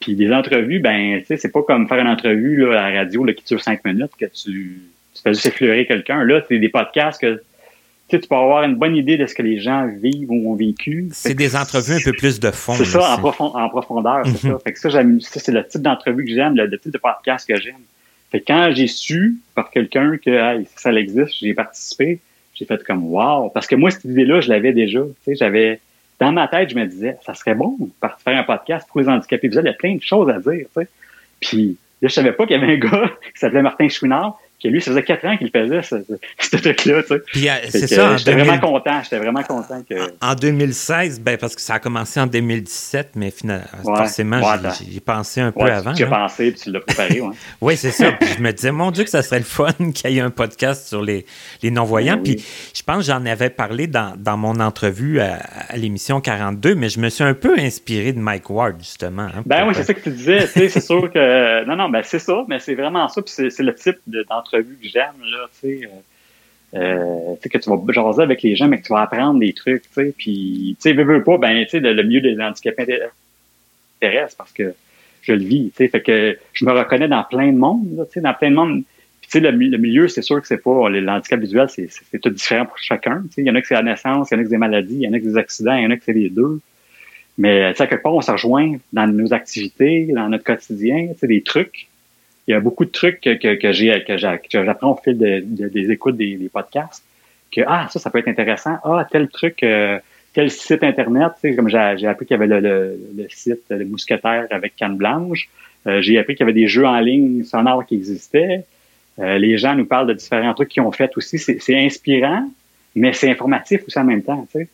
[0.00, 2.98] Puis des entrevues, ben, tu sais, c'est pas comme faire une entrevue là, à la
[2.98, 4.80] radio là, qui dure cinq minutes, que tu,
[5.14, 6.24] tu fais juste effleurer quelqu'un.
[6.24, 7.40] Là, c'est des podcasts que
[8.08, 11.08] tu peux avoir une bonne idée de ce que les gens vivent ou ont vécu.
[11.12, 12.74] C'est des entrevues un peu plus de fond.
[12.74, 14.58] C'est ça, en, profondeur, c'est ça.
[14.64, 17.48] Fait que ça, j'aime, ça, c'est le type d'entrevue que j'aime, le, type de podcast
[17.48, 17.80] que j'aime.
[18.30, 22.20] Fait que quand j'ai su par quelqu'un que ça existe, j'ai participé,
[22.54, 23.50] j'ai fait comme wow.
[23.50, 25.00] Parce que moi, cette idée-là, je l'avais déjà.
[25.00, 25.80] Tu sais, j'avais
[26.20, 29.08] dans ma tête, je me disais, ça serait bon de faire un podcast pour les
[29.08, 29.64] handicapés visuels.
[29.66, 30.66] Il y a plein de choses à dire.
[30.76, 30.88] Tu sais.
[31.40, 34.68] Puis là, je savais pas qu'il y avait un gars qui s'appelait Martin Chouinard que
[34.68, 35.96] lui, ça faisait quatre ans qu'il faisait ce,
[36.38, 37.02] ce, truc-là.
[37.02, 37.50] Tu sais.
[37.50, 38.16] Euh, c'est ça.
[38.16, 39.02] J'étais vraiment content.
[39.02, 39.94] J'étais vraiment content que.
[40.22, 44.40] En 2016, ben parce que ça a commencé en 2017, mais finalement, forcément,
[44.80, 45.92] j'y pensé un peu avant.
[45.92, 47.34] Tu as pensé puis tu l'as préparé, ouais.
[47.60, 48.12] oui, c'est ça.
[48.12, 50.30] Puis je me disais, mon Dieu, que ça serait le fun qu'il y ait un
[50.30, 51.26] podcast sur les,
[51.62, 52.18] les non-voyants.
[52.22, 52.42] Puis
[52.74, 55.40] je pense que j'en avais parlé dans, dans mon entrevue à,
[55.76, 59.22] l'émission 42, mais je me suis un peu inspiré de Mike Ward, justement.
[59.22, 60.46] Hein, ben oui, c'est ça que tu disais.
[60.46, 61.64] c'est sûr que.
[61.66, 63.20] Non, non, ben c'est ça, mais c'est vraiment ça.
[63.20, 65.88] Puis c'est le type d'entrevue que j'aime, là, tu sais.
[66.74, 69.52] Euh, euh que tu vas jaser avec les gens, mais que tu vas apprendre des
[69.52, 70.14] trucs, tu sais.
[70.16, 73.00] Puis, tu sais, veux, veux pas, ben, tu sais, le, mieux des handicapés
[74.00, 74.74] intéresse parce que
[75.22, 75.88] je le vis, tu sais.
[75.88, 78.82] Fait que je me reconnais dans plein de monde, tu sais, dans plein de monde.
[79.20, 81.88] Puis, tu sais, le, milieu, c'est sûr que c'est pas, l'handicap visuel, c'est,
[82.20, 83.42] tout différent pour chacun, tu sais.
[83.42, 84.58] Il y en a que c'est la naissance, il y en a que c'est des
[84.58, 86.12] maladies, il y en a que c'est des accidents, il y en a que c'est
[86.12, 86.60] les deux.
[87.36, 91.18] Mais, tu sais, quelque part, on se rejoint dans nos activités, dans notre quotidien, tu
[91.18, 91.88] sais, des trucs
[92.46, 95.40] il y a beaucoup de trucs que, que, que j'ai que j'apprends au fil de,
[95.44, 97.04] des écoutes des, des, podcasts
[97.50, 98.78] que ah ça ça peut être intéressant.
[98.84, 99.98] Ah tel truc euh,
[100.34, 103.84] tel site internet tu sais, comme j'ai appris qu'il y avait le, le, site le
[103.84, 105.48] mousquetaire avec canne blanche.
[105.86, 108.64] Euh, j'ai appris qu'il y avait des jeux en ligne sonores qui existaient.
[109.18, 111.38] Euh, les gens nous parlent de différents trucs qu'ils ont fait aussi.
[111.38, 112.48] C'est inspirant
[112.96, 114.68] mais c'est informatif aussi en même temps tu sais.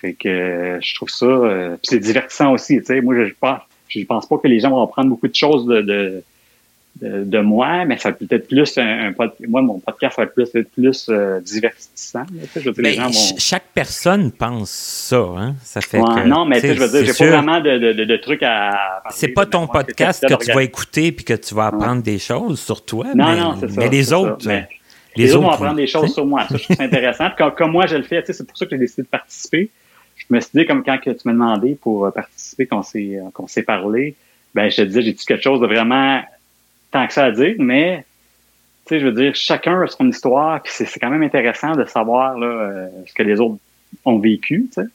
[0.00, 3.00] Fait que je trouve ça c'est divertissant aussi tu sais.
[3.00, 5.80] Moi je pense je pense pas que les gens vont apprendre beaucoup de choses de,
[5.80, 6.22] de
[7.00, 9.14] de, moi, mais ça peut être plus un,
[9.48, 12.24] moi mon podcast va être plus, plus euh, divertissant.
[13.38, 15.54] Chaque personne pense ça, hein?
[15.62, 18.42] Ça fait que, non, mais je veux dire, j'ai pas vraiment de, de, de, trucs
[18.42, 19.02] à.
[19.10, 22.60] C'est pas ton podcast que, tu vas écouter puis que tu vas apprendre des choses
[22.60, 24.48] sur toi, non, mais, non, ça, mais les autres.
[25.14, 26.46] les, autres vont apprendre des choses sur moi.
[26.48, 27.28] Ça, je trouve ça intéressant.
[27.56, 29.70] comme, moi, je le fais, c'est pour ça que j'ai décidé de participer.
[30.16, 33.46] Je me suis dit, comme quand tu m'as demandé pour euh, participer, qu'on s'est qu'on
[33.46, 34.16] s'est parlé,
[34.52, 36.22] ben je te disais, j'ai dit quelque chose de vraiment
[36.90, 38.04] tant que ça à dire, mais
[38.86, 41.84] tu sais, je veux dire, chacun a son histoire, puis c'est quand même intéressant de
[41.84, 43.58] savoir là, euh, ce que les autres
[44.04, 44.88] ont vécu, tu sais.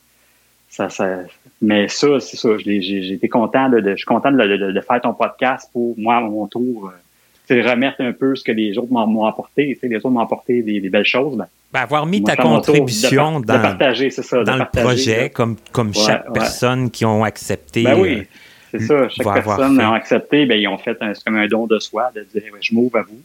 [0.69, 1.19] Ça, ça,
[1.61, 2.49] mais ça, c'est ça.
[2.57, 6.21] J'ai été content de, je suis content de, de, faire ton podcast pour moi, à
[6.21, 9.73] mon tour, euh, remettre un peu ce que les autres m'ont apporté.
[9.75, 11.37] Tu sais, les autres m'ont apporté des, belles choses.
[11.37, 16.33] Ben, ben, avoir mis ta contribution dans, partager, ça, dans le projet, comme, comme chaque
[16.33, 17.83] personne qui ont accepté.
[17.83, 18.19] Ben oui.
[18.19, 18.23] Euh,
[18.73, 19.07] c'est ça.
[19.09, 22.25] Chaque personne a accepté, ben, ils ont fait un, comme un don de soi, de
[22.33, 23.21] dire je m'ouvre à vous.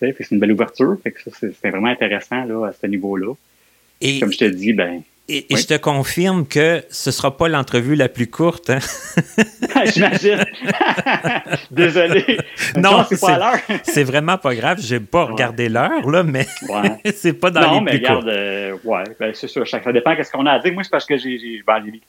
[0.00, 0.96] C'est une belle ouverture.
[1.02, 3.34] Fait que ça, c'était vraiment intéressant là, à ce niveau-là.
[4.00, 5.02] Et, comme je te dis, ben.
[5.30, 8.70] Et, je te confirme que ce ne sera pas l'entrevue la plus courte.
[8.70, 8.78] Hein?
[9.92, 10.42] J'imagine.
[11.70, 12.38] Désolé.
[12.76, 13.78] Non, c'est pas l'heure.
[13.82, 14.78] c'est vraiment pas grave.
[14.80, 16.46] J'ai pas regardé l'heure, là, mais
[17.14, 19.68] c'est pas dans non, les mais plus regarde, euh, ouais, ben, c'est sûr.
[19.68, 20.72] Ça dépend de ce qu'on a à dire.
[20.72, 22.00] Moi, c'est parce que j'ai ben, vécu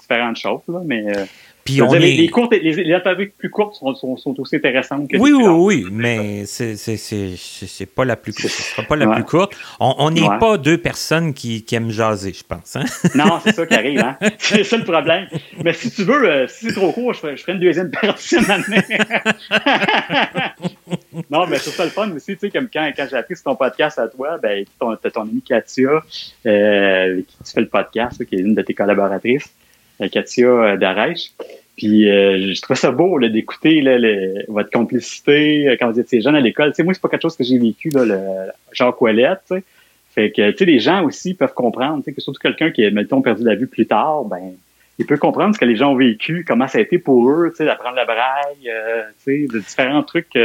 [0.00, 1.04] différentes choses, là, mais.
[1.16, 1.24] Euh,
[1.64, 5.08] puis on les, les, courtes, les, les interviews plus courtes sont, sont, sont, aussi intéressantes
[5.08, 9.56] que Oui, oui, oui, mais c'est c'est pas la plus ce pas la plus courte.
[9.80, 12.76] On n'est pas deux personnes qui, qui, aiment jaser, je pense.
[12.76, 12.84] Hein?
[13.14, 14.00] Non, c'est ça qui arrive.
[14.00, 14.18] Hein?
[14.38, 15.26] c'est ça le problème.
[15.62, 17.90] Mais si tu veux, euh, si c'est trop court, je ferai, je ferai une deuxième
[17.90, 18.36] partie
[21.30, 23.44] non, mais c'est ça le fun aussi, tu sais, comme quand, quand j'ai appris sur
[23.44, 26.02] ton podcast à toi, ben, ton, ton amie Katia,
[26.46, 29.48] euh, qui tu fais le podcast, qui est une de tes collaboratrices.
[30.08, 31.32] Katia euh, Darèche.
[31.76, 33.82] Puis euh, je trouve ça beau d'écouter
[34.48, 36.70] votre complicité euh, quand vous étiez jeune à l'école.
[36.70, 38.20] Tu sais, moi, c'est pas quelque chose que j'ai vécu, là, le
[38.72, 39.64] Jacques Ouellette, tu sais.
[40.14, 42.84] Fait que, tu sais, les gens aussi peuvent comprendre, tu sais, que surtout quelqu'un qui
[42.84, 44.52] a, mettons, perdu la vue plus tard, ben,
[45.00, 47.48] il peut comprendre ce que les gens ont vécu, comment ça a été pour eux,
[47.50, 48.70] tu sais, d'apprendre la braille,
[49.24, 50.38] tu sais, de différents trucs.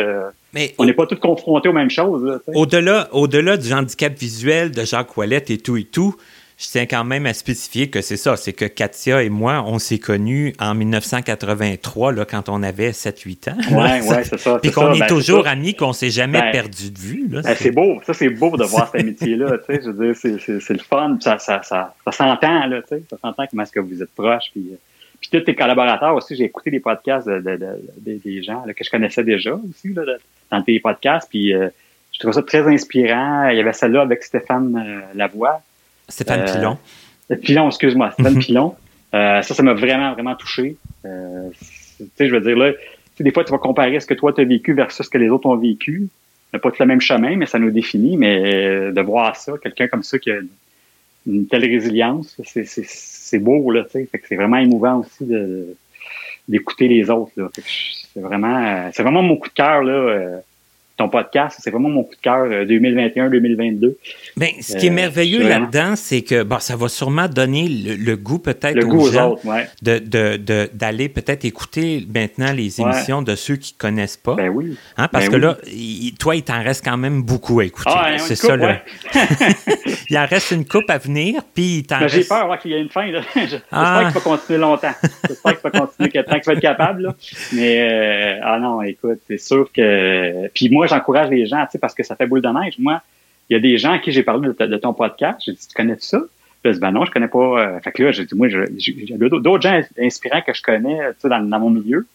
[0.56, 2.42] Mais on n'est pas tous confrontés aux mêmes choses.
[2.48, 6.16] Au-delà, au-delà du handicap visuel de Jacques Ouellette et tout et tout,
[6.60, 9.80] je tiens quand même à spécifier que c'est ça, c'est que Katia et moi, on
[9.80, 13.58] s'est connus en 1983, là, quand on avait 7-8 ans.
[13.72, 14.60] Oui, oui, c'est ça.
[14.62, 17.28] Puis qu'on est, ben, toujours amis, qu'on s'est jamais ben, perdu de vue.
[17.30, 20.62] Ben, c'est beau, ça c'est beau de voir cette amitié-là, tu sais, je veux dire,
[20.62, 23.72] c'est le fun, ça, ça, ça, ça s'entend, là, tu sais, ça s'entend comment est-ce
[23.72, 24.70] que vous êtes proches, puis...
[24.74, 24.76] Euh,
[25.20, 28.84] puis tous tes collaborateurs aussi, j'ai écouté des podcasts de, de, de, des gens que
[28.86, 30.04] je connaissais déjà aussi là,
[30.50, 31.30] dans tes podcasts.
[31.30, 31.68] Puis euh,
[32.14, 33.50] je trouve ça très inspirant.
[33.50, 35.62] Il y avait celle-là avec Stéphane euh, Lavoie.
[36.10, 36.78] Stéphane euh, Pilon.
[37.42, 38.76] Pilon, excuse-moi, Stéphane Pilon.
[39.14, 40.76] Euh, ça, ça m'a vraiment, vraiment touché.
[41.06, 41.50] Euh,
[42.16, 42.72] sais, je veux dire, là,
[43.20, 45.30] des fois, tu vas comparer ce que toi, tu as vécu versus ce que les
[45.30, 46.10] autres ont vécu.
[46.52, 48.18] On n'a pas tout le même chemin, mais ça nous définit.
[48.18, 50.40] Mais de voir ça, quelqu'un comme ça qui a
[51.28, 54.10] une telle résilience, c'est beau, là, tu sais.
[54.28, 55.30] c'est vraiment émouvant aussi
[56.48, 57.32] d'écouter les autres,
[58.14, 60.42] C'est vraiment, c'est vraiment mon coup de cœur, là.
[61.00, 61.62] Ton podcast.
[61.64, 63.86] C'est vraiment mon coup de cœur 2021-2022.
[63.86, 63.96] Euh,
[64.36, 68.18] Bien, ce qui est euh, merveilleux là-dedans, c'est que bon, ça va sûrement donner le,
[68.18, 69.38] goût peut-être aux, gens
[69.82, 74.36] de, d'aller peut-être écouter maintenant les émissions de ceux qui ne connaissent pas.
[74.36, 74.78] Ben oui.
[74.98, 75.58] Hein, parce ben que là,
[76.20, 77.92] toi, il t'en reste quand même beaucoup à écouter.
[77.96, 78.82] Ah, c'est ça, là.
[80.10, 82.90] il en reste une coupe à venir, puis ben, J'ai peur qu'il y ait une
[82.90, 83.10] fin.
[83.36, 84.02] J'espère ah.
[84.04, 84.94] qu'il va continuer longtemps.
[85.30, 87.16] J'espère qu'il va continuer tant qu'il va être capable.
[87.54, 90.50] Mais, euh, ah non, écoute, c'est sûr que...
[90.50, 92.78] Puis moi, j'encourage les gens, tu sais, parce que ça fait boule de neige.
[92.80, 93.02] Moi,
[93.50, 95.40] il y a des gens à qui j'ai parlé de, ton podcast.
[95.46, 96.22] J'ai dit, tu connais ça?
[96.62, 97.40] Puis, ben non, je connais pas.
[97.40, 101.22] Euh, fait que là, j'ai dit, moi, j'ai d'autres gens inspirants que je connais, tu
[101.22, 102.06] sais, dans, mon milieu,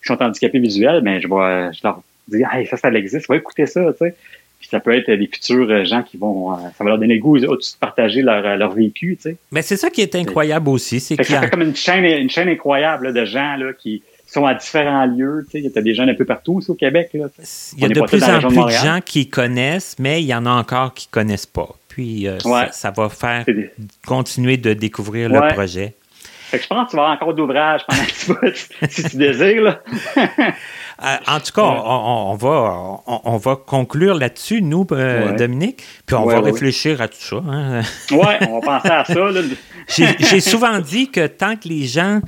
[0.00, 3.36] qui sont handicapés visuels, mais je vais, je leur dis, hey, ça, ça existe, va
[3.36, 4.14] écouter ça, tu sais.
[4.58, 7.20] Puis ça peut être des futurs gens qui vont, euh, ça va leur donner le
[7.20, 7.48] goût de
[7.80, 9.36] partager leur, leur vécu, tu sais.
[9.50, 12.30] Mais c'est ça qui est incroyable aussi, c'est que ça fait comme une chaîne, une
[12.30, 14.02] chaîne incroyable de gens là qui
[14.32, 15.44] sont à différents lieux.
[15.44, 17.10] Tu sais, il y a des gens un peu partout aussi au Québec.
[17.14, 17.26] Là,
[17.76, 20.46] il y a de plus en plus de gens qui connaissent, mais il y en
[20.46, 21.68] a encore qui connaissent pas.
[21.88, 22.38] Puis euh,
[22.70, 23.44] ça, va faire
[24.06, 25.94] continuer de découvrir le projet.
[26.50, 29.16] Fait que je pense que tu vas avoir encore d'ouvrages pendant que tu si tu
[29.16, 29.62] désires.
[29.62, 29.82] Là.
[31.02, 36.26] Euh, en tout cas, on, va, on, va conclure là-dessus, nous, euh, Dominique, puis on
[36.26, 37.42] va réfléchir à tout ça.
[37.48, 37.80] Hein.
[38.12, 39.28] Oui, on va penser à ça.
[40.20, 42.20] J'ai souvent dit que tant que les gens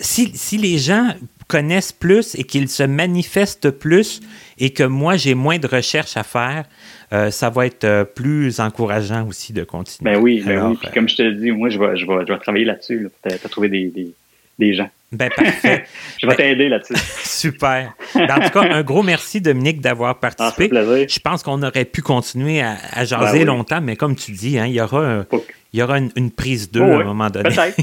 [0.00, 1.12] si, si, les gens
[1.48, 4.20] connaissent plus et qu'ils se manifestent plus
[4.58, 6.64] et que moi, j'ai moins de recherches à faire,
[7.12, 10.12] euh, ça va être euh, plus encourageant aussi de continuer.
[10.12, 10.78] Ben oui, ben oui.
[10.80, 13.50] Puis comme je te dis, moi, je vais, je vais, je vais travailler là-dessus pour
[13.50, 14.14] trouver des, des,
[14.58, 14.88] des gens.
[15.12, 15.84] Ben, parfait.
[16.20, 16.94] je vais t'aider là-dessus.
[17.24, 17.94] Super.
[18.14, 20.68] Ben, en tout cas, un gros merci, Dominique, d'avoir ah, participé.
[21.08, 24.58] je pense qu'on aurait pu continuer à, à jaser ben longtemps, mais comme tu dis,
[24.58, 25.26] hein, il y aura un,
[25.74, 27.48] il y aura une, prise 2 à un moment donné.
[27.48, 27.76] Peut-être.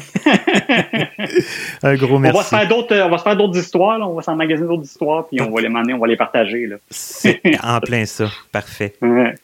[1.83, 2.37] un gros merci.
[2.37, 4.07] On va se faire d'autres, on va se faire d'autres histoires, là.
[4.07, 6.67] on va s'emmagasiner d'autres histoires, puis on va les mener, on va les partager.
[6.67, 6.77] Là.
[6.89, 8.29] C'est en plein ça.
[8.53, 8.95] Parfait.
[9.01, 9.35] Ouais.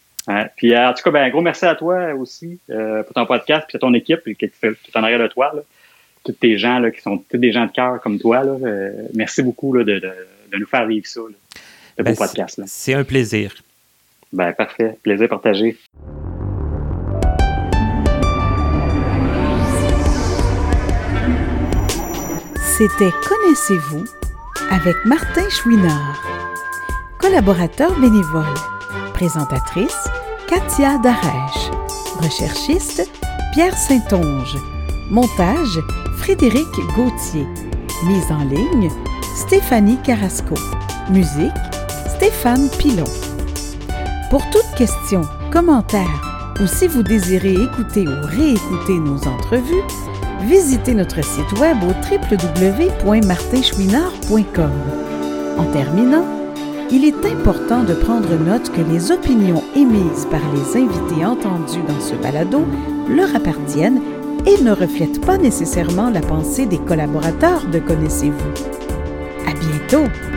[0.56, 3.26] Puis euh, en tout cas, ben, un gros merci à toi aussi euh, pour ton
[3.26, 5.52] podcast, puis à ton équipe qui, est en arrière de toi.
[5.54, 5.62] Là.
[6.28, 8.44] Tous tes gens là, qui sont tous des gens de cœur comme toi.
[8.44, 10.12] Là, euh, merci beaucoup là, de, de,
[10.52, 11.38] de, nous faire vivre ça, là,
[11.98, 12.62] ce beau ben, podcast.
[12.66, 13.56] C'est un plaisir.
[14.34, 14.98] Ben, parfait.
[15.02, 15.78] Plaisir partagé.
[22.78, 24.04] C'était Connaissez-vous
[24.70, 26.22] avec Martin Chouinard.
[27.20, 28.44] Collaborateur bénévole.
[29.14, 30.10] Présentatrice
[30.50, 31.72] Katia Darèche.
[32.22, 33.10] Recherchiste
[33.54, 34.58] Pierre Saint-Onge.
[35.10, 35.80] Montage
[36.18, 37.48] Frédéric Gauthier.
[38.06, 38.92] Mise en ligne
[39.36, 40.54] Stéphanie Carrasco.
[41.10, 41.54] Musique
[42.18, 43.06] Stéphane Pilon.
[44.30, 49.86] Pour toute question, commentaire ou si vous désirez écouter ou réécouter nos entrevues,
[50.42, 54.72] visitez notre site web au www.martinchouinard.com.
[55.58, 56.26] En terminant,
[56.92, 62.02] il est important de prendre note que les opinions émises par les invités entendus dans
[62.02, 62.66] ce balado
[63.10, 64.02] leur appartiennent
[64.48, 68.54] et ne reflètent pas nécessairement la pensée des collaborateurs de Connaissez-vous.
[69.46, 70.37] À bientôt!